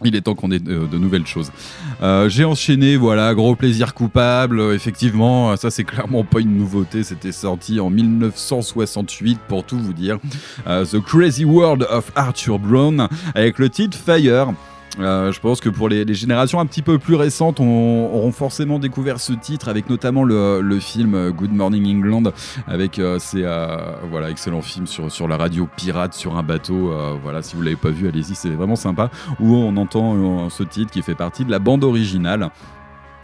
Il 0.05 0.15
est 0.15 0.21
temps 0.21 0.35
qu'on 0.35 0.51
ait 0.51 0.59
de, 0.59 0.85
de 0.87 0.97
nouvelles 0.97 1.27
choses. 1.27 1.51
Euh, 2.01 2.27
J'ai 2.29 2.43
enchaîné, 2.45 2.97
voilà, 2.97 3.33
gros 3.33 3.55
plaisir 3.55 3.93
coupable. 3.93 4.59
Euh, 4.59 4.75
Effectivement, 4.75 5.55
ça 5.57 5.69
c'est 5.69 5.83
clairement 5.83 6.23
pas 6.23 6.39
une 6.39 6.57
nouveauté. 6.57 7.03
C'était 7.03 7.31
sorti 7.31 7.79
en 7.79 7.89
1968 7.89 9.39
pour 9.47 9.63
tout 9.63 9.77
vous 9.77 9.93
dire. 9.93 10.17
Euh, 10.67 10.85
The 10.85 10.99
Crazy 10.99 11.45
World 11.45 11.85
of 11.89 12.11
Arthur 12.15 12.57
Brown 12.59 13.07
avec 13.35 13.59
le 13.59 13.69
titre 13.69 13.97
Fire. 13.97 14.53
Euh, 14.99 15.31
je 15.31 15.39
pense 15.39 15.61
que 15.61 15.69
pour 15.69 15.87
les, 15.87 16.13
générations 16.13 16.59
un 16.59 16.65
petit 16.65 16.81
peu 16.81 16.99
plus 16.99 17.15
récentes, 17.15 17.59
on, 17.59 18.09
auront 18.13 18.31
forcément 18.31 18.79
découvert 18.79 19.19
ce 19.19 19.33
titre 19.33 19.69
avec 19.69 19.89
notamment 19.89 20.23
le, 20.23 20.79
film 20.79 21.31
Good 21.31 21.53
Morning 21.53 21.97
England, 21.97 22.31
avec 22.67 22.99
euh, 22.99 23.19
ces 23.19 23.43
euh, 23.43 23.77
voilà 24.09 24.29
excellent 24.29 24.61
film 24.61 24.87
sur 24.87 25.11
sur 25.11 25.27
la 25.27 25.37
radio 25.37 25.67
pirate 25.77 26.13
sur 26.13 26.37
un 26.37 26.43
bateau. 26.43 26.91
euh, 26.91 27.15
voilà, 27.21 27.41
si 27.41 27.55
vous 27.55 27.61
l'avez 27.61 27.75
pas 27.75 27.89
vu, 27.89 28.07
allez-y, 28.07 28.35
c'est 28.35 28.49
vraiment 28.49 28.75
sympa. 28.75 29.09
Où 29.39 29.55
on 29.55 29.75
entend 29.77 30.15
euh, 30.15 30.49
ce 30.49 30.63
titre 30.63 30.91
qui 30.91 31.01
fait 31.01 31.15
partie 31.15 31.45
de 31.45 31.51
la 31.51 31.59
bande 31.59 31.83
originale. 31.83 32.49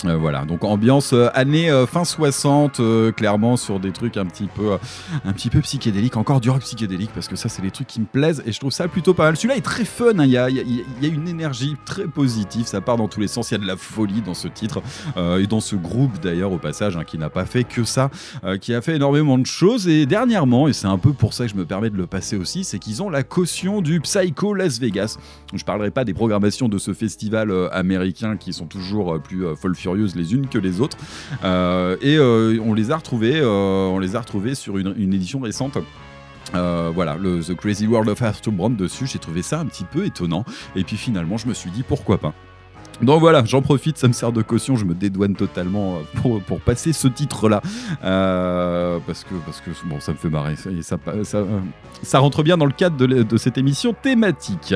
Euh, 0.06 0.15
voilà, 0.15 0.45
donc 0.45 0.64
ambiance 0.64 1.14
euh, 1.14 1.30
année 1.34 1.72
euh, 1.72 1.88
fin 1.88 2.06
60, 2.06 2.80
euh, 2.80 3.11
clairement 3.11 3.57
sur 3.57 3.80
des 3.80 3.91
trucs 3.91 4.15
un 4.18 4.28
petit 4.28 4.45
peu, 4.45 4.78
un 5.26 5.34
petit 5.34 5.49
peu 5.49 5.60
psychédéliques, 5.61 6.18
encore 6.18 6.40
du 6.40 6.52
rock 6.52 6.61
psychédélique 6.61 7.10
parce 7.15 7.28
que 7.28 7.36
ça 7.36 7.49
c'est 7.49 7.64
les 7.64 7.72
trucs 7.72 7.88
qui 7.88 7.99
me 8.02 8.06
plaisent 8.06 8.44
et 8.45 8.52
je 8.52 8.60
trouve 8.60 8.72
ça 8.72 8.88
plutôt 8.88 9.15
pas 9.15 9.24
mal. 9.24 9.36
Celui-là 9.38 9.56
est 9.57 9.61
très 9.61 9.86
fun, 9.86 10.19
hein, 10.19 10.26
il 10.26 10.30
y, 10.30 10.38
a, 10.38 10.52
y 10.52 10.60
a- 10.60 11.07
une 11.07 11.28
énergie 11.28 11.76
très 11.86 12.06
positive, 12.06 12.68
ça 12.68 12.80
part 12.80 12.98
dans 12.98 13.07
tous 13.07 13.19
les 13.19 13.28
sens, 13.28 13.49
il 13.49 13.56
y 13.56 13.57
a 13.57 13.60
de 13.60 13.65
la 13.65 13.76
folie 13.76 14.22
dans 14.22 14.36
ce 14.36 14.48
titre 14.48 14.82
et 15.18 15.48
dans 15.48 15.61
ce 15.61 15.76
groupe 15.76 16.19
d'ailleurs 16.22 16.52
au 16.52 16.60
passage 16.60 16.95
hein, 16.95 17.03
qui 17.03 17.18
n'a 17.18 17.30
pas 17.32 17.45
fait 17.45 17.64
que 17.64 17.84
ça, 17.84 18.11
qui 18.61 18.74
a 18.76 18.82
fait 18.82 18.98
énormément 18.98 19.38
de 19.40 19.45
choses. 19.48 19.88
Et 19.88 20.06
dernièrement, 20.06 20.68
et 20.68 20.74
c'est 20.74 20.88
un 20.88 20.98
peu 20.99 21.14
pour 21.14 21.34
ça 21.34 21.45
que 21.45 21.52
je 21.52 21.56
me 21.56 21.65
permets 21.65 21.90
de 21.90 21.98
le 21.98 22.06
passer 22.06 22.38
aussi, 22.38 22.64
c'est 22.64 22.78
qu'ils 22.78 23.02
ont 23.02 23.10
la 23.10 23.24
caution 23.24 23.82
du 23.82 23.99
Psycho 24.02 24.53
Las 24.53 24.80
Vegas. 24.80 25.18
Je 25.56 25.64
parlerai 25.64 25.90
pas 25.91 26.03
des 26.03 26.14
programmations 26.14 26.69
de 26.69 26.78
ce 26.78 26.94
festival 26.94 27.52
américain 27.72 28.38
qui 28.38 28.53
sont 28.53 28.65
toujours 28.68 29.19
plus 29.22 29.45
les 29.95 30.34
unes 30.34 30.47
que 30.47 30.57
les 30.57 30.81
autres. 30.81 30.97
Euh, 31.43 31.97
et 32.01 32.18
euh, 32.18 32.59
on 32.64 32.73
les 32.73 32.91
a 32.91 32.97
retrouvés, 32.97 33.39
euh, 33.39 33.88
on 33.88 33.99
les 33.99 34.15
a 34.15 34.19
retrouvés 34.19 34.55
sur 34.55 34.77
une, 34.77 35.14
édition 35.14 35.39
récente. 35.39 35.77
Voilà, 36.53 37.18
le 37.18 37.43
The 37.43 37.55
Crazy 37.55 37.88
World 37.88 38.09
of 38.09 38.22
Arthur 38.22 38.51
Brown 38.51 38.76
dessus, 38.76 39.07
j'ai 39.07 39.19
trouvé 39.19 39.41
ça 39.41 39.59
un 39.59 39.65
petit 39.65 39.85
peu 39.85 40.05
étonnant. 40.05 40.45
Et 40.76 40.84
puis 40.84 40.97
finalement, 40.97 41.38
je 41.38 41.47
me 41.47 41.53
suis 41.53 41.72
dit 41.72 41.84
pourquoi 41.84 42.18
pas? 42.18 42.34
Donc 43.02 43.19
voilà, 43.19 43.44
j'en 43.45 43.61
profite, 43.61 43.98
ça 43.98 44.07
me 44.07 44.14
sert 44.14 44.32
de 44.32 44.41
caution, 44.41 44.76
je 44.76 44.86
me 44.86 44.95
dédouane 44.95 45.36
totalement 45.36 45.98
euh, 46.26 46.40
pour, 46.40 46.60
passer 46.60 46.94
ce 46.94 47.07
titre-là. 47.07 47.61
Euh, 48.03 48.98
parce, 49.06 49.24
que, 49.24 49.36
ça 49.99 50.11
me 50.11 50.18
fait 50.18 50.30
marrer, 50.30 50.56
ça, 50.56 50.98
euh, 51.07 51.60
ça 52.02 52.19
rentre 52.19 52.41
bien 52.41 52.57
dans 52.57 52.65
le 52.65 52.72
cadre 52.72 52.98
de, 52.98 53.24
de 53.24 53.38
cette 53.38 53.57
émission 53.57 53.94
thématique. 53.94 54.74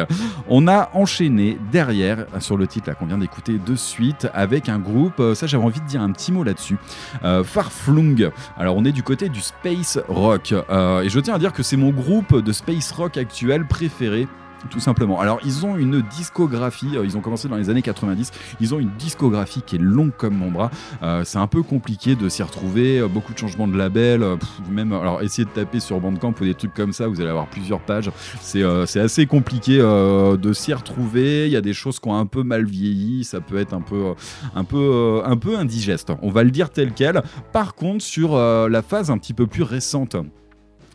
On 0.48 0.68
a 0.68 0.92
enchaîné 0.94 1.58
derrière 1.72 2.26
sur 2.40 2.58
le 2.58 2.68
titre 2.68 2.96
qu'on 2.98 3.08
vient 3.08 3.18
d'écouter 3.18 3.58
de 3.58 3.76
suite 3.76 4.28
avec 4.34 4.70
un 4.70 4.80
groupe, 4.80 5.22
ça 5.34 5.48
j'avais 5.48 5.64
envie 5.64 5.82
de 5.82 5.88
dire 5.88 6.02
un 6.02 6.12
petit 6.12 6.32
mot 6.32 6.44
là-dessus, 6.44 6.78
Farflung. 7.44 8.32
Alors 8.58 8.76
on 8.76 8.86
est 8.86 8.92
du 8.92 9.04
côté 9.04 9.30
du 9.30 9.42
space 9.42 10.00
rock 10.08 10.52
et 10.52 11.10
je 11.10 11.20
tiens 11.20 11.36
à 11.36 11.40
dire 11.40 11.54
que 11.54 11.64
c'est 11.64 11.78
mon 11.78 11.90
groupe 11.90 12.38
de 12.40 12.52
space 12.52 12.92
rock 12.92 13.18
actuel 13.18 13.66
préféré. 13.68 14.28
Tout 14.70 14.80
simplement. 14.80 15.20
Alors, 15.20 15.40
ils 15.44 15.66
ont 15.66 15.76
une 15.76 16.02
discographie. 16.02 16.96
euh, 16.96 17.06
Ils 17.06 17.18
ont 17.18 17.22
commencé 17.22 17.48
dans 17.48 17.56
les 17.58 17.70
années 17.70 17.82
90. 17.82 18.32
Ils 18.60 18.74
ont 18.76 18.80
une 18.80 18.92
discographie 18.98 19.62
qui 19.66 19.76
est 19.76 19.80
longue 19.80 20.12
comme 20.16 20.36
mon 20.36 20.52
bras. 20.52 20.70
Euh, 21.04 21.24
c'est 21.26 21.40
un 21.40 21.48
peu 21.48 21.64
compliqué 21.64 22.16
de 22.16 22.30
s'y 22.30 22.44
retrouver. 22.44 23.00
euh, 23.00 23.08
Beaucoup 23.08 23.34
de 23.34 23.38
changements 23.38 23.68
de 23.68 23.76
label. 23.78 24.24
même, 24.70 24.94
alors, 24.94 25.22
essayez 25.22 25.46
de 25.46 25.50
taper 25.50 25.80
sur 25.80 26.00
Bandcamp 26.00 26.34
ou 26.40 26.44
des 26.46 26.54
trucs 26.54 26.74
comme 26.74 26.94
ça. 26.94 27.08
Vous 27.08 27.20
allez 27.22 27.30
avoir 27.30 27.48
plusieurs 27.48 27.80
pages. 27.80 28.12
C'est 28.42 28.64
assez 29.00 29.26
compliqué 29.26 29.78
de 29.80 30.54
s'y 30.54 30.74
retrouver. 30.74 31.48
Il 31.48 31.52
y 31.52 31.58
a 31.58 31.62
des 31.62 31.74
choses 31.74 32.00
qui 32.00 32.08
ont 32.08 32.16
un 32.16 32.26
peu 32.26 32.44
mal 32.44 32.66
vieilli. 32.66 33.24
Ça 33.24 33.42
peut 33.42 33.58
être 33.58 33.74
un 33.74 33.82
peu, 33.82 35.56
indigeste. 35.58 36.12
On 36.22 36.30
va 36.30 36.44
le 36.44 36.52
dire 36.52 36.70
tel 36.70 36.94
quel. 36.94 37.22
Par 37.52 37.76
contre, 37.76 38.04
sur 38.04 38.38
la 38.38 38.82
phase 38.82 39.12
un 39.12 39.18
petit 39.18 39.34
peu 39.34 39.48
plus 39.48 39.64
récente 39.64 40.16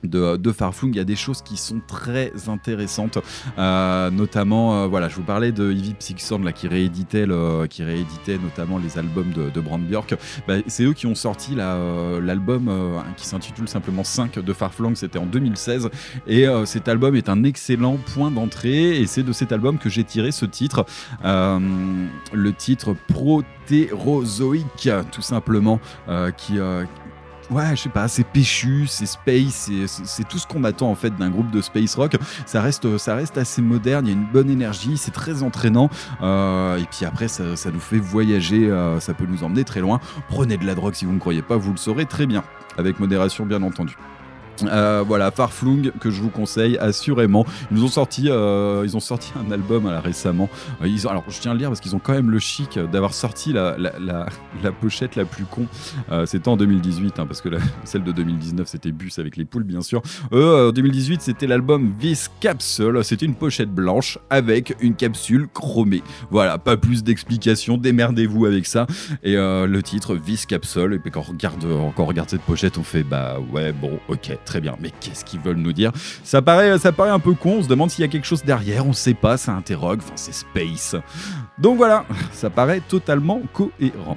de, 0.05 0.37
de 0.37 0.53
il 0.85 0.97
y 0.97 1.01
a 1.01 1.05
des 1.05 1.17
choses 1.17 1.43
qui 1.43 1.57
sont 1.57 1.81
très 1.87 2.33
intéressantes, 2.49 3.19
Euh, 3.59 4.11
notamment, 4.11 4.83
euh, 4.83 4.87
voilà, 4.87 5.09
je 5.09 5.17
vous 5.17 5.23
parlais 5.23 5.53
de 5.53 5.73
Ivy 5.73 5.95
Psixon 5.95 6.39
là, 6.39 6.53
qui 6.53 6.69
rééditait, 6.69 7.27
qui 7.71 7.83
rééditait 7.83 8.39
notamment 8.39 8.79
les 8.79 8.99
albums 8.99 9.33
de, 9.33 9.61
Brand 9.61 9.81
Björk. 9.81 10.15
Bah, 10.47 10.55
c'est 10.67 10.85
eux 10.85 10.93
qui 10.93 11.07
ont 11.07 11.15
sorti 11.15 11.55
euh, 11.59 12.21
l'album 12.21 12.71
qui 13.17 13.27
s'intitule 13.27 13.69
simplement 13.69 14.05
5 14.05 14.39
de 14.39 14.53
Farflung, 14.53 14.95
c'était 14.95 15.19
en 15.19 15.27
2016, 15.27 15.91
et 16.27 16.47
cet 16.65 16.89
album 16.89 17.17
est 17.17 17.29
un 17.29 17.43
excellent 17.45 17.97
point 18.15 18.31
d'entrée, 18.31 19.01
et 19.01 19.07
c'est 19.07 19.23
de 19.23 19.33
cet 19.33 19.53
album 19.53 19.79
que 19.79 19.89
j'ai 19.89 20.05
tiré 20.05 20.31
ce 20.33 20.47
titre, 20.47 20.85
le 21.25 22.53
titre 22.53 22.95
Protérozoïque, 23.09 24.91
tout 25.11 25.23
simplement, 25.23 25.81
qui, 26.37 26.59
Ouais, 27.51 27.77
je 27.77 27.83
sais 27.83 27.89
pas, 27.89 28.09
c'est 28.09 28.25
péchu, 28.25 28.87
c'est 28.89 29.07
space, 29.07 29.71
c'est- 29.87 30.25
tout 30.29 30.37
ce 30.39 30.47
qu'on 30.49 30.65
attend 30.65 30.91
en 30.91 30.97
fait 30.97 31.15
d'un 31.17 31.31
groupe 31.31 31.51
de 31.53 31.61
space 31.61 31.95
rock. 31.95 32.17
Ça 32.45 32.61
reste, 32.61 32.87
assez 33.39 33.63
moderne, 33.63 34.07
il 34.07 34.09
y 34.11 34.13
a 34.13 34.17
une 34.17 34.27
bonne 34.27 34.51
énergie, 34.51 34.97
c'est 34.97 35.13
très 35.13 35.43
entraînant. 35.45 35.89
euh, 36.23 36.77
et 36.79 36.85
puis 36.91 37.05
après, 37.07 37.29
ça, 37.29 37.55
ça 37.55 37.71
nous 37.71 37.79
fait 37.81 37.99
voyager, 37.99 38.69
euh, 38.69 38.99
ça 38.99 39.15
peut 39.15 39.27
nous 39.29 39.45
emmener 39.45 39.63
très 39.65 39.81
loin. 39.81 40.01
Prenez 40.29 40.57
de 40.57 40.67
la 40.67 40.75
drogue 40.75 40.95
si 40.95 41.05
vous 41.05 41.13
ne 41.13 41.19
croyez 41.21 41.43
pas, 41.43 41.57
vous 41.57 41.71
le 41.71 41.77
saurez 41.77 42.07
très 42.07 42.27
bien, 42.27 42.43
avec 42.79 42.99
modération 42.99 43.47
bien 43.47 43.63
entendu. 43.63 43.97
Euh, 44.65 45.05
voilà, 45.07 45.31
Farflung 45.31 45.93
que 46.01 46.11
je 46.11 46.21
vous 46.21 46.31
conseille 46.31 46.77
assurément. 46.79 47.45
Ils 47.71 47.77
nous 47.77 47.85
ont 47.85 47.89
sorti, 47.89 48.29
euh, 48.29 48.83
ils 48.85 48.97
ont 48.97 49.01
sorti 49.01 49.33
un 49.37 49.51
album 49.51 49.87
récemment. 49.87 50.49
Euh, 50.83 50.89
ils 50.89 51.07
ont, 51.07 51.11
alors 51.11 51.25
je 51.29 51.41
tiens 51.41 51.51
à 51.51 51.55
le 51.55 51.61
dire 51.61 51.69
parce 51.69 51.81
qu'ils 51.81 51.95
ont 51.95 51.99
quand 51.99 52.13
même 52.13 52.31
le 52.31 52.39
chic 52.39 52.79
d'avoir 52.79 53.15
sorti 53.15 53.53
la, 53.53 53.77
pochette 54.81 55.17
la 55.17 55.25
plus 55.25 55.45
con. 55.45 55.67
Euh, 56.11 56.27
c'était 56.27 56.49
en 56.49 56.57
2018 56.57 57.19
hein, 57.19 57.27
parce 57.27 57.41
que 57.41 57.49
celle 57.85 58.05
de 58.05 58.13
2019 58.13 58.67
c'était 58.67 58.93
Bus 58.93 59.19
avec 59.19 59.37
les 59.37 59.45
poules 59.45 59.65
bien 59.65 59.81
sûr. 59.81 60.03
Eux, 60.33 60.39
euh, 60.39 60.69
en 60.69 60.73
2018 60.73 61.23
c'était 61.23 61.47
l'album 61.47 61.95
This 61.99 62.31
Capsule. 62.41 63.03
C'était 63.03 63.27
une 63.27 63.35
pochette 63.35 63.71
blanche 63.71 64.19
avec 64.31 64.77
une 64.81 64.95
capsule 64.95 65.49
chromée. 65.53 66.03
Voilà, 66.31 66.59
pas 66.59 66.77
plus 66.77 67.03
d'explications. 67.05 67.77
Démerdez-vous 67.77 68.47
avec 68.47 68.67
ça. 68.67 68.87
Et 69.23 69.35
le 69.35 69.81
titre 69.83 70.17
This 70.17 70.47
Capsule. 70.47 70.95
Et 70.95 70.99
puis 70.99 71.11
quand 71.11 71.21
on 71.29 71.33
regarde, 71.33 71.65
quand 71.97 72.03
on 72.03 72.07
regarde 72.07 72.31
cette 72.31 72.43
pochette, 72.43 72.79
on 72.79 72.83
fait 72.83 73.03
bah 73.03 73.37
ouais 73.53 73.73
bon 73.73 73.99
ok 74.09 74.37
très 74.47 74.63
bien. 74.63 74.77
Mais 74.81 74.91
qu'est-ce 75.01 75.25
qu'ils 75.25 75.41
veulent 75.41 75.57
nous 75.57 75.75
dire? 75.75 75.93
Ça 76.25 76.41
paraît, 76.41 76.79
ça 76.79 76.93
paraît 76.93 77.11
un 77.11 77.19
peu 77.19 77.35
con. 77.35 77.57
On 77.59 77.63
se 77.63 77.69
demande 77.69 77.91
s'il 77.91 78.03
y 78.03 78.05
a 78.05 78.09
quelque 78.09 78.27
chose 78.27 78.45
derrière. 78.45 78.87
On 78.87 78.95
sait 78.95 79.15
pas. 79.15 79.37
Ça 79.37 79.53
interroge. 79.53 79.99
Enfin 79.99 80.15
c'est 80.17 80.33
space. 80.33 80.97
Donc 81.59 81.77
voilà, 81.77 82.07
ça 82.33 82.49
paraît 82.49 82.81
totalement 82.81 83.43
cohérent. 83.53 84.17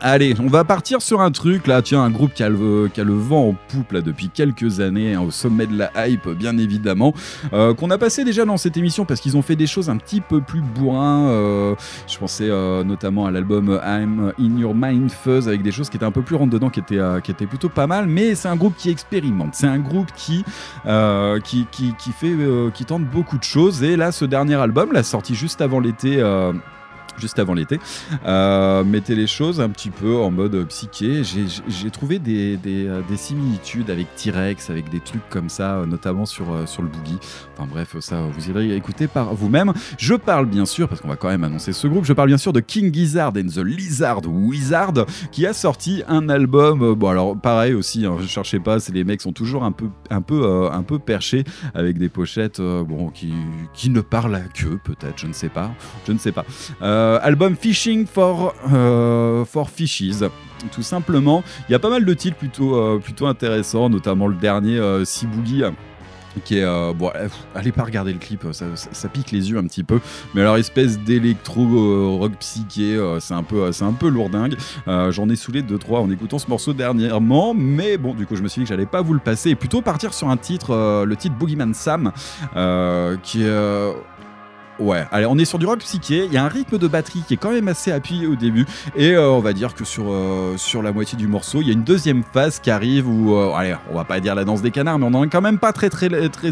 Allez, 0.00 0.34
on 0.40 0.48
va 0.48 0.64
partir 0.64 1.00
sur 1.00 1.20
un 1.20 1.30
truc 1.30 1.66
là, 1.66 1.80
tiens, 1.80 2.02
un 2.02 2.10
groupe 2.10 2.34
qui 2.34 2.42
a 2.42 2.48
le, 2.48 2.88
vent 2.96 3.48
en 3.48 3.54
poupe 3.68 3.92
là 3.92 4.00
depuis 4.00 4.28
quelques 4.28 4.80
années, 4.80 5.14
hein, 5.14 5.20
au 5.20 5.30
sommet 5.30 5.66
de 5.66 5.76
la 5.76 6.08
hype 6.08 6.28
bien 6.28 6.58
évidemment, 6.58 7.14
euh, 7.52 7.74
qu'on 7.74 7.90
a 7.90 7.98
passé 7.98 8.24
déjà 8.24 8.44
dans 8.44 8.56
cette 8.56 8.76
émission 8.76 9.04
parce 9.04 9.20
qu'ils 9.20 9.36
ont 9.36 9.42
fait 9.42 9.56
des 9.56 9.66
choses 9.66 9.90
un 9.90 9.96
petit 9.96 10.20
peu 10.20 10.40
plus 10.40 10.60
bourrin. 10.60 11.28
euh, 11.28 11.74
je 12.06 12.18
pensais 12.18 12.48
euh, 12.48 12.82
notamment 12.84 13.26
à 13.26 13.30
l'album 13.30 13.80
I'm 13.84 14.32
In 14.38 14.58
Your 14.58 14.74
Mind 14.74 15.10
Fuzz 15.10 15.48
avec 15.48 15.62
des 15.62 15.72
choses 15.72 15.88
qui 15.90 15.96
étaient 15.96 16.06
un 16.06 16.12
peu 16.12 16.22
plus 16.22 16.36
rentre 16.36 16.52
dedans, 16.52 16.70
qui 16.70 16.80
étaient, 16.80 17.46
plutôt 17.46 17.68
pas 17.68 17.86
mal, 17.86 18.06
mais 18.06 18.34
c'est 18.34 18.48
un 18.48 18.56
groupe 18.56 18.74
qui 18.76 18.90
expérimente, 18.90 19.54
c'est 19.54 19.66
un 19.66 19.78
groupe 19.78 20.08
qui, 20.16 20.44
qui 21.44 22.84
tente 22.86 23.04
beaucoup 23.04 23.38
de 23.38 23.44
choses. 23.44 23.82
Et 23.82 23.96
là, 23.96 24.12
ce 24.12 24.24
dernier 24.24 24.54
album, 24.54 24.92
la 24.92 25.02
sorti 25.02 25.34
juste 25.34 25.60
avant 25.60 25.80
l'été. 25.80 26.22
Juste 27.18 27.38
avant 27.38 27.54
l'été, 27.54 27.78
euh, 28.26 28.84
mettez 28.84 29.14
les 29.14 29.26
choses 29.26 29.60
un 29.60 29.68
petit 29.70 29.90
peu 29.90 30.16
en 30.16 30.30
mode 30.30 30.66
psyché. 30.68 31.22
J'ai- 31.24 31.90
trouvé 31.90 32.20
euh, 32.26 33.00
des 33.08 33.16
similitudes 33.16 33.88
avec 33.90 34.14
T-Rex, 34.16 34.68
avec 34.70 34.90
des 34.90 35.00
trucs 35.00 35.26
comme 35.28 35.48
ça, 35.48 35.76
euh, 35.76 35.86
notamment 35.86 36.26
sur, 36.26 36.46
sur 36.66 36.82
le 36.82 36.88
boogie. 36.88 37.18
Enfin 37.56 37.68
bref, 37.70 37.96
ça, 38.00 38.22
vous 38.22 38.50
irez 38.50 38.74
écouter 38.74 39.06
par 39.06 39.34
vous-même. 39.34 39.72
Je 39.98 40.14
parle 40.14 40.46
bien 40.46 40.66
sûr, 40.66 40.88
parce 40.88 41.00
qu'on 41.00 41.08
va 41.08 41.16
quand 41.16 41.28
même 41.28 41.44
annoncer 41.44 41.72
ce 41.72 41.86
groupe, 41.86 42.04
je 42.04 42.12
parle 42.12 42.28
bien 42.28 42.38
sûr 42.38 42.52
de 42.52 42.60
King 42.60 42.92
Gizzard 42.92 43.32
and 43.36 43.48
the 43.54 43.58
Lizard 43.64 44.20
Wizard, 44.26 45.06
qui 45.30 45.46
a 45.46 45.52
sorti 45.52 46.02
un 46.08 46.28
album. 46.28 46.94
Bon 46.94 47.08
alors 47.08 47.36
pareil 47.36 47.74
aussi, 47.74 48.04
hein, 48.06 48.16
je 48.20 48.26
cherchais 48.26 48.58
pas, 48.60 48.80
c'est 48.80 48.92
les 48.92 49.04
mecs 49.04 49.20
sont 49.20 49.32
toujours 49.32 49.64
un 49.64 49.72
peu, 49.72 49.86
un 50.10 50.20
peu, 50.22 50.68
un 50.72 50.82
peu 50.82 50.98
perchés 50.98 51.44
avec 51.74 51.98
des 51.98 52.08
pochettes, 52.08 52.60
bon, 52.60 53.08
qui, 53.10 53.32
qui 53.72 53.90
ne 53.90 54.00
parlent 54.00 54.34
à 54.34 54.40
que 54.40 54.74
peut-être, 54.76 55.18
je 55.18 55.26
ne 55.26 55.32
sais 55.32 55.48
pas, 55.48 55.70
je 56.06 56.12
ne 56.12 56.18
sais 56.18 56.32
pas. 56.32 56.44
Album 57.22 57.56
Fishing 57.56 58.06
for, 58.06 58.54
euh, 58.72 59.44
for 59.44 59.70
Fishes. 59.70 60.24
Tout 60.72 60.82
simplement, 60.82 61.42
il 61.68 61.72
y 61.72 61.74
a 61.74 61.78
pas 61.78 61.90
mal 61.90 62.04
de 62.04 62.14
titres 62.14 62.36
plutôt, 62.36 62.76
euh, 62.76 62.98
plutôt 62.98 63.26
intéressants, 63.26 63.90
notamment 63.90 64.26
le 64.26 64.34
dernier, 64.34 64.78
euh, 64.78 65.04
Sea 65.04 65.26
Boogie, 65.26 65.62
qui 66.44 66.58
est 66.58 66.64
euh, 66.64 66.92
bon 66.92 67.10
euh, 67.14 67.28
allez 67.54 67.72
pas 67.72 67.84
regarder 67.84 68.12
le 68.12 68.18
clip 68.18 68.44
ça, 68.52 69.08
pique 69.08 69.30
les 69.30 69.50
yeux 69.50 69.58
un 69.58 69.64
petit 69.64 69.84
peu 69.84 70.00
mais 70.34 70.40
alors 70.40 70.56
espèce 70.56 70.98
d'électro 70.98 71.62
euh, 71.62 72.16
rock 72.18 72.32
psyché 72.40 72.96
euh, 72.96 73.20
c'est 73.20 73.34
un 73.34 73.42
peu 73.42 73.70
c'est 73.72 73.84
un 73.84 73.92
peu 73.92 74.08
lourdingue 74.08 74.56
Euh, 74.88 75.12
j'en 75.12 75.28
ai 75.28 75.36
saoulé 75.36 75.62
deux 75.62 75.78
trois 75.78 76.00
en 76.00 76.10
écoutant 76.10 76.38
ce 76.38 76.48
morceau 76.48 76.72
dernièrement 76.72 77.54
mais 77.54 77.96
bon 77.96 78.14
du 78.14 78.26
coup 78.26 78.36
je 78.36 78.42
me 78.42 78.48
suis 78.48 78.60
dit 78.60 78.64
que 78.64 78.68
j'allais 78.70 78.86
pas 78.86 79.00
vous 79.00 79.14
le 79.14 79.20
passer 79.20 79.50
et 79.50 79.54
plutôt 79.54 79.80
partir 79.80 80.12
sur 80.12 80.28
un 80.28 80.36
titre 80.36 80.72
euh, 80.72 81.04
le 81.04 81.16
titre 81.16 81.36
Boogeyman 81.36 81.72
Sam 81.72 82.12
euh, 82.56 83.16
qui 83.22 83.42
est 83.42 83.46
euh, 83.46 83.92
Ouais, 84.80 85.04
allez, 85.12 85.26
on 85.26 85.38
est 85.38 85.44
sur 85.44 85.58
du 85.58 85.66
rock 85.66 85.78
psyché. 85.80 86.24
Il 86.26 86.32
y 86.32 86.36
a 86.36 86.44
un 86.44 86.48
rythme 86.48 86.78
de 86.78 86.88
batterie 86.88 87.22
qui 87.26 87.34
est 87.34 87.36
quand 87.36 87.52
même 87.52 87.68
assez 87.68 87.92
appuyé 87.92 88.26
au 88.26 88.34
début. 88.34 88.66
Et 88.96 89.12
euh, 89.12 89.30
on 89.30 89.40
va 89.40 89.52
dire 89.52 89.74
que 89.74 89.84
sur, 89.84 90.06
euh, 90.08 90.56
sur 90.56 90.82
la 90.82 90.92
moitié 90.92 91.16
du 91.16 91.28
morceau, 91.28 91.60
il 91.60 91.68
y 91.68 91.70
a 91.70 91.72
une 91.72 91.84
deuxième 91.84 92.24
phase 92.32 92.58
qui 92.58 92.70
arrive 92.70 93.08
où, 93.08 93.36
euh, 93.36 93.52
allez, 93.54 93.74
on 93.90 93.94
va 93.94 94.04
pas 94.04 94.18
dire 94.18 94.34
la 94.34 94.44
danse 94.44 94.62
des 94.62 94.72
canards, 94.72 94.98
mais 94.98 95.06
on 95.06 95.14
en 95.14 95.24
est 95.24 95.28
quand 95.28 95.40
même 95.40 95.58
pas 95.58 95.72
très 95.72 95.88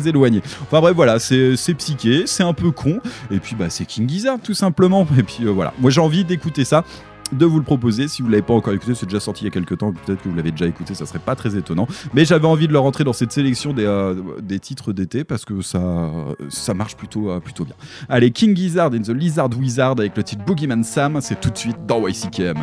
éloigné. 0.07 0.40
Enfin 0.62 0.81
bref, 0.81 0.94
voilà, 0.94 1.19
c'est 1.19 1.74
psyché, 1.74 2.24
c'est 2.27 2.44
un 2.44 2.55
peu 2.55 2.70
con. 2.70 3.01
Et 3.31 3.39
puis 3.39 3.57
bah 3.57 3.70
c'est 3.70 3.85
King 3.86 4.09
Gizzard 4.09 4.39
tout 4.43 4.55
simplement. 4.55 5.07
Et 5.19 5.23
puis 5.23 5.44
voilà, 5.44 5.73
moi 5.81 5.90
j'ai 5.90 6.01
envie 6.01 6.24
d'écouter 6.24 6.65
ça 6.65 6.85
de 7.33 7.47
vous 7.47 7.59
le 7.59 7.65
proposer. 7.65 8.09
Si 8.09 8.23
vous 8.23 8.29
l'avez 8.29 8.43
pas 8.43 8.55
encore 8.55 8.73
écouté 8.73 8.95
c'est 8.95 9.07
déjà 9.07 9.21
sorti 9.21 9.45
il 9.45 9.47
y 9.47 9.49
a 9.49 9.51
quelques 9.51 9.79
temps 9.79 9.93
peut-être 9.93 10.23
que 10.23 10.29
vous 10.29 10.35
l'avez 10.35 10.51
déjà 10.51 10.67
écouté 10.67 10.95
ça 10.95 11.07
serait 11.07 11.19
pas 11.19 11.35
très 11.35 11.57
étonnant. 11.57 11.87
Mais 12.15 12.25
j'avais 12.25 12.47
envie 12.47 12.69
de 12.69 12.73
le 12.73 12.79
rentrer 12.79 13.05
dans 13.05 13.13
cette 13.13 13.33
sélection 13.33 13.73
des, 13.73 13.85
euh, 13.85 14.15
des 14.41 14.59
titres 14.59 14.93
d'été 14.93 15.25
parce 15.25 15.45
que 15.45 15.61
ça 15.63 16.11
ça 16.49 16.75
marche 16.75 16.97
plutôt 16.97 17.31
euh, 17.31 17.41
plutôt 17.41 17.65
bien. 17.65 17.75
Allez 18.09 18.31
King 18.31 18.57
Gizzard 18.57 18.93
in 18.93 19.03
the 19.03 19.09
Lizard 19.09 19.51
Wizard 19.59 19.95
avec 19.99 20.17
le 20.17 20.23
titre 20.23 20.45
Boogeyman 20.45 20.85
Sam 20.85 21.19
c'est 21.21 21.41
tout 21.41 21.51
de 21.51 21.59
suite 21.59 21.87
dans 21.87 22.07
YCKM 22.07 22.59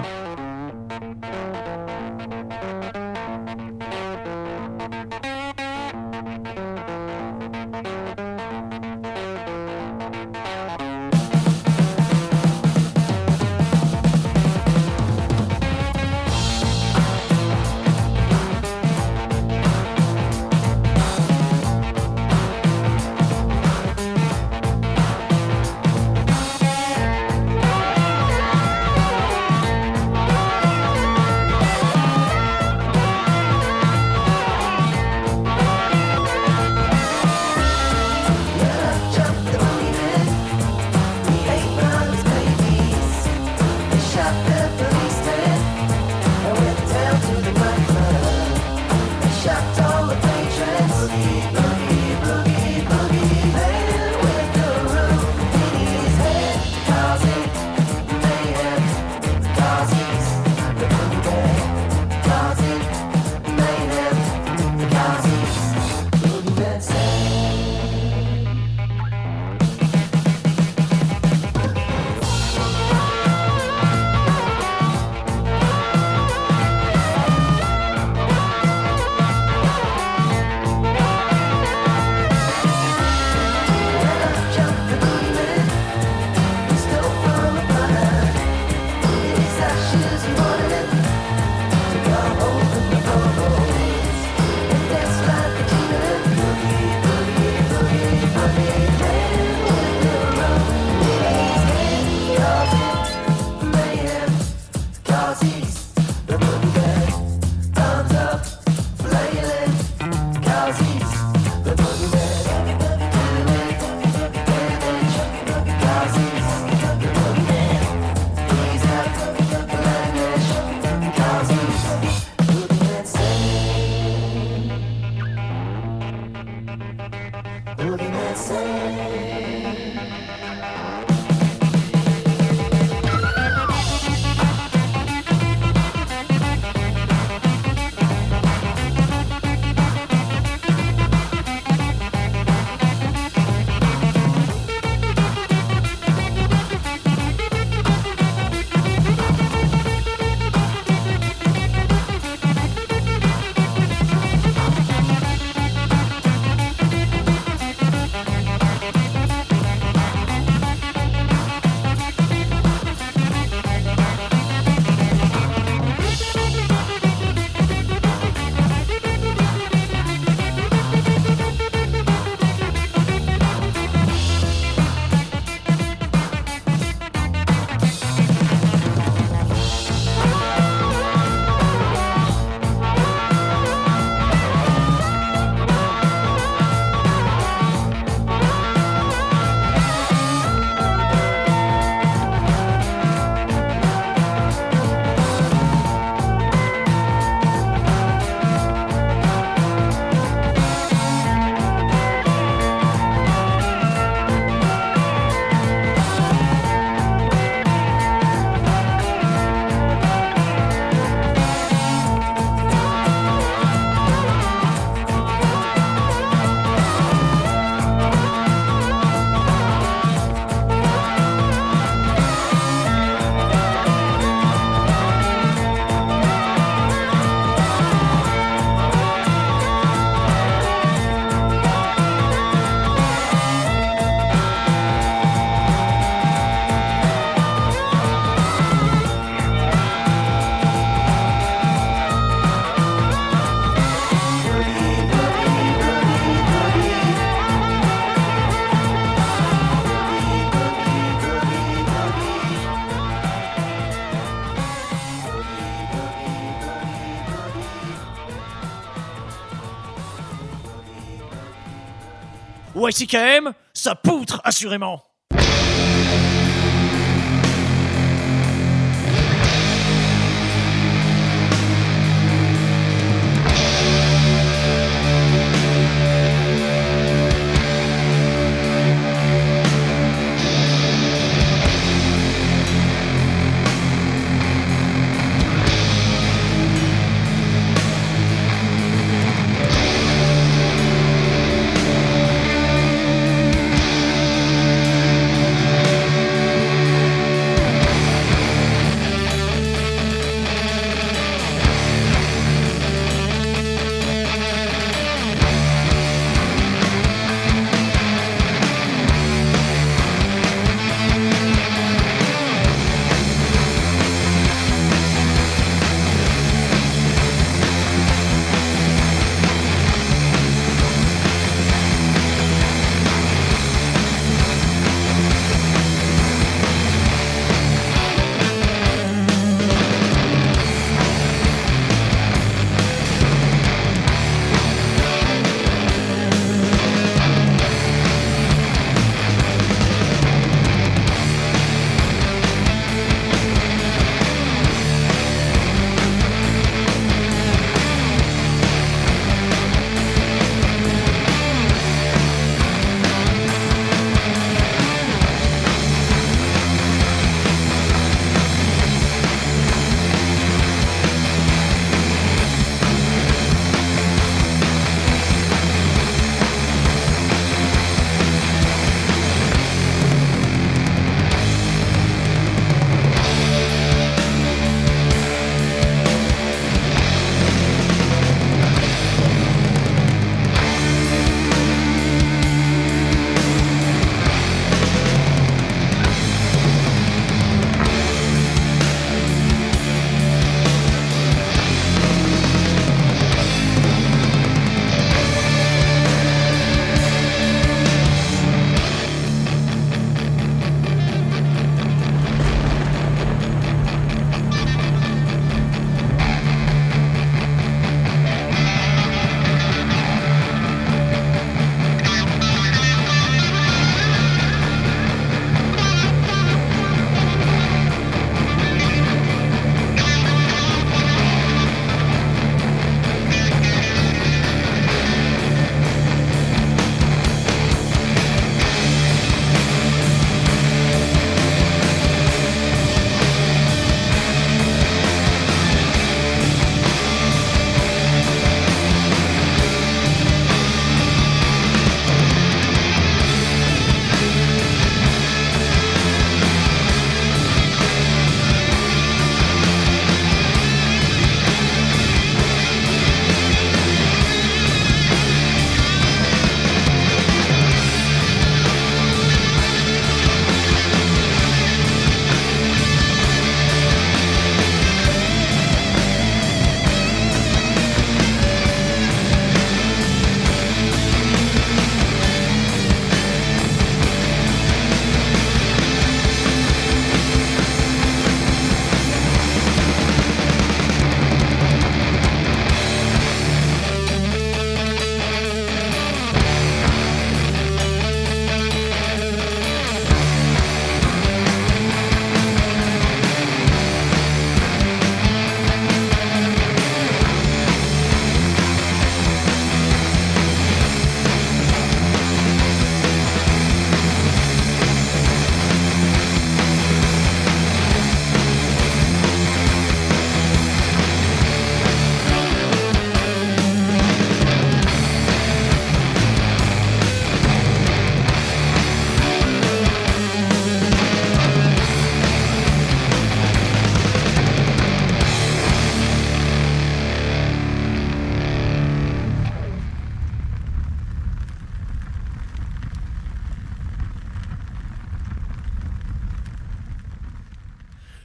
YCKM, 262.90 263.54
ça 263.74 263.96
poutre 263.96 264.42
assurément. 264.44 265.09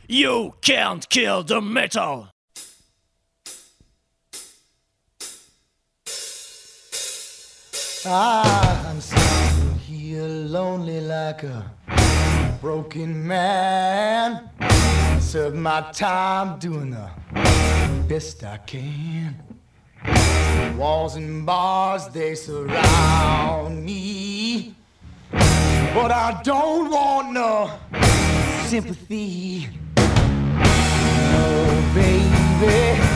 You 0.07 0.55
can't 0.61 1.09
kill 1.09 1.43
the 1.45 1.63
metal! 1.63 2.29
Ah, 8.07 8.91
I'm 8.91 9.01
standing 9.01 9.79
here 9.79 10.25
lonely 10.25 11.01
like 11.01 11.43
a 11.45 11.71
broken 12.61 13.27
man. 13.27 14.51
I 14.61 15.19
serve 15.21 15.55
my 15.55 15.81
time 15.93 16.59
doing 16.59 16.91
the 16.91 17.09
best 18.07 18.45
I 18.45 18.59
can. 18.59 19.35
Walls 20.77 21.17
and 21.17 21.47
bars, 21.47 22.09
they 22.09 22.35
surround 22.35 23.83
me. 23.83 24.75
But 25.31 26.13
I 26.13 26.43
don't 26.45 26.91
want 26.91 27.33
no 27.33 27.71
sympathy 28.67 29.71
baby. 31.95 33.14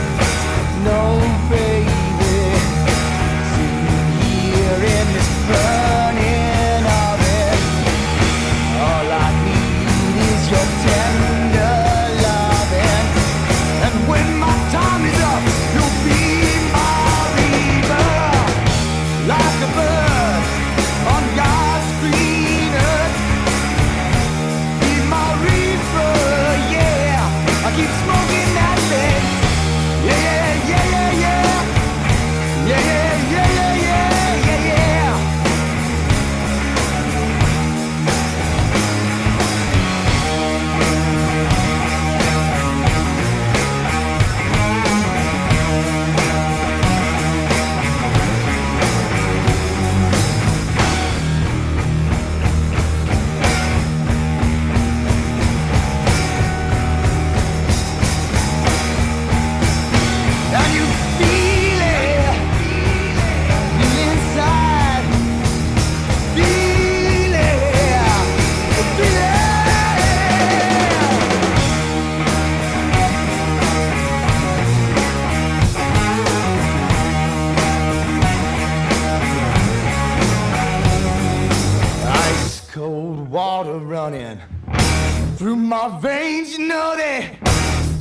through 85.39 85.55
my 85.55 85.87
veins. 86.01 86.57
You 86.57 86.67
know 86.67 86.97
they 86.97 87.37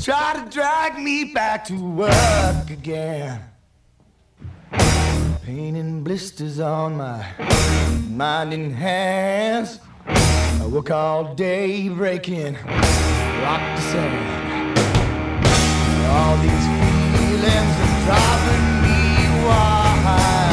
try 0.02 0.32
to 0.34 0.50
drag 0.50 0.98
me 0.98 1.22
back 1.32 1.64
to 1.66 1.74
work 1.74 2.68
again. 2.68 3.40
Pain 5.44 5.76
and 5.76 6.02
blisters 6.02 6.58
on 6.58 6.96
my 6.96 7.24
mind 8.10 8.52
and 8.52 8.74
hands. 8.74 9.78
I 10.08 10.66
work 10.66 10.90
all 10.90 11.36
day 11.36 11.88
breaking 11.88 12.54
rock 13.44 13.62
to 13.76 13.82
sand. 13.92 14.78
All 16.10 16.36
these 16.38 16.66
feelings 17.14 17.74
are 17.84 17.98
driving 18.04 18.66
me 18.82 19.46
wild. 19.46 20.47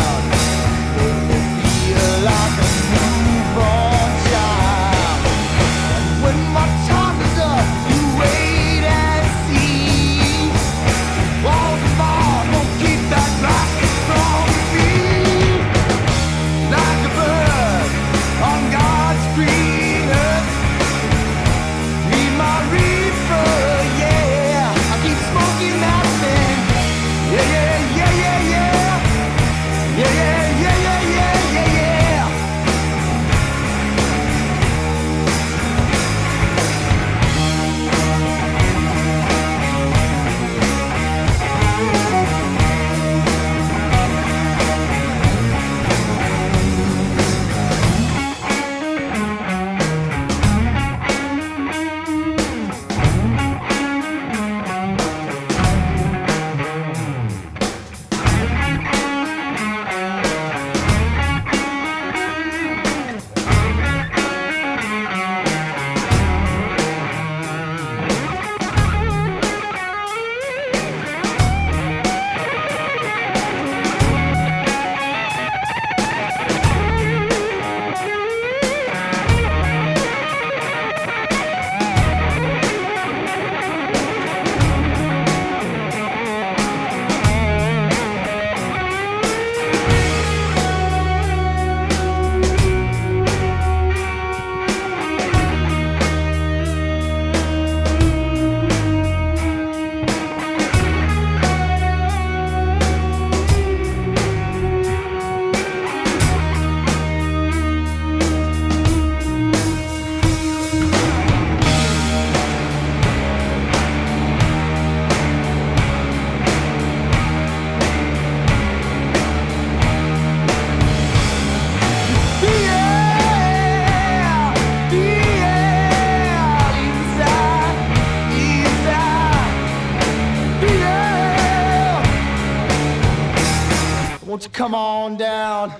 won't 134.36 134.44
you 134.44 134.50
come 134.50 134.76
on 134.76 135.16
down? 135.16 135.72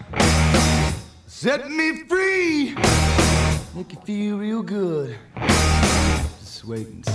Set 1.28 1.70
me 1.70 2.06
free. 2.08 2.74
Make 3.76 3.92
you 3.92 4.00
feel 4.06 4.38
real 4.38 4.64
good. 4.64 5.18
Just 6.40 6.64
wait 6.64 6.88
and 6.88 7.06
see. 7.06 7.12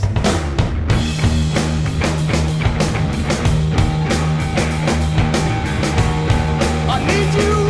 I 6.91 7.07
need 7.07 7.43
you. 7.43 7.70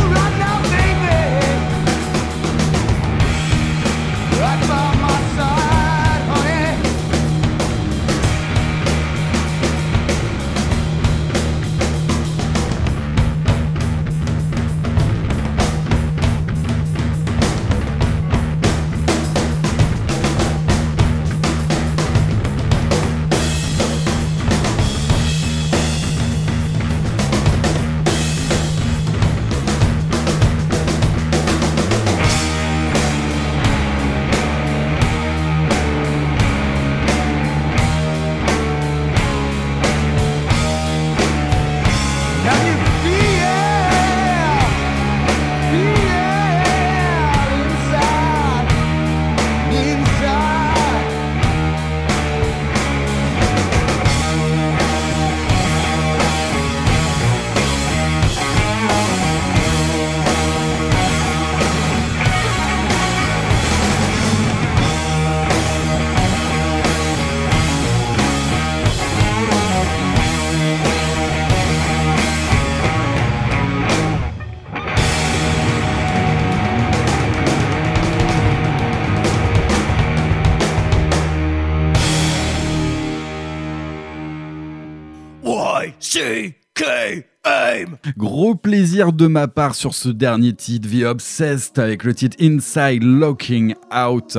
Gros 88.21 88.55
plaisir 88.55 89.15
de 89.15 89.27
ma 89.27 89.49
part 89.49 89.75
sur 89.75 89.95
ce 89.95 90.11
dernier 90.11 90.53
titre, 90.53 90.87
The 90.91 91.05
Obsessed, 91.05 91.79
avec 91.79 92.05
le 92.05 92.13
titre 92.13 92.37
Inside 92.39 93.03
Looking 93.03 93.75
Out. 93.97 94.37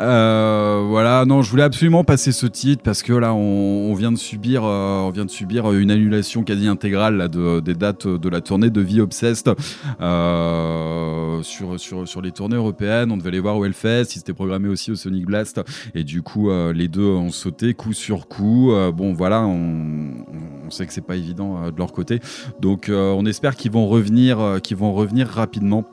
Euh, 0.00 0.84
voilà, 0.88 1.24
non, 1.24 1.40
je 1.40 1.48
voulais 1.48 1.62
absolument 1.62 2.02
passer 2.02 2.32
ce 2.32 2.46
titre 2.46 2.82
parce 2.82 3.04
que 3.04 3.12
là, 3.12 3.32
on, 3.32 3.94
vient 3.94 4.10
de 4.10 4.18
subir, 4.18 4.64
euh, 4.64 5.02
on 5.02 5.10
vient 5.10 5.26
de 5.26 5.30
subir 5.30 5.70
une 5.70 5.92
annulation 5.92 6.42
quasi 6.42 6.66
intégrale 6.66 7.28
de, 7.28 7.60
des 7.60 7.74
dates 7.74 8.08
de 8.08 8.28
la 8.28 8.40
tournée 8.40 8.68
de 8.68 8.82
The 8.82 8.98
Obsessed 8.98 9.54
euh, 10.00 11.40
sur, 11.44 11.78
sur, 11.78 12.08
sur 12.08 12.22
les 12.22 12.32
tournées 12.32 12.56
européennes. 12.56 13.12
On 13.12 13.16
devait 13.16 13.30
les 13.30 13.38
voir 13.38 13.56
au 13.56 13.64
Hellfest, 13.64 14.16
ils 14.16 14.18
étaient 14.18 14.34
programmés 14.34 14.68
aussi 14.68 14.90
au 14.90 14.96
Sonic 14.96 15.24
Blast, 15.24 15.60
et 15.94 16.02
du 16.02 16.22
coup, 16.22 16.50
les 16.72 16.88
deux 16.88 17.06
ont 17.06 17.30
sauté 17.30 17.74
coup 17.74 17.92
sur 17.92 18.26
coup. 18.26 18.72
Bon, 18.92 19.12
voilà, 19.12 19.42
on, 19.42 20.24
on 20.70 20.72
sait 20.72 20.86
que 20.86 20.92
c'est 20.92 21.00
pas 21.00 21.16
évident 21.16 21.64
euh, 21.64 21.70
de 21.72 21.78
leur 21.78 21.92
côté. 21.92 22.20
Donc 22.60 22.88
euh, 22.88 23.12
on 23.16 23.26
espère 23.26 23.56
qu'ils 23.56 23.72
vont 23.72 23.88
revenir, 23.88 24.38
euh, 24.38 24.58
qu'ils 24.60 24.76
vont 24.76 24.92
revenir 24.92 25.26
rapidement. 25.26 25.84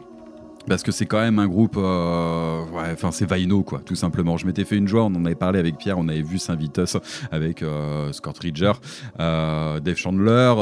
Parce 0.68 0.84
que 0.84 0.92
c'est 0.92 1.06
quand 1.06 1.22
même 1.22 1.40
un 1.40 1.48
groupe, 1.48 1.78
ouais, 1.78 2.92
enfin 2.92 3.12
c'est 3.14 3.26
Vaino 3.26 3.64
quoi, 3.64 3.80
tout 3.80 3.96
simplement. 3.96 4.36
Je 4.36 4.46
m'étais 4.46 4.66
fait 4.66 4.76
une 4.76 4.90
joie, 4.90 5.06
on 5.06 5.16
en 5.16 5.24
avait 5.24 5.34
parlé 5.34 5.60
avec 5.60 5.78
Pierre, 5.78 5.98
on 5.98 6.10
avait 6.10 6.22
vu 6.22 6.40
Saint 6.40 6.58
Vitus 6.58 6.98
avec 7.32 7.64
Scott 8.12 8.38
Ridger, 8.38 8.74
euh, 9.22 9.80
Dave 9.80 9.96
Chandler, 9.96 10.54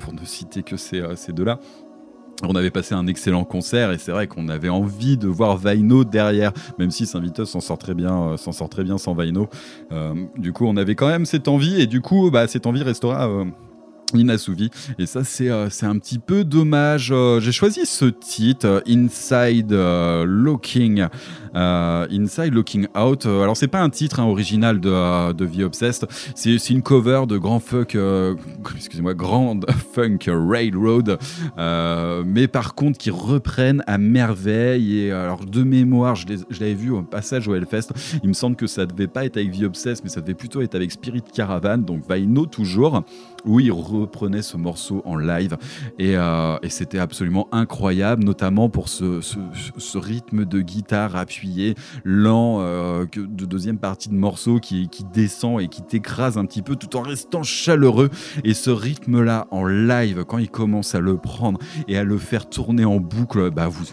pour 0.00 0.12
ne 0.12 0.22
citer 0.26 0.62
que 0.62 0.76
ces 0.76 1.32
deux-là. 1.32 1.60
On 2.46 2.54
avait 2.54 2.70
passé 2.70 2.94
un 2.94 3.06
excellent 3.06 3.44
concert 3.44 3.90
et 3.90 3.98
c'est 3.98 4.12
vrai 4.12 4.28
qu'on 4.28 4.48
avait 4.48 4.68
envie 4.68 5.16
de 5.16 5.26
voir 5.26 5.56
Vaino 5.56 6.04
derrière, 6.04 6.52
même 6.78 6.90
si 6.90 7.04
Saint 7.04 7.20
Vitus 7.20 7.48
s'en 7.48 7.60
sort 7.60 7.78
très 7.78 7.94
bien, 7.94 8.22
euh, 8.22 8.36
s'en 8.36 8.52
sort 8.52 8.68
très 8.68 8.84
bien 8.84 8.96
sans 8.96 9.14
Vaino. 9.14 9.48
Euh, 9.90 10.14
du 10.36 10.52
coup, 10.52 10.66
on 10.66 10.76
avait 10.76 10.94
quand 10.94 11.08
même 11.08 11.26
cette 11.26 11.48
envie 11.48 11.80
et 11.80 11.86
du 11.86 12.00
coup, 12.00 12.30
bah, 12.30 12.46
cette 12.46 12.66
envie 12.66 12.82
restera. 12.82 13.28
Inassouvi 14.14 14.70
et 14.98 15.06
ça 15.06 15.24
c'est 15.24 15.50
euh, 15.50 15.68
un 15.82 15.98
petit 15.98 16.18
peu 16.18 16.44
dommage 16.44 17.12
Euh, 17.18 17.40
j'ai 17.40 17.52
choisi 17.52 17.86
ce 17.86 18.06
titre 18.06 18.66
euh, 18.66 18.80
Inside 18.86 19.72
euh, 19.72 20.24
Looking 20.24 21.06
Inside 21.54 22.54
Looking 22.54 22.86
Out. 22.96 23.26
Alors 23.26 23.56
c'est 23.56 23.68
pas 23.68 23.80
un 23.80 23.90
titre 23.90 24.20
hein, 24.20 24.26
original 24.26 24.80
de, 24.80 25.32
de 25.32 25.46
The 25.46 25.62
Obsessed. 25.62 26.06
C'est 26.34 26.70
une 26.70 26.82
cover 26.82 27.22
de 27.26 27.36
Grand 27.36 27.58
Funk 27.58 27.96
euh, 27.96 28.36
excusez-moi 28.76 29.14
Grand 29.14 29.58
Funk 29.92 30.18
Railroad. 30.28 31.18
Mais 31.56 32.46
par 32.48 32.74
contre 32.74 32.98
qui 32.98 33.10
reprennent 33.10 33.82
à 33.86 33.98
merveille. 33.98 34.98
Et 34.98 35.12
alors 35.12 35.44
de 35.44 35.62
mémoire 35.62 36.14
je 36.14 36.26
l'avais 36.60 36.74
vu 36.74 36.90
au 36.90 37.02
passage 37.02 37.48
au 37.48 37.54
Hellfest. 37.54 37.88
Il 38.22 38.28
me 38.28 38.34
semble 38.34 38.54
que 38.54 38.66
ça 38.66 38.86
devait 38.86 39.08
pas 39.08 39.24
être 39.24 39.38
avec 39.38 39.58
The 39.58 39.64
Obsessed 39.64 40.04
mais 40.04 40.10
ça 40.10 40.20
devait 40.20 40.34
plutôt 40.34 40.60
être 40.60 40.74
avec 40.74 40.92
Spirit 40.92 41.24
Caravan 41.34 41.78
donc 41.78 42.06
Vaino 42.06 42.46
toujours 42.46 43.02
où 43.44 43.60
il 43.60 43.72
reprenait 43.72 44.42
ce 44.42 44.56
morceau 44.56 45.02
en 45.04 45.16
live 45.16 45.56
et, 45.98 46.16
euh, 46.16 46.56
c'était 46.68 46.98
absolument 46.98 47.48
incroyable, 47.50 48.22
notamment 48.22 48.68
pour 48.68 48.88
ce, 48.88 49.20
rythme 49.98 50.44
de 50.44 50.60
guitare 50.60 51.16
appuyé, 51.16 51.74
lent, 52.04 52.58
euh, 52.60 53.06
de 53.16 53.44
deuxième 53.44 53.78
partie 53.78 54.08
de 54.08 54.14
morceau 54.14 54.60
qui, 54.60 54.88
descend 55.12 55.60
et 55.60 55.68
qui 55.68 55.82
t'écrase 55.82 56.38
un 56.38 56.44
petit 56.44 56.62
peu 56.62 56.76
tout 56.76 56.96
en 56.96 57.02
restant 57.02 57.42
chaleureux. 57.42 58.10
Et 58.44 58.54
ce 58.54 58.70
rythme-là 58.70 59.48
en 59.50 59.64
live, 59.64 60.24
quand 60.24 60.38
il 60.38 60.50
commence 60.50 60.94
à 60.94 61.00
le 61.00 61.16
prendre 61.16 61.58
et 61.88 61.96
à 61.96 62.04
le 62.04 62.18
faire 62.18 62.48
tourner 62.48 62.84
en 62.84 62.98
boucle, 63.00 63.50
bah 63.50 63.68
vous, 63.68 63.84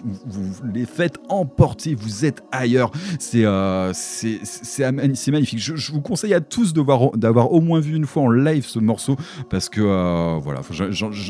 les 0.74 0.86
faites 0.86 1.18
emporter, 1.30 1.96
vous 1.96 2.26
êtes 2.26 2.44
ailleurs. 2.52 2.92
C'est 3.20 3.46
euh, 3.46 3.92
c'est 3.94 4.92
magnifique. 5.32 5.60
Je, 5.60 5.76
je 5.76 5.92
vous 5.92 6.02
conseille 6.02 6.34
à 6.34 6.42
tous 6.42 6.74
d'avoir 6.74 7.52
au 7.52 7.62
moins 7.62 7.80
vu 7.80 7.96
une 7.96 8.06
fois 8.06 8.24
en 8.24 8.30
live 8.30 8.66
ce 8.66 8.80
morceau 8.80 9.16
parce 9.50 9.70
que 9.70 9.82
euh, 9.82 10.38
voilà, 10.42 10.62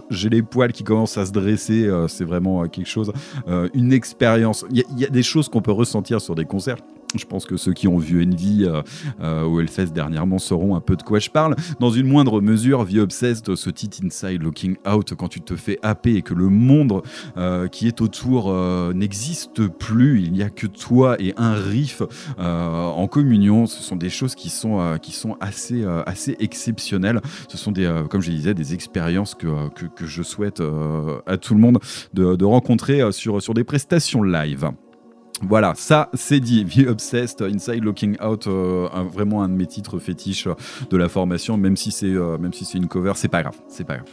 j'ai- 0.09 0.29
les 0.29 0.41
poils 0.41 0.71
qui 0.71 0.83
commencent 0.83 1.17
à 1.17 1.25
se 1.25 1.31
dresser. 1.31 1.85
euh, 1.85 2.07
c'est 2.07 2.25
vraiment 2.25 2.63
euh, 2.63 2.67
quelque 2.67 2.87
chose, 2.89 3.11
une 3.73 3.93
expérience. 3.93 4.65
Il 4.71 4.83
y 4.97 5.05
a 5.05 5.09
des 5.09 5.23
choses 5.23 5.49
qu'on 5.49 5.61
peut 5.61 5.71
ressentir 5.71 6.21
sur 6.21 6.35
des 6.35 6.45
concerts. 6.45 6.77
Je 7.17 7.25
pense 7.25 7.45
que 7.45 7.57
ceux 7.57 7.73
qui 7.73 7.87
ont 7.87 7.97
vu 7.97 8.23
Envy 8.23 8.65
euh, 8.65 8.81
euh, 9.21 9.43
au 9.43 9.59
Hellfest 9.59 9.87
dernièrement 9.87 10.39
sauront 10.39 10.75
un 10.75 10.81
peu 10.81 10.95
de 10.95 11.03
quoi 11.03 11.19
je 11.19 11.29
parle. 11.29 11.55
Dans 11.79 11.91
une 11.91 12.07
moindre 12.07 12.41
mesure, 12.41 12.85
The 12.87 12.97
Obsessed, 12.97 13.55
ce 13.55 13.69
titre 13.69 13.99
Inside 14.03 14.41
Looking 14.41 14.77
Out, 14.87 15.13
quand 15.15 15.27
tu 15.27 15.41
te 15.41 15.55
fais 15.55 15.79
happer 15.81 16.15
et 16.15 16.21
que 16.21 16.33
le 16.33 16.49
monde 16.49 17.01
euh, 17.37 17.67
qui 17.67 17.87
est 17.87 18.01
autour 18.01 18.49
euh, 18.49 18.93
n'existe 18.93 19.67
plus, 19.67 20.21
il 20.21 20.31
n'y 20.31 20.43
a 20.43 20.49
que 20.49 20.67
toi 20.67 21.15
et 21.19 21.33
un 21.37 21.53
riff 21.53 22.01
euh, 22.39 22.83
en 22.83 23.07
communion, 23.07 23.65
ce 23.65 23.81
sont 23.81 23.95
des 23.95 24.09
choses 24.09 24.35
qui 24.35 24.49
sont, 24.49 24.79
euh, 24.79 24.97
assez, 25.39 25.83
euh, 25.83 26.03
exceptionnelles. 26.39 27.21
Ce 27.47 27.57
sont 27.57 27.71
des, 27.71 27.85
euh, 27.85 28.03
comme 28.03 28.21
je 28.21 28.31
disais, 28.31 28.53
des 28.53 28.73
expériences 28.73 29.35
que, 29.35 29.47
euh, 29.47 29.69
que, 29.69 29.85
que 29.85 30.05
je 30.05 30.23
souhaite 30.23 30.59
euh, 30.59 31.19
à 31.25 31.37
tout 31.37 31.53
le 31.53 31.59
monde 31.59 31.79
de, 32.13 32.45
rencontrer 32.45 33.01
euh, 33.01 33.11
sur 33.11 33.53
des 33.53 33.63
prestations 33.63 34.23
live. 34.23 34.71
Voilà, 35.41 35.73
ça 35.75 36.09
c'est 36.13 36.39
dit. 36.39 36.65
The 36.65 36.87
Obsessed, 36.87 37.41
Inside 37.41 37.83
Looking 37.83 38.17
Out, 38.21 38.47
euh, 38.47 38.87
vraiment 39.13 39.43
un 39.43 39.49
de 39.49 39.53
mes 39.53 39.65
titres 39.65 39.99
fétiches 39.99 40.47
de 40.89 40.97
la 40.97 41.09
formation, 41.09 41.57
même 41.57 41.77
si 41.77 41.91
c'est 41.91 42.07
euh, 42.07 42.37
si 42.51 42.77
une 42.77 42.87
cover, 42.87 43.13
c'est 43.15 43.27
pas 43.27 43.41
grave, 43.41 43.55
c'est 43.67 43.83
pas 43.83 43.95
grave. 43.97 44.07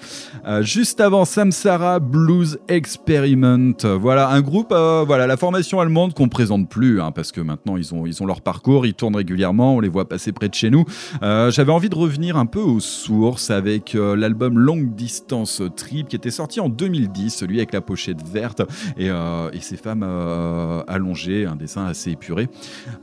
Euh, 0.47 0.63
juste 0.63 1.01
avant 1.01 1.25
Samsara 1.25 2.01
Blues 2.01 2.59
Experiment, 2.69 3.75
voilà 4.01 4.29
un 4.31 4.41
groupe, 4.41 4.71
voilà 4.71 5.27
la 5.27 5.37
formation 5.37 5.81
allemande 5.81 6.15
qu'on 6.15 6.29
présente 6.29 6.69
plus, 6.69 7.01
hein, 7.01 7.13
parce 7.13 7.33
que 7.33 7.41
maintenant 7.41 7.77
ils 7.77 7.95
ont 7.95 8.07
ils 8.07 8.23
ont 8.23 8.27
leur 8.27 8.41
parcours, 8.41 8.87
ils 8.87 8.95
tournent 8.95 9.17
régulièrement, 9.17 9.77
on 9.77 9.81
les 9.81 9.89
voit 9.89 10.09
passer 10.09 10.33
près 10.33 10.49
de 10.49 10.55
chez 10.55 10.71
nous. 10.71 10.85
J'avais 11.21 11.73
envie 11.73 11.89
de 11.89 11.97
revenir 11.97 12.37
un 12.37 12.47
peu 12.47 12.61
aux 12.61 12.81
sources 12.81 13.51
avec 13.51 13.95
l'album 13.95 14.59
Long 14.59 14.83
Distance 14.83 15.63
Trip 15.77 16.09
qui 16.09 16.17
était 16.17 16.31
sorti 16.31 16.61
en 16.61 16.69
2010, 16.69 17.31
celui 17.31 17.59
avec 17.59 17.73
la 17.73 17.81
pochette 17.81 18.23
verte 18.27 18.63
et, 18.97 19.07
et 19.07 19.61
ces 19.61 19.77
femmes 19.77 20.03
euh, 20.03 20.83
allongées, 21.13 21.47
un 21.47 21.57
dessin 21.57 21.85
assez 21.87 22.11
épuré. 22.11 22.49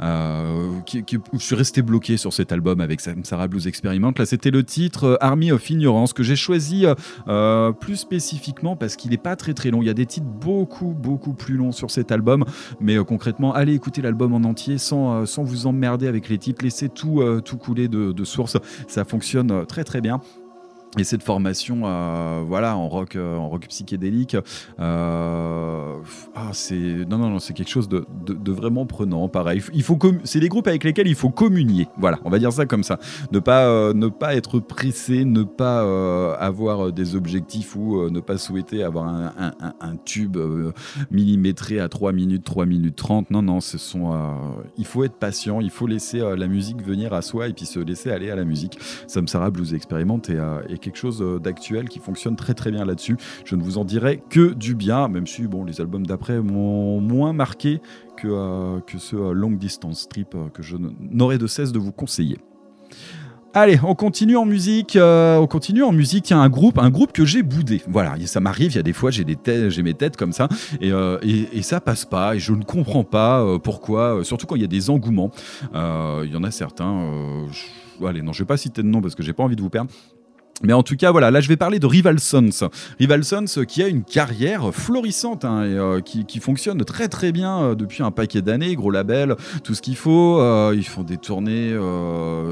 Euh, 0.01 0.79
qui- 0.85 1.03
je 1.33 1.37
suis 1.37 1.55
resté 1.55 1.81
bloqué 1.81 2.17
sur 2.17 2.33
cet 2.33 2.51
album 2.51 2.81
avec 2.81 3.01
Sam 3.01 3.23
Sarah 3.23 3.47
Blues 3.47 3.67
Experiment. 3.67 4.11
Là, 4.17 4.25
c'était 4.25 4.51
le 4.51 4.63
titre 4.63 5.03
euh, 5.03 5.15
Army 5.21 5.51
of 5.51 5.69
Ignorance 5.69 6.13
que 6.13 6.23
j'ai 6.23 6.35
choisi 6.35 6.85
euh, 7.27 7.71
plus 7.71 7.97
spécifiquement 7.97 8.75
parce 8.75 8.95
qu'il 8.95 9.11
n'est 9.11 9.17
pas 9.17 9.35
très 9.35 9.53
très 9.53 9.69
long. 9.71 9.81
Il 9.81 9.85
y 9.85 9.89
a 9.89 9.93
des 9.93 10.05
titres 10.05 10.25
beaucoup 10.25 10.93
beaucoup 10.93 11.33
plus 11.33 11.55
longs 11.55 11.71
sur 11.71 11.91
cet 11.91 12.11
album, 12.11 12.45
mais 12.79 12.97
concrètement, 12.97 13.53
allez 13.53 13.73
écouter 13.73 14.01
l'album 14.01 14.33
en 14.33 14.43
entier 14.47 14.77
sans, 14.77 15.23
vous 15.37 15.67
emmerder 15.67 16.07
avec 16.07 16.29
les 16.29 16.37
titres. 16.37 16.63
Laissez 16.63 16.89
tout, 16.89 17.21
couler 17.61 17.87
de, 17.87 18.11
de 18.11 18.23
source. 18.23 18.57
Ça 18.87 19.05
fonctionne 19.05 19.65
très 19.65 19.83
très 19.83 20.01
bien. 20.01 20.21
Et 20.97 21.03
cette 21.03 21.21
formation, 21.21 21.81
euh, 21.85 22.43
voilà, 22.47 22.75
en 22.75 22.89
rock, 22.89 23.15
euh, 23.15 23.37
en 23.37 23.47
rock 23.47 23.67
psychédélique, 23.67 24.35
euh, 24.79 25.95
ah, 26.35 26.49
c'est 26.53 27.05
non, 27.07 27.19
non, 27.19 27.37
c'est 27.37 27.53
quelque 27.53 27.69
chose 27.69 27.87
de, 27.87 28.05
vraiment 28.51 28.87
prenant. 28.87 29.27
Pareil, 29.27 29.61
il 29.73 29.83
faut 29.83 29.99
c'est 30.23 30.39
des 30.39 30.49
groupes 30.49 30.67
avec 30.67 30.83
lesquels 30.83 31.07
il 31.07 31.15
faut 31.15 31.29
communier. 31.29 31.87
Voilà, 31.97 32.19
on 32.25 32.29
va 32.29 32.39
dire 32.39 32.51
ça 32.51 32.65
comme 32.65 32.83
ça. 32.83 32.99
Ne 33.31 33.39
pas, 33.39 33.93
ne 33.93 34.07
pas 34.07 34.35
être 34.35 34.59
pressé, 34.59 35.25
ne 35.25 35.43
pas 35.43 36.35
avoir 36.35 36.91
des 36.91 37.15
objectifs 37.15 37.75
ou 37.75 38.09
ne 38.09 38.19
pas 38.19 38.37
souhaiter 38.37 38.83
avoir 38.83 39.07
un, 39.07 39.95
tube 40.05 40.37
millimétré 41.11 41.79
à 41.79 41.89
3 41.89 42.13
minutes, 42.13 42.43
3 42.43 42.65
minutes 42.65 42.95
30. 42.95 43.29
Non, 43.29 43.43
non, 43.43 43.59
ce 43.59 43.77
sont. 43.77 44.11
il 44.77 44.85
faut 44.85 45.03
être 45.03 45.15
patient, 45.15 45.61
il 45.61 45.69
faut 45.69 45.85
laisser 45.85 46.19
la 46.35 46.47
musique 46.47 46.81
venir 46.81 47.13
à 47.13 47.21
soi 47.21 47.47
et 47.47 47.53
puis 47.53 47.65
se 47.65 47.79
laisser 47.79 48.09
aller 48.09 48.31
à 48.31 48.35
la 48.35 48.43
musique. 48.43 48.79
Samsara 49.07 49.51
Blues 49.51 49.73
euh, 50.29 50.61
est 50.67 50.77
quelque 50.79 50.97
chose 50.97 51.21
euh, 51.21 51.39
d'actuel 51.39 51.89
qui 51.89 51.99
fonctionne 51.99 52.35
très 52.35 52.53
très 52.53 52.71
bien 52.71 52.85
là-dessus. 52.85 53.17
Je 53.45 53.55
ne 53.55 53.61
vous 53.61 53.77
en 53.77 53.85
dirai 53.85 54.21
que 54.29 54.53
du 54.53 54.75
bien, 54.75 55.07
même 55.07 55.27
si 55.27 55.47
bon, 55.47 55.63
les 55.63 55.81
albums 55.81 56.05
d'après 56.05 56.41
m'ont 56.41 56.99
moins 56.99 57.33
marqué 57.33 57.81
que, 58.17 58.27
euh, 58.27 58.79
que 58.81 58.97
ce 58.97 59.15
euh, 59.15 59.31
Long 59.31 59.51
Distance 59.51 60.07
Trip 60.09 60.35
que 60.53 60.63
je 60.63 60.77
n'aurai 60.99 61.37
de 61.37 61.47
cesse 61.47 61.71
de 61.71 61.79
vous 61.79 61.91
conseiller. 61.91 62.37
Allez, 63.55 63.79
on 63.83 63.95
continue 63.95 64.37
en 64.37 64.45
musique. 64.45 64.95
on 64.95 65.47
continue 65.47 65.81
en 65.81 65.91
musique. 65.91 66.25
Tiens, 66.25 66.39
un 66.39 66.49
groupe, 66.49 66.77
un 66.77 66.91
groupe 66.91 67.11
que 67.11 67.25
j'ai 67.25 67.41
boudé. 67.41 67.81
Voilà, 67.87 68.15
ça 68.27 68.39
m'arrive. 68.39 68.73
Il 68.73 68.75
y 68.75 68.79
a 68.79 68.83
des 68.83 68.93
fois, 68.93 69.09
j'ai 69.09 69.23
des 69.23 69.37
j'ai 69.71 69.81
mes 69.81 69.95
têtes 69.95 70.17
comme 70.17 70.33
ça, 70.33 70.47
et, 70.81 70.91
euh, 70.91 71.17
et, 71.23 71.63
ça 71.63 71.81
passe 71.81 72.05
pas. 72.05 72.35
Et 72.35 72.39
je 72.39 72.53
ne 72.53 72.63
comprends 72.63 73.03
pas 73.03 73.57
pourquoi. 73.63 74.23
surtout 74.23 74.45
quand 74.45 74.55
il 74.55 74.61
y 74.61 74.65
a 74.65 74.67
des 74.67 74.91
engouements. 74.91 75.31
Il 75.73 76.29
y 76.31 76.35
en 76.35 76.43
a 76.43 76.51
certains. 76.51 77.09
Allez, 78.07 78.21
non, 78.21 78.33
je 78.33 78.43
vais 78.43 78.47
pas 78.47 78.57
citer 78.57 78.81
de 78.81 78.87
nom 78.87 79.01
parce 79.01 79.15
que 79.15 79.23
j'ai 79.23 79.33
pas 79.33 79.43
envie 79.43 79.55
de 79.55 79.61
vous 79.61 79.69
perdre. 79.69 79.91
Mais 80.63 80.73
en 80.73 80.83
tout 80.83 80.95
cas, 80.95 81.11
voilà, 81.11 81.31
là 81.31 81.39
je 81.39 81.47
vais 81.47 81.55
parler 81.55 81.79
de 81.79 81.85
Rival 81.85 82.19
Sons. 82.19 82.69
Rival 82.99 83.23
Sons 83.23 83.45
euh, 83.57 83.63
qui 83.63 83.81
a 83.81 83.87
une 83.87 84.03
carrière 84.03 84.73
florissante 84.73 85.45
hein, 85.45 85.63
et 85.63 85.77
euh, 85.77 86.01
qui, 86.01 86.39
fonctionne 86.39 86.83
très 86.83 87.07
très 87.07 87.31
bien 87.31 87.61
euh, 87.61 87.75
depuis 87.75 88.03
un 88.03 88.11
paquet 88.11 88.41
d'années, 88.41 88.75
gros 88.75 88.91
label, 88.91 89.35
tout 89.63 89.73
ce 89.73 89.81
qu'il 89.81 89.95
faut. 89.95 90.39
ils 90.73 90.83
font 90.83 91.03
des 91.03 91.17
tournées, 91.17 91.75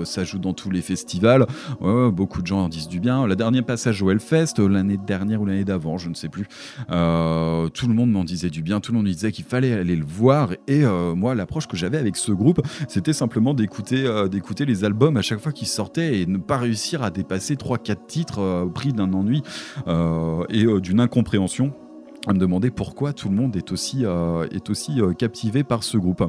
ça 0.04 0.24
joue 0.24 0.40
dans 0.40 0.54
tous 0.54 0.70
les 0.70 0.82
festivals. 0.82 1.46
Beaucoup 1.82 2.42
de 2.42 2.48
gens 2.48 2.64
en 2.64 2.70
disent 2.70 2.88
du 2.88 3.00
bien. 3.00 3.26
Le 3.28 3.36
dernier 3.36 3.62
passage 3.62 4.02
au 4.02 4.10
Hellfest, 4.10 4.60
l'année 4.60 4.98
dernière 4.98 5.42
ou 5.42 5.46
l'année 5.46 5.64
d'avant, 5.64 5.98
je 5.98 6.10
ne 6.10 6.14
sais 6.14 6.30
plus, 6.30 6.48
tout 6.88 7.88
le 7.88 7.94
monde 7.94 8.12
m'en 8.12 8.24
disait 8.24 8.50
du 8.50 8.62
bien, 8.62 8.80
tout 8.80 8.92
le 8.92 8.98
monde 8.98 9.08
disait 9.08 9.32
qu'il 9.32 9.46
fallait 9.46 9.74
aller 9.74 9.96
le 9.96 10.06
voir. 10.06 10.52
Et 10.68 10.84
moi, 11.16 11.36
l'approche 11.36 11.68
que 11.68 11.78
j'avais 11.78 11.98
avec 11.98 12.18
ce 12.18 12.32
groupe, 12.32 12.62
c'était 12.88 13.14
simplement 13.14 13.54
d'écouter 13.54 14.08
d'écouter 14.30 14.66
les 14.66 14.84
albums 14.84 15.18
à 15.18 15.22
chaque 15.22 15.40
fois 15.40 15.52
qu'ils 15.52 15.68
sortaient 15.68 16.22
et 16.22 16.26
ne 16.26 16.38
pas 16.38 16.58
réussir 16.58 17.04
à 17.04 17.12
dépasser 17.12 17.56
3-4 17.56 17.97
titres 18.08 18.40
euh, 18.40 18.66
pris 18.66 18.94
d'un 18.94 19.14
ennui 19.14 19.44
euh, 19.88 20.44
et 20.50 20.66
euh, 20.66 20.80
d'une 20.80 21.00
incompréhension 21.00 21.74
à 22.28 22.34
me 22.34 22.40
demander 22.40 22.72
pourquoi 22.72 23.14
tout 23.14 23.30
le 23.30 23.36
monde 23.36 23.56
est 23.56 23.72
aussi, 23.72 24.06
euh, 24.06 25.14
captivé 25.14 25.64
par 25.64 25.84
ce 25.84 25.98
groupe. 25.98 26.24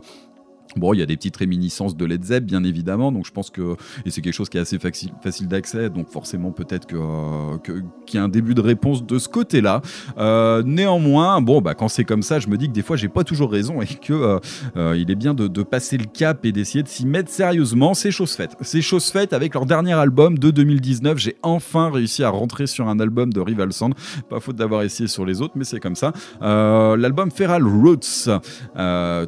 Bon, 0.76 0.92
il 0.92 1.00
y 1.00 1.02
a 1.02 1.06
des 1.06 1.16
petites 1.16 1.36
réminiscences 1.36 1.96
de 1.96 2.04
Led 2.04 2.24
Zepp, 2.24 2.44
bien 2.44 2.62
évidemment, 2.62 3.10
donc 3.10 3.26
je 3.26 3.32
pense 3.32 3.50
que 3.50 3.76
et 4.04 4.10
c'est 4.10 4.20
quelque 4.20 4.34
chose 4.34 4.48
qui 4.48 4.58
est 4.58 4.60
assez 4.60 4.78
facile, 4.78 5.48
d'accès, 5.48 5.90
donc 5.90 6.08
forcément 6.08 6.52
peut-être 6.52 6.86
que, 6.86 7.58
qu'il 8.06 8.18
y 8.18 8.18
a 8.20 8.24
un 8.24 8.28
début 8.28 8.54
de 8.54 8.60
réponse 8.60 9.04
de 9.04 9.18
ce 9.18 9.28
côté-là. 9.28 9.80
Euh, 10.18 10.62
néanmoins, 10.64 11.40
bon, 11.40 11.60
bah 11.60 11.74
quand 11.74 11.88
c'est 11.88 12.04
comme 12.04 12.22
ça, 12.22 12.38
je 12.38 12.48
me 12.48 12.56
dis 12.56 12.68
que 12.68 12.72
des 12.72 12.82
fois 12.82 12.96
j'ai 12.96 13.08
pas 13.08 13.24
toujours 13.24 13.50
raison 13.50 13.80
et 13.82 13.86
que 13.86 14.12
euh, 14.12 14.38
euh, 14.76 14.96
il 14.96 15.10
est 15.10 15.14
bien 15.14 15.34
de, 15.34 15.48
passer 15.62 15.98
le 15.98 16.06
cap 16.06 16.44
et 16.44 16.52
d'essayer 16.52 16.82
de 16.82 16.88
s'y 16.88 17.06
mettre 17.06 17.30
sérieusement. 17.30 17.94
C'est 17.94 18.10
chose 18.10 18.32
faite. 18.32 18.56
C'est 18.60 18.80
chose 18.80 19.06
faite 19.10 19.32
avec 19.32 19.54
leur 19.54 19.66
dernier 19.66 19.92
album 19.92 20.38
de 20.38 20.50
2019. 20.50 21.18
J'ai 21.18 21.36
enfin 21.42 21.90
réussi 21.90 22.22
à 22.22 22.30
rentrer 22.30 22.66
sur 22.66 22.88
un 22.88 23.00
album 23.00 23.32
de 23.32 23.40
Rival 23.40 23.72
Sound. 23.72 23.94
Pas 24.30 24.40
faute 24.40 24.56
d'avoir 24.56 24.82
essayé 24.82 25.08
sur 25.08 25.26
les 25.26 25.42
autres, 25.42 25.54
mais 25.56 25.64
c'est 25.64 25.80
comme 25.80 25.96
ça. 25.96 26.12
L'album 26.40 27.30
Feral 27.30 27.64
Roots, 27.64 28.28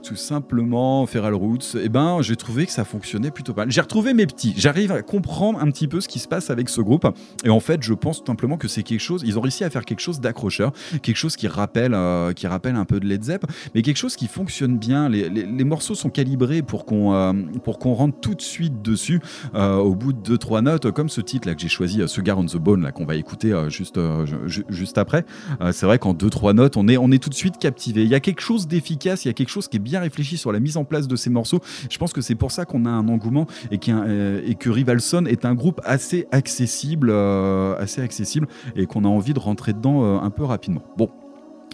tout 0.02 0.16
simplement 0.16 1.04
Feral 1.06 1.29
Roots. 1.34 1.76
Et 1.82 1.88
ben, 1.88 2.22
j'ai 2.22 2.36
trouvé 2.36 2.66
que 2.66 2.72
ça 2.72 2.84
fonctionnait 2.84 3.30
plutôt 3.30 3.54
pas. 3.54 3.64
J'ai 3.68 3.80
retrouvé 3.80 4.14
mes 4.14 4.26
petits. 4.26 4.54
J'arrive 4.56 4.92
à 4.92 5.02
comprendre 5.02 5.58
un 5.60 5.70
petit 5.70 5.88
peu 5.88 6.00
ce 6.00 6.08
qui 6.08 6.18
se 6.18 6.28
passe 6.28 6.50
avec 6.50 6.68
ce 6.68 6.80
groupe. 6.80 7.06
Et 7.44 7.50
en 7.50 7.60
fait, 7.60 7.82
je 7.82 7.94
pense 7.94 8.20
tout 8.20 8.26
simplement 8.26 8.56
que 8.56 8.68
c'est 8.68 8.82
quelque 8.82 9.00
chose. 9.00 9.22
Ils 9.24 9.38
ont 9.38 9.40
réussi 9.40 9.64
à 9.64 9.70
faire 9.70 9.84
quelque 9.84 10.00
chose 10.00 10.20
d'accrocheur, 10.20 10.72
quelque 11.02 11.16
chose 11.16 11.36
qui 11.36 11.48
rappelle, 11.48 11.94
euh, 11.94 12.32
qui 12.32 12.46
rappelle 12.46 12.76
un 12.76 12.84
peu 12.84 13.00
de 13.00 13.06
Led 13.06 13.22
Zepp, 13.24 13.44
mais 13.74 13.82
quelque 13.82 13.96
chose 13.96 14.16
qui 14.16 14.26
fonctionne 14.26 14.78
bien. 14.78 15.08
Les, 15.08 15.64
morceaux 15.64 15.94
sont 15.94 16.10
calibrés 16.10 16.62
pour 16.62 16.84
qu'on 16.84 17.14
euh, 17.14 17.32
pour 17.62 17.78
qu'on 17.78 17.92
rentre 17.94 18.18
tout 18.20 18.34
de 18.34 18.42
suite 18.42 18.82
dessus 18.82 19.20
euh, 19.54 19.76
au 19.76 19.94
bout 19.94 20.12
de 20.12 20.18
deux 20.20 20.38
trois 20.38 20.62
notes, 20.62 20.90
comme 20.90 21.08
ce 21.08 21.20
titre 21.20 21.46
là 21.46 21.54
que 21.54 21.60
j'ai 21.60 21.68
choisi, 21.68 22.00
Cigar 22.08 22.38
on 22.38 22.44
the 22.46 22.56
Bone 22.56 22.82
là 22.82 22.90
qu'on 22.92 23.04
va 23.04 23.14
écouter 23.14 23.54
juste 23.68 24.00
ju- 24.24 24.36
ju- 24.46 24.64
juste 24.68 24.98
après. 24.98 25.24
C'est 25.72 25.86
vrai 25.86 25.98
qu'en 25.98 26.14
deux 26.14 26.30
trois 26.30 26.52
notes, 26.54 26.76
on 26.76 26.88
est 26.88 26.96
on 26.96 27.10
est 27.12 27.22
tout 27.22 27.30
de 27.30 27.34
suite 27.34 27.58
captivé. 27.58 28.02
Il 28.02 28.08
y 28.08 28.14
a 28.14 28.20
quelque 28.20 28.40
chose 28.40 28.66
d'efficace, 28.66 29.24
il 29.24 29.28
y 29.28 29.30
a 29.30 29.34
quelque 29.34 29.48
chose 29.50 29.68
qui 29.68 29.76
est 29.76 29.80
bien 29.80 30.00
réfléchi 30.00 30.36
sur 30.36 30.50
la 30.52 30.60
mise 30.60 30.76
en 30.76 30.84
place 30.84 31.06
de 31.06 31.16
ces 31.20 31.30
morceaux. 31.30 31.60
Je 31.88 31.96
pense 31.98 32.12
que 32.12 32.20
c'est 32.20 32.34
pour 32.34 32.50
ça 32.50 32.64
qu'on 32.64 32.84
a 32.86 32.90
un 32.90 33.06
engouement 33.08 33.46
et, 33.70 33.78
un- 33.90 34.06
euh, 34.08 34.42
et 34.44 34.54
que 34.56 34.70
Rivalson 34.70 35.24
est 35.26 35.44
un 35.44 35.54
groupe 35.54 35.80
assez 35.84 36.26
accessible, 36.32 37.10
euh, 37.10 37.76
assez 37.78 38.00
accessible 38.02 38.48
et 38.74 38.86
qu'on 38.86 39.04
a 39.04 39.08
envie 39.08 39.34
de 39.34 39.38
rentrer 39.40 39.72
dedans 39.72 40.02
euh, 40.02 40.18
un 40.20 40.30
peu 40.30 40.44
rapidement. 40.44 40.82
Bon. 40.96 41.08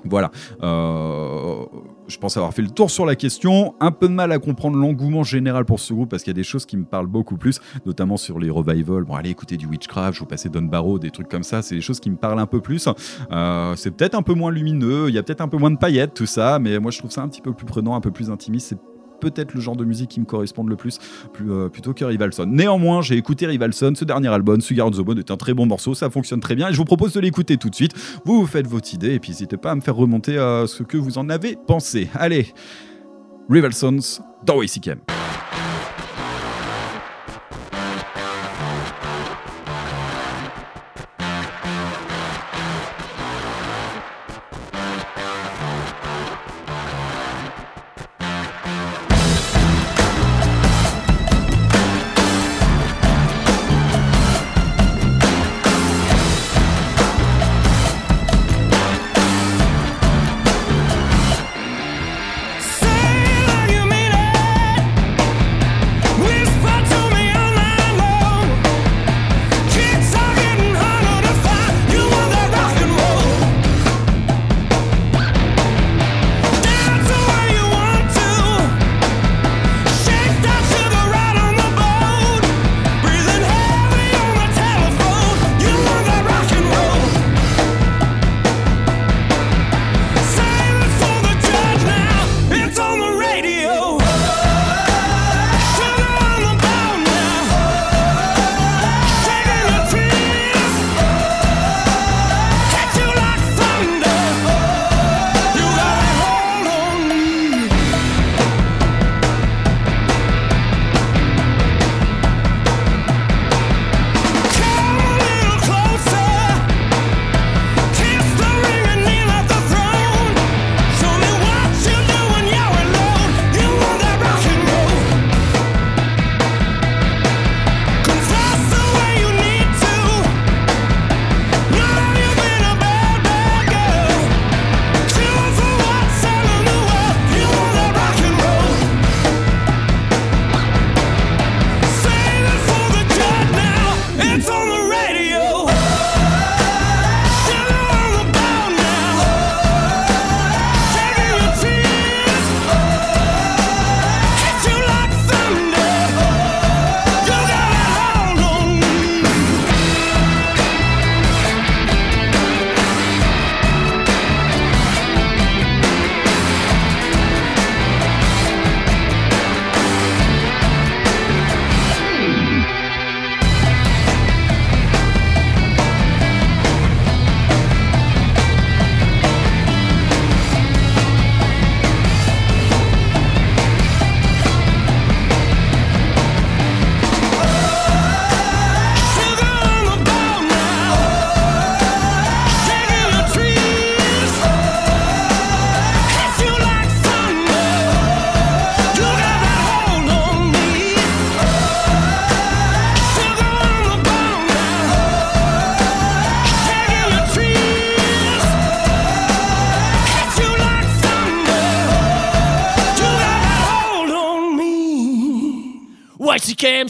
Voilà. 0.09 0.31
Je 0.63 2.19
pense 2.19 2.37
avoir 2.37 2.55
fait 2.55 2.63
le 2.63 2.71
tour 2.71 2.93
sur 2.93 3.07
la 3.07 3.17
question. 3.17 3.75
Un 3.81 3.91
peu 3.91 4.07
de 4.07 4.13
mal 4.13 4.31
à 4.31 4.39
comprendre 4.39 4.77
l'engouement 4.77 5.25
général 5.25 5.65
pour 5.65 5.81
ce 5.81 5.93
groupe 5.93 6.11
parce 6.11 6.23
qu'il 6.23 6.31
y 6.31 6.37
a 6.37 6.41
des 6.41 6.45
choses 6.45 6.65
qui 6.65 6.77
me 6.77 6.85
parlent 6.85 7.09
beaucoup 7.09 7.37
plus, 7.37 7.59
notamment 7.87 8.17
sur 8.17 8.39
les 8.39 8.49
revivals. 8.49 9.03
Bon, 9.03 9.15
allez 9.15 9.31
écouter 9.31 9.57
du 9.57 9.67
Witchcraft, 9.67 10.15
je 10.15 10.21
vous 10.21 10.27
passer 10.27 10.49
Don 10.49 10.63
Barrow, 10.63 11.01
des 11.01 11.11
trucs 11.11 11.29
comme 11.29 11.43
ça. 11.43 11.61
C'est 11.63 11.75
des 11.75 11.81
choses 11.81 11.99
qui 11.99 12.11
me 12.11 12.17
parlent 12.17 12.39
un 12.39 12.47
peu 12.47 12.61
plus. 12.61 12.89
C'est 13.77 13.91
peut-être 13.97 14.15
un 14.15 14.23
peu 14.23 14.35
moins 14.35 14.53
lumineux, 14.53 15.09
il 15.09 15.15
y 15.15 15.19
a 15.19 15.25
peut-être 15.25 15.41
un 15.41 15.49
peu 15.49 15.57
moins 15.57 15.73
de 15.73 15.79
paillettes, 15.79 16.15
tout 16.15 16.27
ça, 16.27 16.61
mais 16.61 16.79
moi 16.79 16.93
je 16.93 16.99
trouve 16.99 17.11
ça 17.11 17.23
un 17.23 17.29
petit 17.29 17.43
peu 17.43 17.53
plus 17.53 17.67
prenant, 17.67 17.97
un 17.97 18.01
peu 18.01 18.13
plus 18.13 18.31
intimiste. 18.31 18.75
Peut-être 19.21 19.55
le 19.55 19.61
genre 19.61 19.77
de 19.77 19.85
musique 19.85 20.11
qui 20.11 20.21
me 20.21 20.27
correspond 20.27 20.65
le 20.65 20.77
plus, 20.77 20.99
euh, 21.41 21.69
plutôt 21.69 21.95
que 21.95 22.05
Rivalson. 22.05 22.47
Néanmoins, 22.47 23.03
j'ai 23.03 23.17
écouté 23.17 23.47
Rivalson, 23.47 23.93
ce 23.95 24.05
dernier 24.05 24.29
album, 24.29 24.61
Sugar 24.61 24.87
on 24.87 24.91
the 24.91 25.01
Bone 25.01 25.19
est 25.19 25.31
un 25.31 25.37
très 25.37 25.55
bon 25.55 25.67
morceau, 25.67 25.95
ça 25.95 26.11
fonctionne 26.11 26.41
très 26.41 26.55
bien 26.55 26.69
et 26.69 26.73
je 26.73 26.77
vous 26.77 26.85
propose 26.85 27.13
de 27.13 27.21
l'écouter 27.21 27.57
tout 27.57 27.71
de 27.71 27.75
suite. 27.75 27.93
Vous 28.25 28.41
vous 28.41 28.47
faites 28.47 28.67
votre 28.67 28.93
idée 28.93 29.15
et 29.15 29.19
puis 29.19 29.31
n'hésitez 29.31 29.57
pas 29.57 29.73
à 29.73 29.75
me 29.75 29.81
faire 29.81 29.97
remonter 29.97 30.37
euh, 30.39 30.67
ce 30.67 30.83
que 30.83 30.97
vous 30.97 31.19
en 31.19 31.29
avez 31.29 31.57
pensé. 31.67 32.09
Allez, 32.15 32.53
Rivalsons 33.49 34.21
dans 34.45 34.61
WCKM. 34.61 34.99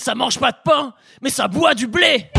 ça 0.07 0.15
mange 0.15 0.39
pas 0.39 0.53
de 0.53 0.59
pain, 0.63 0.95
mais 1.21 1.31
ça 1.31 1.49
boit 1.49 1.75
du 1.75 1.89
blé. 1.89 2.31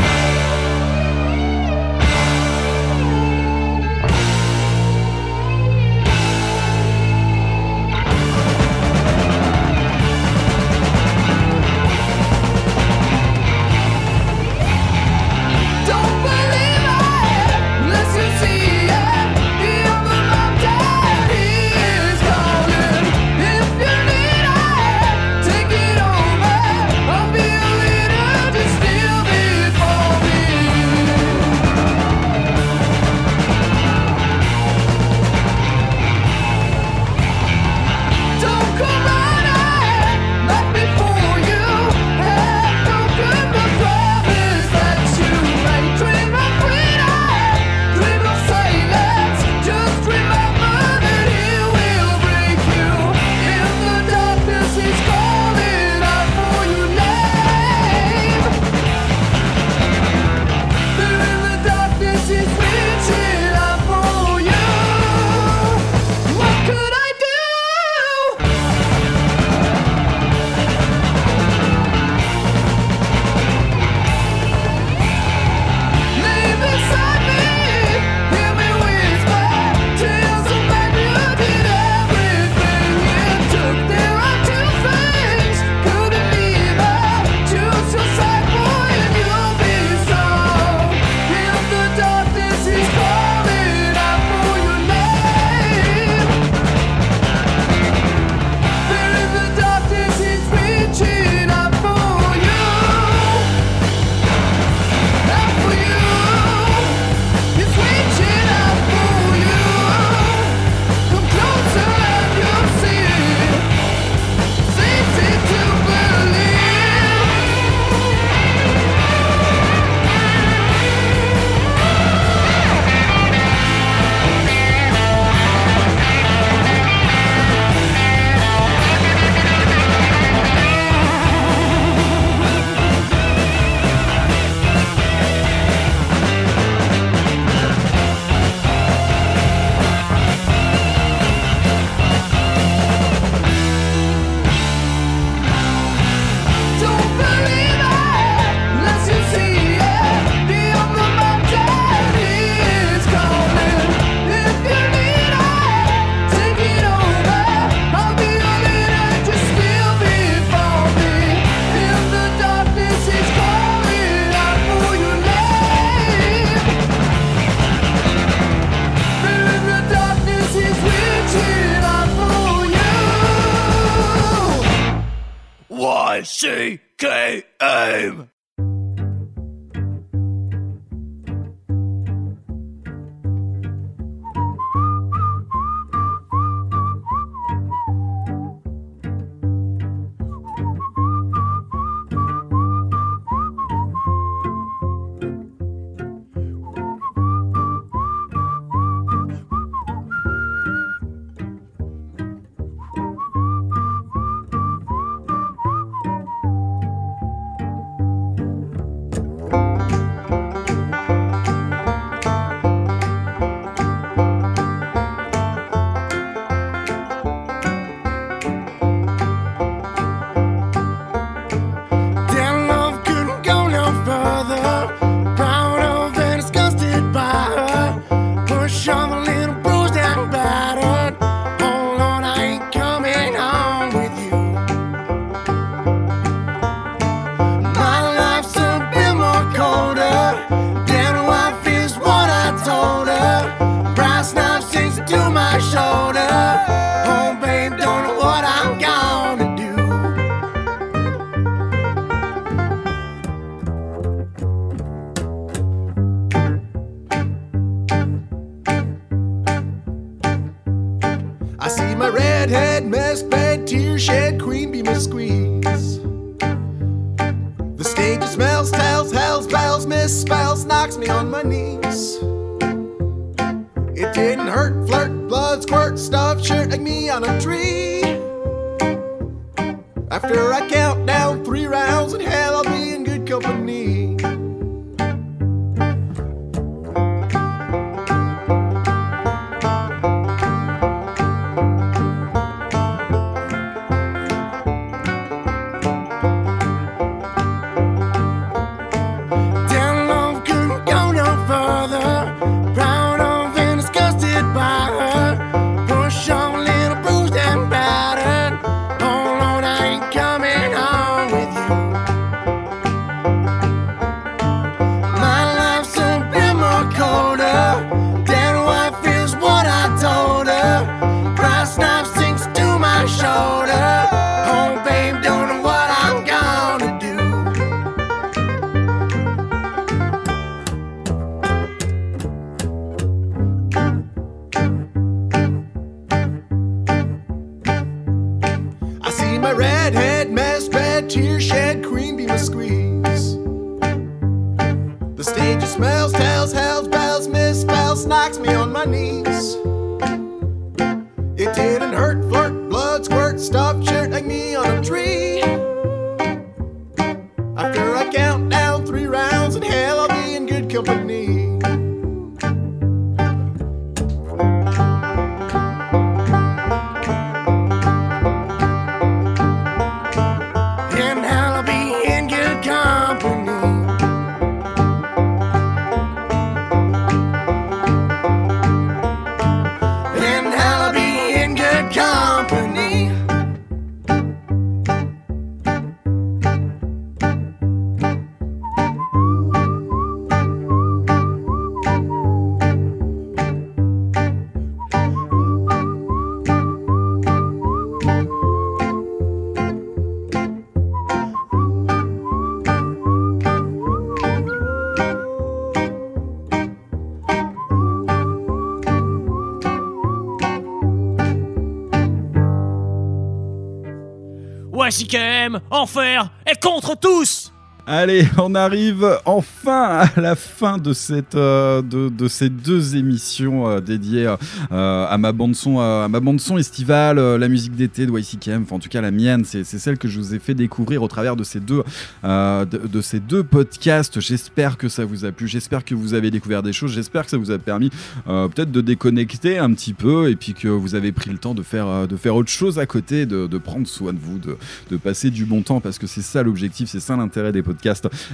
Enfer 415.70 416.30
est 416.46 416.62
contre 416.62 416.96
tous 416.98 417.52
Allez, 417.90 418.28
on 418.36 418.54
arrive 418.54 419.18
enfin 419.24 420.06
à 420.14 420.20
la 420.20 420.36
fin 420.36 420.76
de, 420.76 420.92
euh, 421.34 422.28
ces 422.28 422.50
deux 422.50 422.96
émissions 422.96 423.66
euh, 423.66 423.80
dédiées 423.80 424.26
euh, 424.70 425.06
à 425.08 425.16
ma 425.16 425.32
bande 425.32 425.54
son, 425.54 425.80
à 425.80 426.06
ma 426.06 426.20
bande 426.20 426.38
son 426.38 426.58
estivale, 426.58 427.18
la 427.18 427.48
musique 427.48 427.74
d'été 427.74 428.04
de 428.04 428.12
YCKM. 428.12 428.64
Enfin, 428.64 428.76
en 428.76 428.78
tout 428.78 428.90
cas, 428.90 429.00
la 429.00 429.10
mienne, 429.10 429.46
c'est 429.46 429.64
celle 429.64 429.96
que 429.96 430.06
je 430.06 430.18
vous 430.18 430.34
ai 430.34 430.38
fait 430.38 430.52
découvrir 430.52 431.02
au 431.02 431.08
travers 431.08 431.34
de 431.34 431.44
ces 431.44 431.60
deux, 431.60 431.82
de, 432.22 433.40
podcasts. 433.40 434.20
J'espère 434.20 434.76
que 434.76 434.90
ça 434.90 435.06
vous 435.06 435.24
a 435.24 435.32
plu. 435.32 435.48
J'espère 435.48 435.82
que 435.82 435.94
vous 435.94 436.12
avez 436.12 436.30
découvert 436.30 436.62
des 436.62 436.74
choses. 436.74 436.92
J'espère 436.92 437.24
que 437.24 437.30
ça 437.30 437.38
vous 437.38 437.50
a 437.50 437.58
permis 437.58 437.88
peut-être 438.26 438.70
de 438.70 438.82
déconnecter 438.82 439.56
un 439.56 439.72
petit 439.72 439.94
peu 439.94 440.28
et 440.28 440.36
puis 440.36 440.52
que 440.52 440.68
vous 440.68 440.94
avez 440.94 441.12
pris 441.12 441.30
le 441.30 441.38
temps 441.38 441.54
de 441.54 441.62
faire, 441.62 442.06
de 442.06 442.16
faire 442.18 442.36
autre 442.36 442.50
chose 442.50 442.78
à 442.78 442.84
côté, 442.84 443.24
de, 443.24 443.46
de 443.46 443.58
prendre 443.58 443.86
soin 443.86 444.12
de 444.12 444.18
vous, 444.18 444.38
de, 444.38 444.58
de 444.90 444.96
passer 444.98 445.30
du 445.30 445.46
bon 445.46 445.62
temps 445.62 445.80
parce 445.80 445.98
que 445.98 446.06
c'est 446.06 446.20
ça 446.20 446.42
l'objectif, 446.42 446.90
c'est 446.90 447.00
ça 447.00 447.16
l'intérêt 447.16 447.50
des 447.50 447.62
podcasts, 447.62 447.77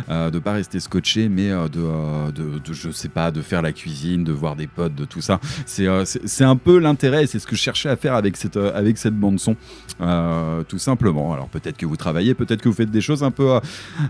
euh, 0.09 0.31
de 0.31 0.39
pas 0.39 0.53
rester 0.53 0.81
scotché, 0.81 1.29
mais 1.29 1.51
euh, 1.51 1.69
de, 1.69 1.81
euh, 1.81 2.31
de, 2.33 2.73
je 2.73 2.91
sais 2.91 3.09
pas, 3.09 3.31
de 3.31 3.43
faire 3.43 3.63
la 3.63 3.73
cuisine, 3.73 4.25
de 4.25 4.33
voir 4.33 4.57
des 4.57 4.67
potes, 4.67 4.95
de 4.95 5.05
tout 5.05 5.21
ça. 5.21 5.41
C'est 5.67 5.87
euh, 5.87 6.05
c'est 6.05 6.45
un 6.45 6.57
peu 6.57 6.79
l'intérêt 6.79 7.25
et 7.25 7.27
c'est 7.27 7.39
ce 7.39 7.47
que 7.47 7.57
je 7.57 7.61
cherchais 7.61 7.89
à 7.89 7.97
faire 7.97 8.15
avec 8.15 8.37
cette, 8.37 8.57
avec 8.57 8.99
cette 8.99 9.15
bande 9.15 9.39
son, 9.39 9.57
tout 10.69 10.79
simplement. 10.79 11.33
Alors 11.33 11.49
peut-être 11.49 11.77
que 11.77 11.87
vous 11.87 11.97
travaillez, 11.97 12.35
peut-être 12.35 12.63
que 12.63 12.69
vous 12.69 12.75
faites 12.75 12.91
des 12.91 13.01
choses 13.01 13.23
un 13.23 13.31
peu, 13.31 13.59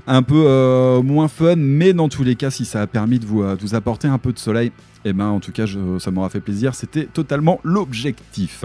un 0.06 0.23
peu 0.23 1.01
moins 1.02 1.28
fun, 1.28 1.56
mais 1.56 1.93
dans 1.93 2.09
tous 2.09 2.24
les 2.24 2.36
cas, 2.36 2.51
si 2.51 2.65
ça 2.65 2.82
a 2.82 2.86
permis 2.86 3.19
de 3.19 3.27
vous, 3.27 3.44
vous 3.61 3.74
apporter 3.74 4.09
un 4.09 4.19
peu 4.19 4.32
de 4.32 4.39
soleil, 4.39 4.73
eh 5.05 5.12
ben 5.12 5.27
en 5.27 5.40
tout 5.40 5.52
cas, 5.52 5.66
ça 5.98 6.11
m'aura 6.11 6.28
fait 6.31 6.40
plaisir. 6.40 6.74
C'était 6.74 7.05
totalement 7.05 7.61
l'objectif. 7.65 8.65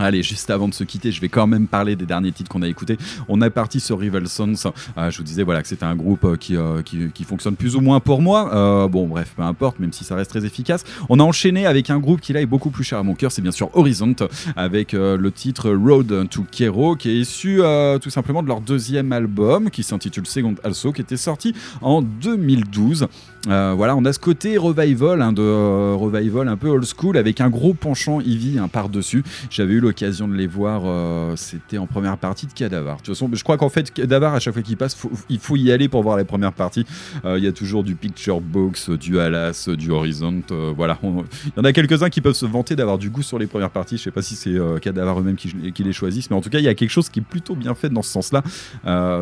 Allez, 0.00 0.22
juste 0.22 0.48
avant 0.50 0.68
de 0.68 0.74
se 0.74 0.84
quitter, 0.84 1.10
je 1.10 1.20
vais 1.20 1.28
quand 1.28 1.48
même 1.48 1.66
parler 1.66 1.96
des 1.96 2.06
derniers 2.06 2.30
titres 2.30 2.48
qu'on 2.48 2.62
a 2.62 2.68
écoutés. 2.68 2.96
On 3.28 3.42
est 3.42 3.50
parti 3.50 3.80
sur 3.80 3.98
Rival 3.98 4.28
Sons. 4.28 4.72
Euh, 4.96 5.10
je 5.10 5.18
vous 5.18 5.24
disais 5.24 5.42
voilà 5.42 5.60
que 5.60 5.66
c'était 5.66 5.84
un 5.84 5.96
groupe 5.96 6.24
euh, 6.24 6.36
qui, 6.36 6.56
euh, 6.56 6.82
qui, 6.82 7.24
fonctionne 7.24 7.56
plus 7.56 7.74
ou 7.74 7.80
moins 7.80 7.98
pour 7.98 8.22
moi. 8.22 8.88
Bon, 8.88 9.08
bref, 9.08 9.32
peu 9.36 9.42
importe, 9.42 9.80
même 9.80 9.92
si 9.92 10.04
ça 10.04 10.14
reste 10.14 10.30
très 10.30 10.44
efficace. 10.44 10.84
On 11.08 11.18
a 11.18 11.22
enchaîné 11.24 11.66
avec 11.66 11.90
un 11.90 11.98
groupe 11.98 12.20
qui 12.20 12.32
là 12.32 12.40
est 12.40 12.46
beaucoup 12.46 12.70
plus 12.70 12.84
cher 12.84 12.98
à 12.98 13.02
mon 13.02 13.14
cœur. 13.14 13.32
C'est 13.32 13.42
bien 13.42 13.50
sûr 13.50 13.70
Horizon, 13.74 14.14
avec 14.54 14.92
le 14.92 15.30
titre 15.30 15.70
Road 15.70 16.28
to 16.30 16.46
Kero, 16.50 16.94
qui 16.94 17.10
est 17.10 17.16
issu 17.16 17.60
tout 18.00 18.10
simplement 18.10 18.42
de 18.42 18.48
leur 18.48 18.60
deuxième 18.60 19.12
album, 19.12 19.68
qui 19.70 19.82
s'intitule 19.82 20.26
Second 20.26 20.54
Also, 20.62 20.92
qui 20.92 21.00
était 21.00 21.16
sorti 21.16 21.54
en 21.82 22.02
2012. 22.02 23.08
Euh, 23.46 23.74
voilà, 23.76 23.96
on 23.96 24.04
a 24.04 24.12
ce 24.12 24.18
côté 24.18 24.56
revival, 24.56 25.22
hein, 25.22 25.32
de 25.32 25.42
euh, 25.42 25.94
revival 25.94 26.48
un 26.48 26.56
peu 26.56 26.68
old 26.68 26.84
school, 26.84 27.16
avec 27.16 27.40
un 27.40 27.48
gros 27.48 27.74
penchant 27.74 28.20
Eevee 28.20 28.58
hein, 28.58 28.68
par-dessus. 28.68 29.22
J'avais 29.50 29.74
eu 29.74 29.80
l'occasion 29.80 30.26
de 30.26 30.34
les 30.34 30.46
voir, 30.46 30.82
euh, 30.84 31.36
c'était 31.36 31.78
en 31.78 31.86
première 31.86 32.18
partie 32.18 32.46
de 32.46 32.52
Cadavar. 32.52 32.96
De 32.96 33.02
toute 33.02 33.14
façon, 33.14 33.30
je 33.32 33.42
crois 33.42 33.56
qu'en 33.56 33.68
fait, 33.68 33.92
Cadavar, 33.92 34.34
à 34.34 34.40
chaque 34.40 34.54
fois 34.54 34.62
qu'il 34.62 34.76
passe, 34.76 34.96
il 35.28 35.38
faut 35.38 35.56
y 35.56 35.70
aller 35.70 35.88
pour 35.88 36.02
voir 36.02 36.16
la 36.16 36.24
première 36.24 36.52
partie. 36.52 36.84
Euh, 37.24 37.38
Il 37.38 37.44
y 37.44 37.46
a 37.46 37.52
toujours 37.52 37.84
du 37.84 37.94
Picture 37.94 38.40
Box, 38.40 38.90
du 38.90 39.20
Alas, 39.20 39.68
du 39.68 39.90
Horizon. 39.90 40.42
voilà, 40.76 40.98
il 41.02 41.52
y 41.56 41.60
en 41.60 41.64
a 41.64 41.72
quelques-uns 41.72 42.10
qui 42.10 42.20
peuvent 42.20 42.34
se 42.34 42.46
vanter 42.46 42.74
d'avoir 42.76 42.98
du 42.98 43.10
goût 43.10 43.22
sur 43.22 43.38
les 43.38 43.46
premières 43.46 43.70
parties. 43.70 43.96
Je 43.96 44.02
sais 44.02 44.10
pas 44.10 44.22
si 44.22 44.34
c'est 44.34 44.56
Cadavar 44.80 45.20
eux-mêmes 45.20 45.36
qui, 45.36 45.84
les 45.84 45.92
choisissent, 45.92 46.30
mais 46.30 46.36
en 46.36 46.40
tout 46.40 46.50
cas, 46.50 46.58
il 46.58 46.64
y 46.64 46.68
a 46.68 46.74
quelque 46.74 46.90
chose 46.90 47.08
qui 47.08 47.20
est 47.20 47.22
plutôt 47.22 47.54
bien 47.54 47.74
fait 47.74 47.88
dans 47.88 48.02
ce 48.02 48.10
sens-là. 48.10 48.42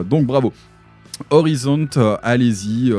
Donc 0.05 0.27
bravo. 0.27 0.53
Horizon, 1.31 1.89
euh, 1.97 2.17
allez-y, 2.23 2.93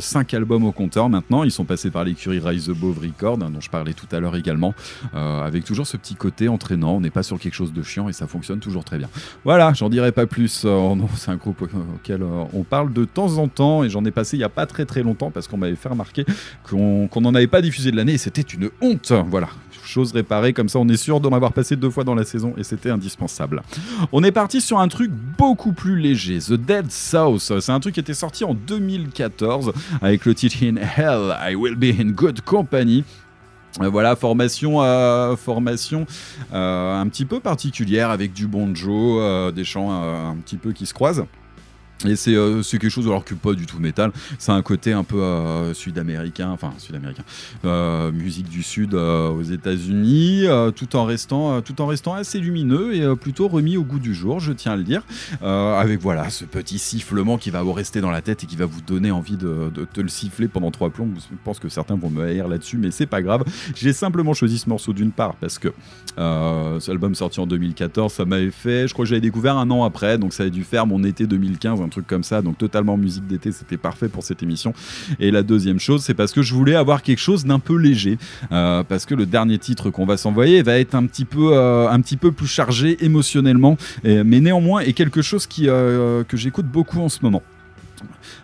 5 0.00 0.34
albums 0.34 0.64
au 0.64 0.72
compteur 0.72 1.08
maintenant. 1.08 1.44
Ils 1.44 1.50
sont 1.50 1.64
passés 1.64 1.90
par 1.90 2.04
l'écurie 2.04 2.38
Rise 2.38 2.70
Above 2.70 2.98
Record, 3.00 3.38
hein, 3.42 3.50
dont 3.50 3.60
je 3.60 3.68
parlais 3.70 3.92
tout 3.94 4.06
à 4.12 4.20
l'heure 4.20 4.36
également, 4.36 4.74
euh, 5.14 5.42
avec 5.42 5.64
toujours 5.64 5.86
ce 5.86 5.96
petit 5.96 6.14
côté 6.14 6.48
entraînant. 6.48 6.92
On 6.96 7.00
n'est 7.00 7.10
pas 7.10 7.22
sur 7.22 7.38
quelque 7.38 7.54
chose 7.54 7.72
de 7.72 7.82
chiant 7.82 8.08
et 8.08 8.12
ça 8.12 8.26
fonctionne 8.26 8.60
toujours 8.60 8.84
très 8.84 8.98
bien. 8.98 9.08
Voilà, 9.44 9.72
j'en 9.74 9.88
dirai 9.88 10.12
pas 10.12 10.26
plus. 10.26 10.62
Euh, 10.64 10.94
c'est 11.16 11.30
un 11.30 11.36
groupe 11.36 11.62
au- 11.62 11.66
auquel 11.96 12.22
euh, 12.22 12.44
on 12.52 12.62
parle 12.62 12.92
de 12.92 13.04
temps 13.04 13.38
en 13.38 13.48
temps 13.48 13.84
et 13.84 13.90
j'en 13.90 14.04
ai 14.04 14.10
passé 14.10 14.36
il 14.36 14.40
y 14.40 14.44
a 14.44 14.48
pas 14.48 14.66
très 14.66 14.84
très 14.84 15.02
longtemps 15.02 15.30
parce 15.30 15.48
qu'on 15.48 15.56
m'avait 15.58 15.76
fait 15.76 15.88
remarquer 15.88 16.24
qu'on 16.68 17.08
qu'on 17.08 17.20
n'en 17.20 17.34
avait 17.34 17.46
pas 17.46 17.60
diffusé 17.62 17.90
de 17.90 17.96
l'année 17.96 18.14
et 18.14 18.18
c'était 18.18 18.42
une 18.42 18.70
honte. 18.80 19.12
Voilà, 19.28 19.48
chose 19.88 20.12
réparée, 20.12 20.52
comme 20.52 20.68
ça 20.68 20.78
on 20.78 20.88
est 20.88 20.96
sûr 20.96 21.20
d'en 21.20 21.32
avoir 21.32 21.52
passé 21.52 21.76
deux 21.76 21.90
fois 21.90 22.04
dans 22.04 22.14
la 22.14 22.24
saison 22.24 22.54
et 22.56 22.64
c'était 22.64 22.90
indispensable. 22.90 23.62
On 24.12 24.22
est 24.22 24.32
parti 24.32 24.60
sur 24.60 24.78
un 24.78 24.88
truc 24.88 25.10
beaucoup 25.38 25.72
plus 25.72 25.98
léger, 25.98 26.38
The 26.38 26.54
Dead 26.54 26.90
South. 26.90 27.52
C'est 27.60 27.72
un 27.72 27.80
truc 27.80 27.94
qui 27.94 28.00
était 28.00 28.14
sorti 28.14 28.44
en 28.44 28.54
2014 28.54 29.72
avec 30.02 30.24
le 30.24 30.34
titre 30.34 30.56
In 30.62 30.76
Hell, 30.76 31.36
I 31.50 31.54
Will 31.54 31.76
Be 31.76 31.98
in 32.00 32.10
Good 32.10 32.40
Company. 32.42 33.04
Euh, 33.82 33.88
Voilà, 33.90 34.16
formation, 34.16 34.82
euh, 34.82 35.36
formation 35.36 36.06
euh, 36.52 37.00
un 37.00 37.06
petit 37.08 37.24
peu 37.24 37.40
particulière 37.40 38.10
avec 38.10 38.32
du 38.32 38.46
banjo, 38.46 39.20
euh, 39.20 39.52
des 39.52 39.64
chants 39.64 39.90
un 39.92 40.36
petit 40.36 40.56
peu 40.56 40.72
qui 40.72 40.86
se 40.86 40.94
croisent. 40.94 41.26
Et 42.04 42.14
c'est 42.14 42.34
euh, 42.34 42.62
quelque 42.62 42.90
chose 42.90 43.06
alors 43.06 43.24
que 43.24 43.34
pas 43.34 43.54
du 43.54 43.64
tout 43.64 43.78
métal, 43.78 44.12
c'est 44.38 44.52
un 44.52 44.60
côté 44.60 44.92
un 44.92 45.04
peu 45.04 45.22
euh, 45.22 45.72
sud-américain, 45.72 46.50
enfin 46.50 46.72
sud-américain, 46.76 47.22
euh, 47.64 48.12
musique 48.12 48.50
du 48.50 48.62
sud 48.62 48.94
euh, 48.94 49.30
aux 49.30 49.42
États-Unis, 49.42 50.44
tout 50.74 50.94
en 50.96 51.04
restant 51.04 51.62
tout 51.62 51.80
en 51.80 51.86
restant 51.86 52.14
assez 52.14 52.38
lumineux 52.38 52.94
et 52.94 53.16
plutôt 53.16 53.48
remis 53.48 53.76
au 53.76 53.82
goût 53.82 53.98
du 53.98 54.14
jour, 54.14 54.40
je 54.40 54.52
tiens 54.52 54.72
à 54.72 54.76
le 54.76 54.82
dire, 54.82 55.02
avec 55.42 56.00
voilà 56.00 56.28
ce 56.28 56.44
petit 56.44 56.78
sifflement 56.78 57.38
qui 57.38 57.50
va 57.50 57.62
vous 57.62 57.72
rester 57.72 58.00
dans 58.00 58.10
la 58.10 58.20
tête 58.20 58.44
et 58.44 58.46
qui 58.46 58.56
va 58.56 58.66
vous 58.66 58.82
donner 58.82 59.10
envie 59.10 59.36
de, 59.36 59.70
de 59.74 59.84
te 59.84 60.00
le 60.00 60.08
siffler 60.08 60.48
pendant 60.48 60.70
trois 60.70 60.90
plombs. 60.90 61.08
Je 61.16 61.36
pense 61.44 61.58
que 61.58 61.68
certains 61.68 61.96
vont 61.96 62.10
me 62.10 62.24
haïr 62.24 62.48
là-dessus, 62.48 62.76
mais 62.76 62.90
c'est 62.90 63.06
pas 63.06 63.22
grave. 63.22 63.44
J'ai 63.74 63.92
simplement 63.92 64.34
choisi 64.34 64.58
ce 64.58 64.68
morceau 64.68 64.92
d'une 64.92 65.12
part 65.12 65.34
parce 65.36 65.58
que 65.58 65.68
cet 66.80 66.90
album 66.90 67.14
sorti 67.14 67.40
en 67.40 67.46
2014, 67.46 68.12
ça 68.12 68.24
m'avait 68.24 68.50
fait, 68.50 68.86
je 68.86 68.92
crois 68.92 69.04
que 69.04 69.08
j'avais 69.08 69.20
découvert 69.20 69.56
un 69.56 69.70
an 69.70 69.84
après, 69.84 70.18
donc 70.18 70.32
ça 70.32 70.44
a 70.44 70.48
dû 70.48 70.64
faire 70.64 70.86
mon 70.86 71.02
été 71.04 71.26
2015, 71.26 71.80
un 71.86 71.88
truc 71.88 72.06
comme 72.06 72.24
ça, 72.24 72.42
donc 72.42 72.58
totalement 72.58 72.96
musique 72.96 73.26
d'été, 73.26 73.52
c'était 73.52 73.76
parfait 73.76 74.08
pour 74.08 74.22
cette 74.22 74.42
émission. 74.42 74.74
Et 75.20 75.30
la 75.30 75.42
deuxième 75.42 75.78
chose, 75.78 76.02
c'est 76.02 76.14
parce 76.14 76.32
que 76.32 76.42
je 76.42 76.52
voulais 76.52 76.74
avoir 76.74 77.02
quelque 77.02 77.20
chose 77.20 77.44
d'un 77.44 77.58
peu 77.58 77.76
léger, 77.76 78.18
euh, 78.52 78.82
parce 78.82 79.06
que 79.06 79.14
le 79.14 79.24
dernier 79.24 79.58
titre 79.58 79.90
qu'on 79.90 80.04
va 80.04 80.16
s'envoyer 80.16 80.62
va 80.62 80.78
être 80.78 80.94
un 80.94 81.06
petit 81.06 81.24
peu, 81.24 81.50
euh, 81.52 81.88
un 81.88 82.00
petit 82.00 82.16
peu 82.16 82.32
plus 82.32 82.48
chargé 82.48 83.04
émotionnellement, 83.04 83.76
mais 84.04 84.40
néanmoins 84.40 84.80
est 84.80 84.92
quelque 84.92 85.22
chose 85.22 85.46
qui, 85.46 85.68
euh, 85.68 86.24
que 86.24 86.36
j'écoute 86.36 86.66
beaucoup 86.66 87.00
en 87.00 87.08
ce 87.08 87.20
moment. 87.22 87.42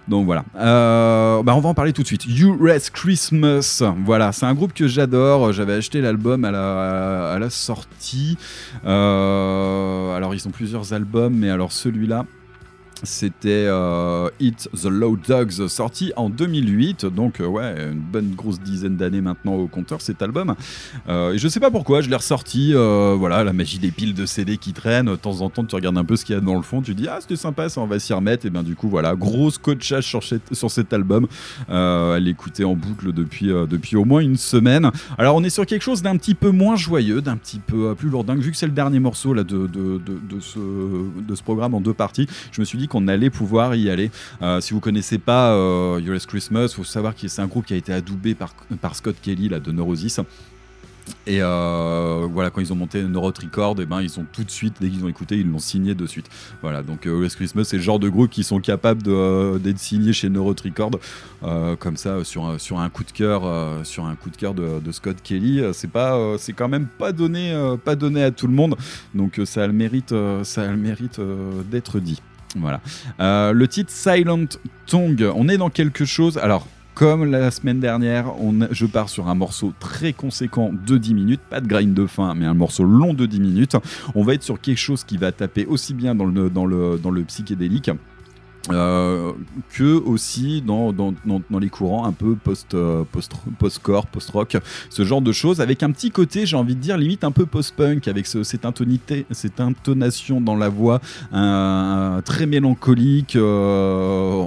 Donc 0.09 0.25
voilà. 0.27 0.45
Bah 0.55 1.55
on 1.55 1.61
va 1.61 1.69
en 1.69 1.75
parler 1.75 1.93
tout 1.93 2.03
de 2.03 2.07
suite. 2.07 2.27
You 2.27 2.57
Rest 2.61 2.91
Christmas. 2.91 3.83
Voilà, 4.05 4.33
c'est 4.33 4.47
un 4.47 4.55
groupe 4.55 4.73
que 4.73 4.89
j'adore. 4.89 5.53
J'avais 5.53 5.75
acheté 5.75 6.01
l'album 6.01 6.45
à 6.45 6.51
la, 7.39 7.51
sortie. 7.51 8.37
Alors 8.85 10.35
ils 10.35 10.47
ont 10.49 10.51
plusieurs 10.51 10.93
albums, 10.93 11.35
mais 11.35 11.51
alors 11.51 11.73
celui-là. 11.73 12.25
C'était 13.05 13.67
euh, 13.67 14.31
the 14.41 14.85
Low 14.85 15.17
Dogs, 15.17 15.67
sorti 15.67 16.13
en 16.17 16.31
2008, 16.31 17.07
donc 17.07 17.41
euh, 17.41 17.47
ouais, 17.47 17.91
une 17.91 17.99
bonne 17.99 18.35
grosse 18.37 18.61
dizaine 18.61 18.97
d'années 18.97 19.21
maintenant 19.21 19.55
au 19.55 19.67
compteur 19.67 20.01
cet 20.01 20.23
album. 20.23 20.55
Euh, 21.09 21.33
et 21.33 21.39
je 21.39 21.49
sais 21.49 21.59
pas 21.59 21.73
pourquoi, 21.73 22.01
je 22.01 22.09
l'ai 22.09 22.15
ressorti, 22.15 22.73
euh, 22.75 23.17
voilà, 23.19 23.43
la 23.43 23.53
magie 23.53 23.81
des 23.81 23.91
piles 23.91 24.15
de 24.15 24.25
CD 24.25 24.57
qui 24.57 24.73
traînent, 24.73 25.07
de 25.07 25.17
temps 25.17 25.41
en 25.41 25.51
temps 25.51 25.65
tu 25.65 25.75
regardes 25.75 25.99
un 25.99 26.05
peu 26.05 26.15
ce 26.15 26.25
qu'il 26.25 26.35
y 26.37 26.39
a 26.39 26.41
dans 26.41 26.55
le 26.55 26.63
fond, 26.63 26.81
tu 26.81 26.95
dis 26.95 27.09
ah 27.09 27.19
c'était 27.21 27.37
sympa, 27.37 27.69
ça 27.69 27.81
on 27.81 27.87
va 27.87 27.99
s'y 27.99 28.13
remettre, 28.13 28.47
et 28.47 28.51
bien 28.51 28.63
du 28.63 28.77
coup 28.77 28.89
voilà, 28.89 29.17
gros 29.17 29.51
scotchage 29.51 30.05
sur, 30.05 30.23
sur 30.23 30.71
cet 30.71 30.93
album, 30.93 31.27
à 31.69 32.19
l'écouter 32.21 32.65
en 32.65 32.77
boucle 32.77 33.13
depuis, 33.13 33.47
depuis 33.47 33.97
au 33.97 34.05
moins 34.05 34.21
une 34.21 34.37
semaine. 34.37 34.91
Alors 35.19 35.35
on 35.35 35.43
est 35.43 35.51
sur 35.51 35.67
quelque 35.67 35.83
chose 35.83 36.03
d'un 36.03 36.17
petit 36.17 36.35
peu 36.35 36.51
moins 36.51 36.77
joyeux, 36.77 37.21
d'un 37.21 37.37
petit 37.37 37.59
peu 37.59 37.97
plus 37.97 38.11
lourdingue, 38.11 38.41
vu 38.41 38.53
que 38.53 38.57
c'est 38.57 38.67
le 38.67 38.73
dernier 38.73 39.01
morceau 39.01 39.35
là, 39.35 39.43
de, 39.43 39.67
de, 39.67 39.99
de, 39.99 40.19
de 40.31 40.41
ce, 40.41 40.59
de 40.59 41.35
ce 41.35 41.43
programme 41.43 41.75
en 41.75 41.81
deux 41.81 41.95
parties, 41.95 42.29
je 42.53 42.61
me 42.61 42.65
suis 42.65 42.79
dit 42.79 42.89
qu'on 42.93 43.09
allait 43.09 43.31
pouvoir 43.31 43.75
y 43.75 43.89
aller. 43.89 44.11
Euh, 44.43 44.61
si 44.61 44.75
vous 44.75 44.81
connaissez 44.81 45.17
pas 45.17 45.53
euh, 45.53 45.99
Your 46.03 46.13
Last 46.13 46.27
Christmas, 46.27 46.69
faut 46.77 46.85
savoir 46.85 47.17
que 47.17 47.27
c'est 47.27 47.41
un 47.41 47.47
groupe 47.47 47.65
qui 47.65 47.73
a 47.73 47.77
été 47.79 47.93
adoubé 47.93 48.35
par, 48.35 48.55
Scott 48.95 49.17
Kelly 49.23 49.49
là, 49.49 49.61
de 49.61 49.73
Neurosis. 49.73 50.21
Et 51.27 51.39
euh, 51.41 52.29
voilà, 52.31 52.51
quand 52.51 52.61
ils 52.61 52.73
ont 52.73 52.77
monté 52.77 53.03
Neurot 53.03 53.33
Record, 53.43 53.81
et 53.81 53.87
ben, 53.87 54.03
ils 54.03 54.21
ont 54.21 54.27
tout 54.31 54.45
de 54.45 54.51
suite, 54.51 54.75
dès 54.81 54.89
qu'ils 54.89 55.05
ont 55.05 55.09
écouté, 55.09 55.37
ils 55.37 55.51
l'ont 55.51 55.59
signé 55.59 55.95
de 55.95 56.07
suite. 56.07 56.27
Voilà, 56.61 56.83
donc 56.83 57.07
euh, 57.07 57.27
Christmas, 57.29 57.65
c'est 57.65 57.79
le 57.79 57.83
genre 57.83 57.99
de 57.99 58.09
groupe 58.09 58.31
qui 58.31 58.45
sont 58.45 58.61
capables 58.61 59.03
d'être 59.03 59.79
signés 59.79 60.13
chez 60.13 60.29
Neurot 60.29 60.55
Record, 60.63 60.93
euh, 61.43 61.75
comme 61.77 61.97
ça, 61.97 62.23
sur, 62.25 62.45
un- 62.45 62.89
coup 62.91 63.05
de 63.05 63.11
cœur, 63.11 63.43
sur 63.85 64.05
un 64.05 64.15
coup 64.15 64.31
de 64.31 64.37
cœur 64.37 64.55
de, 64.55 64.93
Scott 64.93 65.17
Kelly. 65.25 65.63
C'est 65.73 65.91
pas, 65.91 66.37
c'est 66.39 66.53
quand 66.53 66.69
même 66.69 66.87
pas 66.87 67.13
donné, 67.13 67.57
pas 67.85 67.97
donné 67.97 68.23
à 68.23 68.31
tout 68.31 68.47
le 68.47 68.55
monde, 68.55 68.77
donc 69.15 69.41
ça 69.47 69.65
a 69.65 69.67
le 69.67 69.73
mérite, 69.73 70.15
ça 70.43 70.63
a 70.63 70.71
le 70.71 70.77
mérite 70.77 71.21
d'être 71.71 71.99
dit. 71.99 72.21
Voilà. 72.57 72.81
Euh, 73.21 73.53
le 73.53 73.69
titre 73.69 73.91
Silent 73.91 74.47
Tongue, 74.87 75.31
on 75.35 75.49
est 75.49 75.57
dans 75.57 75.71
quelque 75.71 76.05
chose. 76.05 76.39
Alors, 76.39 76.67
comme 76.95 77.31
la 77.31 77.51
semaine 77.51 77.81
dernière, 77.81 78.27
je 78.71 78.85
pars 78.85 79.09
sur 79.09 79.29
un 79.29 79.35
morceau 79.35 79.73
très 79.81 80.13
conséquent 80.13 80.71
de 80.73 80.99
10 80.99 81.15
minutes, 81.15 81.41
pas 81.49 81.61
de 81.61 81.67
grind 81.67 81.95
de 81.95 82.07
fin, 82.07 82.35
mais 82.35 82.45
un 82.45 82.55
morceau 82.55 82.85
long 82.85 83.15
de 83.15 83.25
10 83.25 83.41
minutes. 83.41 83.77
On 84.15 84.23
va 84.23 84.35
être 84.35 84.43
sur 84.43 84.61
quelque 84.61 84.79
chose 84.79 85.03
qui 85.03 85.17
va 85.17 85.33
taper 85.33 85.65
aussi 85.65 85.95
bien 85.95 86.15
dans 86.15 86.27
le, 86.27 86.51
dans 86.51 86.67
le 87.11 87.23
psychédélique. 87.25 87.91
Euh, 88.71 89.33
que 89.75 89.95
aussi 90.05 90.63
dans, 90.63 90.93
dans, 90.93 91.15
dans, 91.25 91.59
les 91.59 91.69
courants 91.69 92.05
un 92.05 92.13
peu 92.13 92.37
post, 92.37 92.75
euh, 92.75 93.05
post, 93.11 93.33
post-core, 93.59 94.07
post-rock, 94.07 94.57
ce 94.91 95.05
genre 95.05 95.21
de 95.23 95.33
choses, 95.33 95.61
avec 95.61 95.83
un 95.83 95.91
petit 95.91 96.11
côté, 96.11 96.47
j'ai 96.47 96.57
envie 96.57 96.77
de 96.77 96.81
dire, 96.81 96.97
limite 96.97 97.25
un 97.25 97.33
peu 97.33 97.47
post-punk, 97.47 98.07
avec 98.09 98.27
ce- 98.27 98.43
cette, 98.45 98.67
cette 99.33 99.61
intonation 99.61 100.41
dans 100.41 100.57
la 100.57 100.69
voix, 100.69 101.01
très 102.25 102.47
mélancolique. 102.47 103.37
euh, 103.37 104.47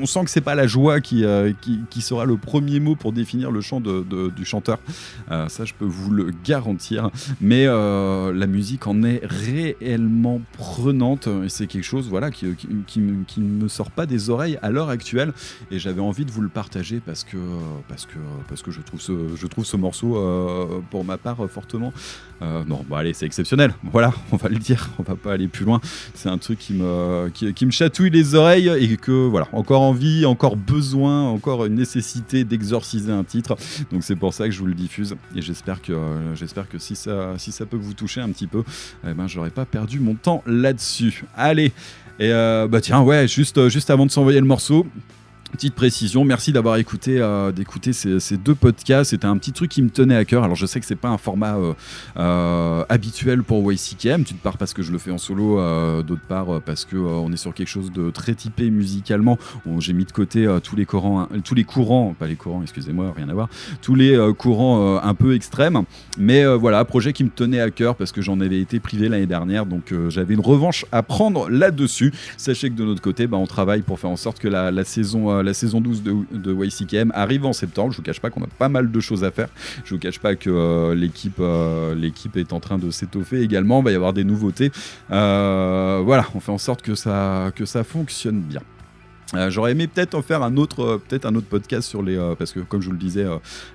on, 0.00 0.06
sent 0.06 0.24
que 0.24 0.30
c'est 0.30 0.40
pas 0.40 0.54
la 0.54 0.66
joie 0.66 1.00
qui, 1.00 1.24
euh, 1.24 1.52
qui, 1.60 1.80
qui 1.90 2.02
sera 2.02 2.24
le 2.24 2.36
premier 2.36 2.80
mot 2.80 2.94
pour 2.94 3.12
définir 3.12 3.50
le 3.50 3.60
chant 3.60 3.80
de, 3.80 4.04
du 4.30 4.44
chanteur. 4.44 4.78
Ça, 5.28 5.64
je 5.64 5.74
peux 5.74 5.84
vous 5.84 6.10
le 6.10 6.32
garantir. 6.44 7.10
Mais 7.40 7.66
la 7.66 8.46
musique 8.46 8.86
en 8.86 9.02
est 9.02 9.20
réellement 9.24 10.40
prenante 10.56 11.28
c'est 11.48 11.66
quelque 11.66 11.84
chose 11.84 12.08
voilà, 12.08 12.30
qui, 12.30 12.54
qui, 12.54 12.68
qui 12.86 13.00
qui 13.24 13.40
ne 13.40 13.62
me 13.62 13.68
sort 13.68 13.90
pas 13.90 14.06
des 14.06 14.30
oreilles 14.30 14.58
à 14.62 14.70
l'heure 14.70 14.88
actuelle. 14.88 15.32
Et 15.70 15.78
j'avais 15.78 16.00
envie 16.00 16.24
de 16.24 16.30
vous 16.30 16.42
le 16.42 16.48
partager 16.48 17.00
parce 17.04 17.24
que, 17.24 17.36
parce 17.88 18.06
que, 18.06 18.18
parce 18.48 18.62
que 18.62 18.70
je, 18.70 18.80
trouve 18.80 19.00
ce, 19.00 19.36
je 19.36 19.46
trouve 19.46 19.64
ce 19.64 19.76
morceau, 19.76 20.16
euh, 20.16 20.80
pour 20.90 21.04
ma 21.04 21.18
part, 21.18 21.38
fortement. 21.50 21.92
euh, 22.42 22.64
non, 22.64 22.84
bon, 22.88 22.96
allez, 22.96 23.12
c'est 23.12 23.26
exceptionnel. 23.26 23.74
Voilà, 23.84 24.12
on 24.32 24.36
va 24.36 24.48
le 24.48 24.58
dire. 24.58 24.90
On 24.98 25.02
va 25.02 25.16
pas 25.16 25.32
aller 25.32 25.48
plus 25.48 25.64
loin. 25.64 25.80
C'est 26.14 26.28
un 26.28 26.38
truc 26.38 26.58
qui 26.58 26.74
me, 26.74 27.28
qui, 27.30 27.66
me 27.66 27.70
chatouille 27.70 28.10
les 28.10 28.34
oreilles 28.34 28.68
et 28.68 28.96
que, 28.96 29.26
voilà, 29.26 29.48
encore 29.52 29.82
envie, 29.82 30.26
encore 30.26 30.56
besoin, 30.56 31.22
encore 31.28 31.64
une 31.64 31.74
nécessité 31.74 32.44
d'exorciser 32.44 33.12
un 33.12 33.24
titre. 33.24 33.56
Donc 33.92 34.02
c'est 34.04 34.16
pour 34.16 34.34
ça 34.34 34.46
que 34.46 34.50
je 34.50 34.58
vous 34.58 34.66
le 34.66 34.74
diffuse 34.74 35.16
et 35.34 35.42
j'espère 35.42 35.82
que, 35.82 35.94
j'espère 36.34 36.68
que 36.68 36.78
si 36.78 36.96
ça, 36.96 37.34
si 37.38 37.52
ça 37.52 37.66
peut 37.66 37.76
vous 37.76 37.94
toucher 37.94 38.20
un 38.20 38.30
petit 38.30 38.46
peu, 38.46 38.62
eh 39.06 39.14
ben, 39.14 39.26
j'aurais 39.26 39.50
pas 39.50 39.64
perdu 39.64 40.00
mon 40.00 40.14
temps 40.14 40.42
là-dessus. 40.46 41.24
Allez, 41.36 41.72
et 42.18 42.32
euh, 42.32 42.66
bah 42.68 42.80
tiens, 42.80 43.02
ouais, 43.02 43.28
juste, 43.28 43.58
euh, 43.58 43.68
juste 43.68 43.90
avant 43.90 44.06
de 44.06 44.10
s'envoyer 44.10 44.40
le 44.40 44.46
morceau. 44.46 44.86
Petite 45.56 45.74
précision, 45.74 46.22
merci 46.26 46.52
d'avoir 46.52 46.76
écouté, 46.76 47.18
euh, 47.18 47.50
d'écouter 47.50 47.94
ces, 47.94 48.36
deux 48.36 48.54
podcasts. 48.54 49.12
C'était 49.12 49.24
un 49.24 49.38
petit 49.38 49.52
truc 49.52 49.70
qui 49.70 49.80
me 49.80 49.88
tenait 49.88 50.14
à 50.14 50.26
cœur. 50.26 50.44
Alors 50.44 50.54
je 50.54 50.66
sais 50.66 50.80
que 50.80 50.84
c'est 50.84 50.96
pas 50.96 51.08
un 51.08 51.16
format 51.16 51.56
euh, 51.56 51.72
euh, 52.18 52.84
habituel 52.90 53.42
pour 53.42 53.72
YCKM, 53.72 54.22
d'une 54.22 54.36
part 54.36 54.58
parce 54.58 54.74
que 54.74 54.82
je 54.82 54.92
le 54.92 54.98
fais 54.98 55.10
en 55.10 55.16
solo, 55.16 55.56
d'autre 56.02 56.20
part 56.28 56.60
parce 56.60 56.84
que 56.84 56.96
on 56.96 57.32
est 57.32 57.38
sur 57.38 57.54
quelque 57.54 57.68
chose 57.68 57.90
de 57.90 58.10
très 58.10 58.34
typé 58.34 58.68
musicalement. 58.68 59.38
J'ai 59.78 59.94
mis 59.94 60.04
de 60.04 60.12
côté 60.12 60.46
tous 60.62 60.76
les 60.76 60.84
courants, 60.84 61.22
hein, 61.22 61.28
tous 61.42 61.54
les 61.54 61.64
courants, 61.64 62.14
pas 62.18 62.26
les 62.26 62.36
courants, 62.36 62.60
excusez-moi, 62.60 63.14
rien 63.16 63.30
à 63.30 63.32
voir, 63.32 63.48
tous 63.80 63.94
les 63.94 64.14
courants 64.36 65.00
un 65.02 65.14
peu 65.14 65.34
extrêmes. 65.34 65.84
Mais 66.18 66.44
voilà, 66.44 66.84
projet 66.84 67.14
qui 67.14 67.24
me 67.24 67.30
tenait 67.30 67.60
à 67.60 67.70
cœur 67.70 67.96
parce 67.96 68.12
que 68.12 68.20
j'en 68.20 68.40
avais 68.40 68.60
été 68.60 68.78
privé 68.78 69.08
l'année 69.08 69.24
dernière, 69.24 69.64
donc 69.64 69.94
j'avais 70.10 70.34
une 70.34 70.40
revanche 70.40 70.84
à 70.92 71.02
prendre 71.02 71.48
là-dessus. 71.48 72.12
Sachez 72.36 72.68
que 72.68 72.74
de 72.74 72.84
notre 72.84 73.00
côté, 73.00 73.26
bah, 73.26 73.38
on 73.38 73.46
travaille 73.46 73.80
pour 73.80 73.98
faire 73.98 74.10
en 74.10 74.16
sorte 74.16 74.38
que 74.38 74.48
la, 74.48 74.70
la 74.70 74.84
saison, 74.84 75.45
la 75.46 75.54
saison 75.54 75.80
12 75.80 76.02
de, 76.02 76.64
YCKM 76.64 77.10
arrive 77.14 77.46
en 77.46 77.52
septembre. 77.52 77.92
Je 77.92 77.98
vous 77.98 78.02
cache 78.02 78.20
pas 78.20 78.30
qu'on 78.30 78.42
a 78.42 78.48
pas 78.58 78.68
mal 78.68 78.90
de 78.90 79.00
choses 79.00 79.24
à 79.24 79.30
faire. 79.30 79.48
Je 79.84 79.94
vous 79.94 80.00
cache 80.00 80.18
pas 80.18 80.34
que 80.34 80.50
euh, 80.50 80.94
l'équipe, 80.94 81.38
euh, 81.40 81.94
l'équipe 81.94 82.36
est 82.36 82.52
en 82.52 82.60
train 82.60 82.78
de 82.78 82.90
s'étoffer 82.90 83.40
également. 83.40 83.80
Il 83.80 83.84
va 83.84 83.92
y 83.92 83.94
avoir 83.94 84.12
des 84.12 84.24
nouveautés. 84.24 84.70
Euh, 85.10 86.02
voilà, 86.04 86.26
on 86.34 86.40
fait 86.40 86.52
en 86.52 86.58
sorte 86.58 86.82
que 86.82 86.94
ça 86.94 87.52
fonctionne 87.84 88.40
bien. 88.40 88.62
Euh, 89.34 89.50
J'aurais 89.50 89.72
aimé 89.72 89.88
peut-être 89.88 90.14
en 90.14 90.22
faire 90.22 90.42
un 90.42 90.56
autre, 90.56 90.80
euh, 90.80 90.98
peut-être 90.98 91.26
un 91.26 91.34
autre 91.34 91.48
podcast 91.48 91.88
sur 91.88 92.02
les, 92.02 92.16
euh, 92.16 92.34
parce 92.36 92.52
que 92.52 92.60
comme 92.60 92.80
je 92.80 92.86
vous 92.86 92.92
le 92.92 92.98
disais 92.98 93.26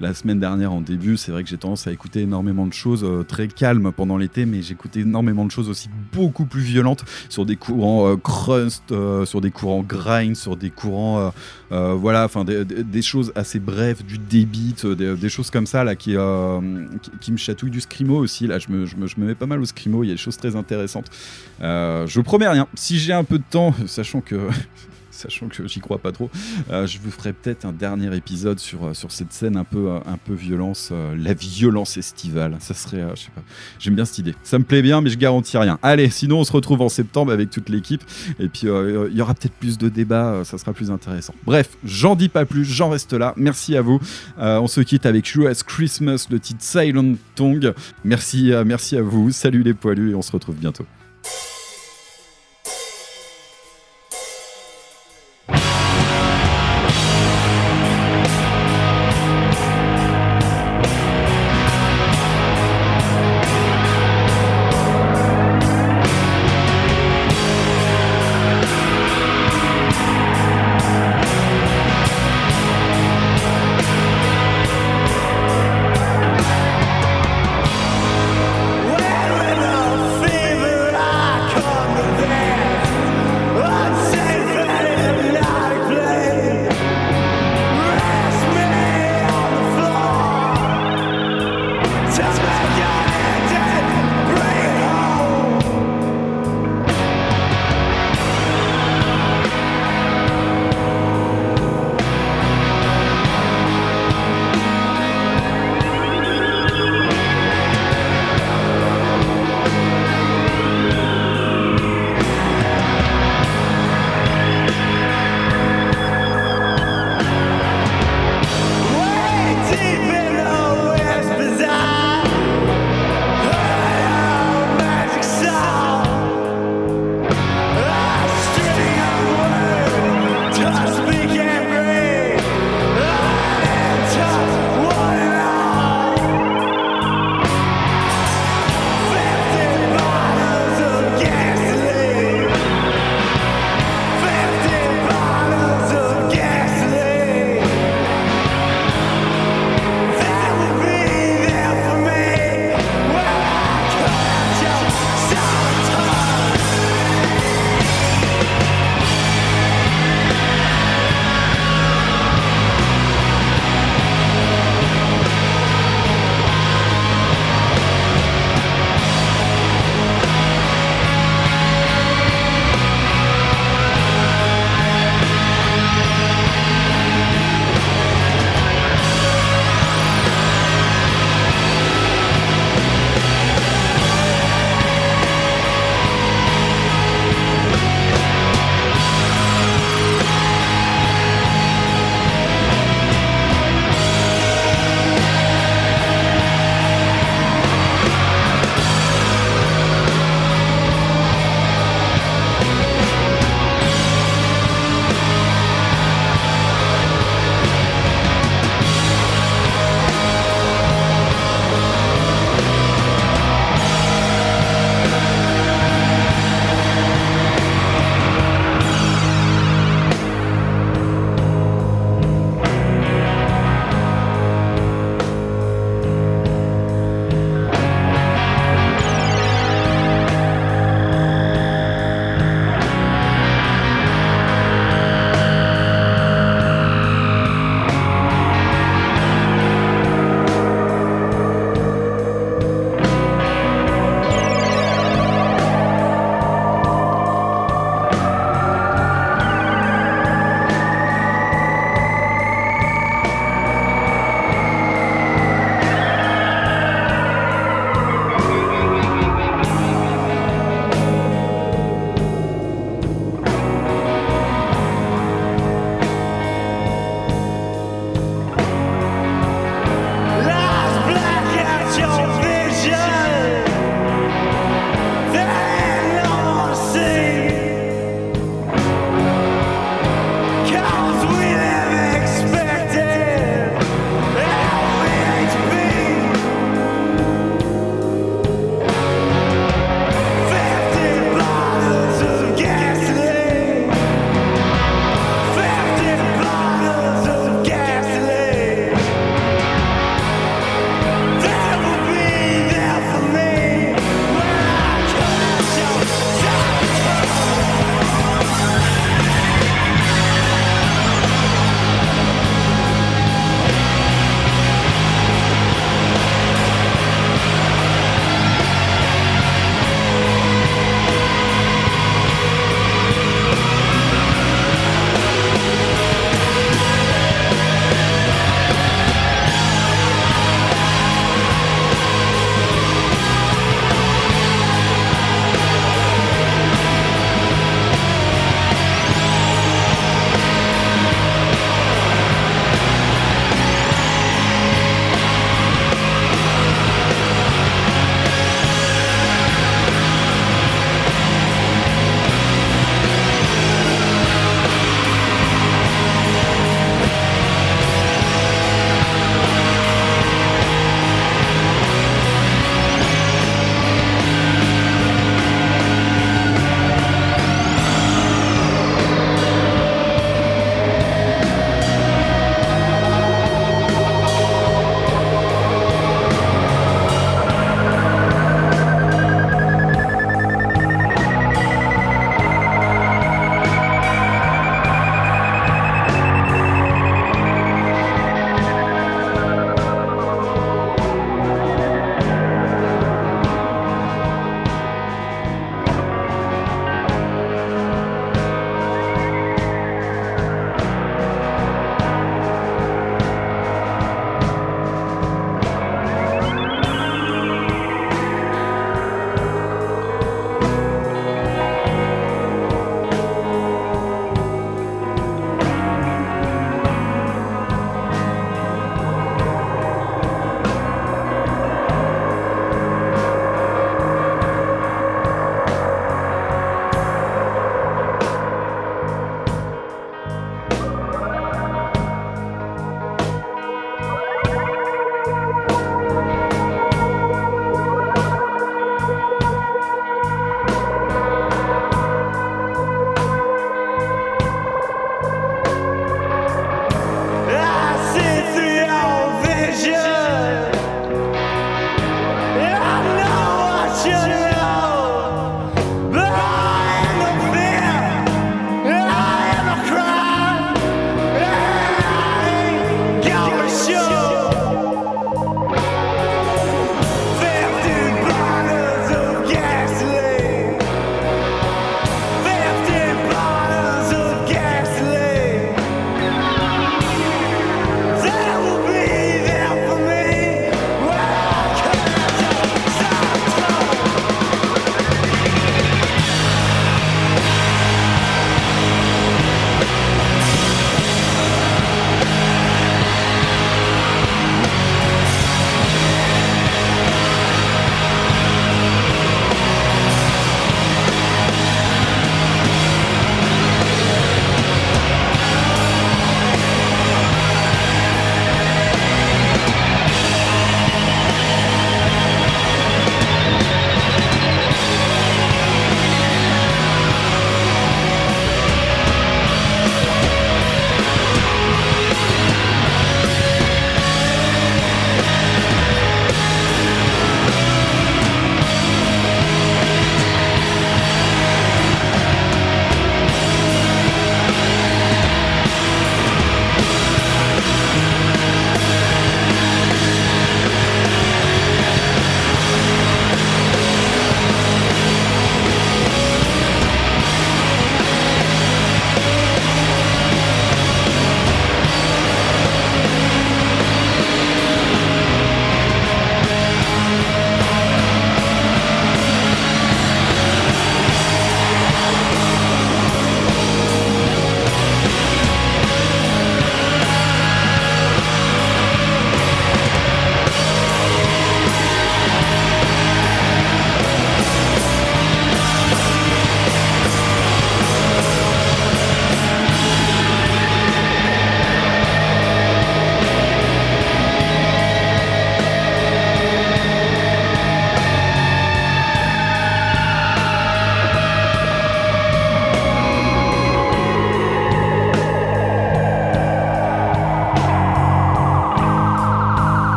la 0.00 0.12
semaine 0.14 0.40
dernière 0.40 0.72
en 0.72 0.80
début, 0.80 1.16
c'est 1.16 1.32
vrai 1.32 1.42
que 1.42 1.48
j'ai 1.48 1.56
tendance 1.56 1.86
à 1.86 1.92
écouter 1.92 2.20
énormément 2.20 2.66
de 2.66 2.72
choses 2.72 3.06
très 3.26 3.48
calmes 3.48 3.92
pendant 3.92 4.16
l'été, 4.16 4.46
mais 4.46 4.62
j'écoutais 4.62 5.00
énormément 5.00 5.44
de 5.44 5.50
choses 5.50 5.68
aussi 5.68 5.88
beaucoup 6.12 6.44
plus 6.44 6.60
violentes 6.60 7.04
sur 7.28 7.46
des 7.46 7.56
courants 7.56 8.16
crust, 8.16 8.92
sur 9.24 9.40
des 9.40 9.50
courants 9.50 9.82
grind, 9.82 10.36
sur 10.36 10.56
des 10.56 10.70
courants, 10.70 11.32
voilà, 11.70 12.24
enfin 12.24 12.44
des, 12.44 13.02
choses 13.02 13.32
assez 13.34 13.58
brèves, 13.58 14.04
du 14.04 14.18
débit, 14.18 14.74
des, 14.84 15.28
choses 15.28 15.50
comme 15.50 15.66
ça 15.66 15.84
là 15.84 15.96
qui, 15.96 16.12
me 16.16 17.36
chatouillent, 17.36 17.70
du 17.70 17.80
scrimo 17.80 18.18
aussi. 18.18 18.46
Là, 18.46 18.58
je 18.58 18.68
me, 18.70 18.86
je 18.86 18.96
me, 18.96 19.26
mets 19.26 19.34
pas 19.34 19.46
mal 19.46 19.60
au 19.60 19.66
scrimo. 19.66 20.04
Il 20.04 20.08
y 20.08 20.10
a 20.10 20.14
des 20.14 20.20
choses 20.20 20.36
très 20.36 20.56
intéressantes. 20.56 21.10
Je 21.60 22.20
promets 22.20 22.48
rien. 22.48 22.66
Si 22.74 22.98
j'ai 22.98 23.12
un 23.12 23.24
peu 23.24 23.38
de 23.38 23.44
temps, 23.48 23.74
sachant 23.86 24.20
que 24.20 24.36
sachant 25.18 25.48
que 25.48 25.66
j'y 25.66 25.80
crois 25.80 25.98
pas 25.98 26.12
trop. 26.12 26.30
Euh, 26.70 26.86
je 26.86 26.98
vous 26.98 27.10
ferai 27.10 27.32
peut-être 27.32 27.64
un 27.64 27.72
dernier 27.72 28.14
épisode 28.16 28.58
sur, 28.58 28.86
euh, 28.86 28.94
sur 28.94 29.10
cette 29.10 29.32
scène 29.32 29.56
un 29.56 29.64
peu, 29.64 29.90
euh, 29.90 29.98
un 30.06 30.16
peu 30.16 30.34
violence, 30.34 30.92
la 31.16 31.34
violence 31.34 31.96
estivale. 31.96 32.56
Ça 32.60 32.74
serait, 32.74 33.04
je 33.14 33.22
sais 33.22 33.30
pas, 33.34 33.42
j'aime 33.78 33.94
bien 33.94 34.04
cette 34.04 34.18
idée. 34.18 34.34
Ça 34.42 34.58
me 34.58 34.64
plaît 34.64 34.82
bien, 34.82 35.00
mais 35.00 35.10
je 35.10 35.18
garantis 35.18 35.58
rien. 35.58 35.78
Allez, 35.82 36.10
sinon 36.10 36.40
on 36.40 36.44
se 36.44 36.52
retrouve 36.52 36.80
en 36.80 36.88
septembre 36.88 37.32
avec 37.32 37.50
toute 37.50 37.68
l'équipe, 37.68 38.02
et 38.38 38.48
puis 38.48 38.66
il 38.66 39.16
y 39.16 39.20
aura 39.20 39.34
peut-être 39.34 39.54
plus 39.54 39.78
de 39.78 39.88
débats, 39.88 40.42
ça 40.44 40.58
sera 40.58 40.72
plus 40.72 40.90
intéressant. 40.90 41.34
Bref, 41.44 41.70
j'en 41.84 42.14
dis 42.14 42.28
pas 42.28 42.44
plus, 42.44 42.64
j'en 42.64 42.90
reste 42.90 43.12
là. 43.12 43.34
Merci 43.36 43.76
à 43.76 43.82
vous. 43.82 44.00
On 44.38 44.66
se 44.66 44.80
quitte 44.80 45.06
avec 45.06 45.34
US 45.34 45.62
Christmas, 45.62 46.26
le 46.30 46.38
titre 46.38 46.62
Silent 46.62 47.14
Tongue. 47.34 47.74
Merci, 48.04 48.52
merci 48.64 48.96
à 48.96 49.02
vous. 49.02 49.30
Salut 49.32 49.62
les 49.62 49.74
poilus, 49.74 50.12
et 50.12 50.14
on 50.14 50.22
se 50.22 50.32
retrouve 50.32 50.56
bientôt. 50.56 50.86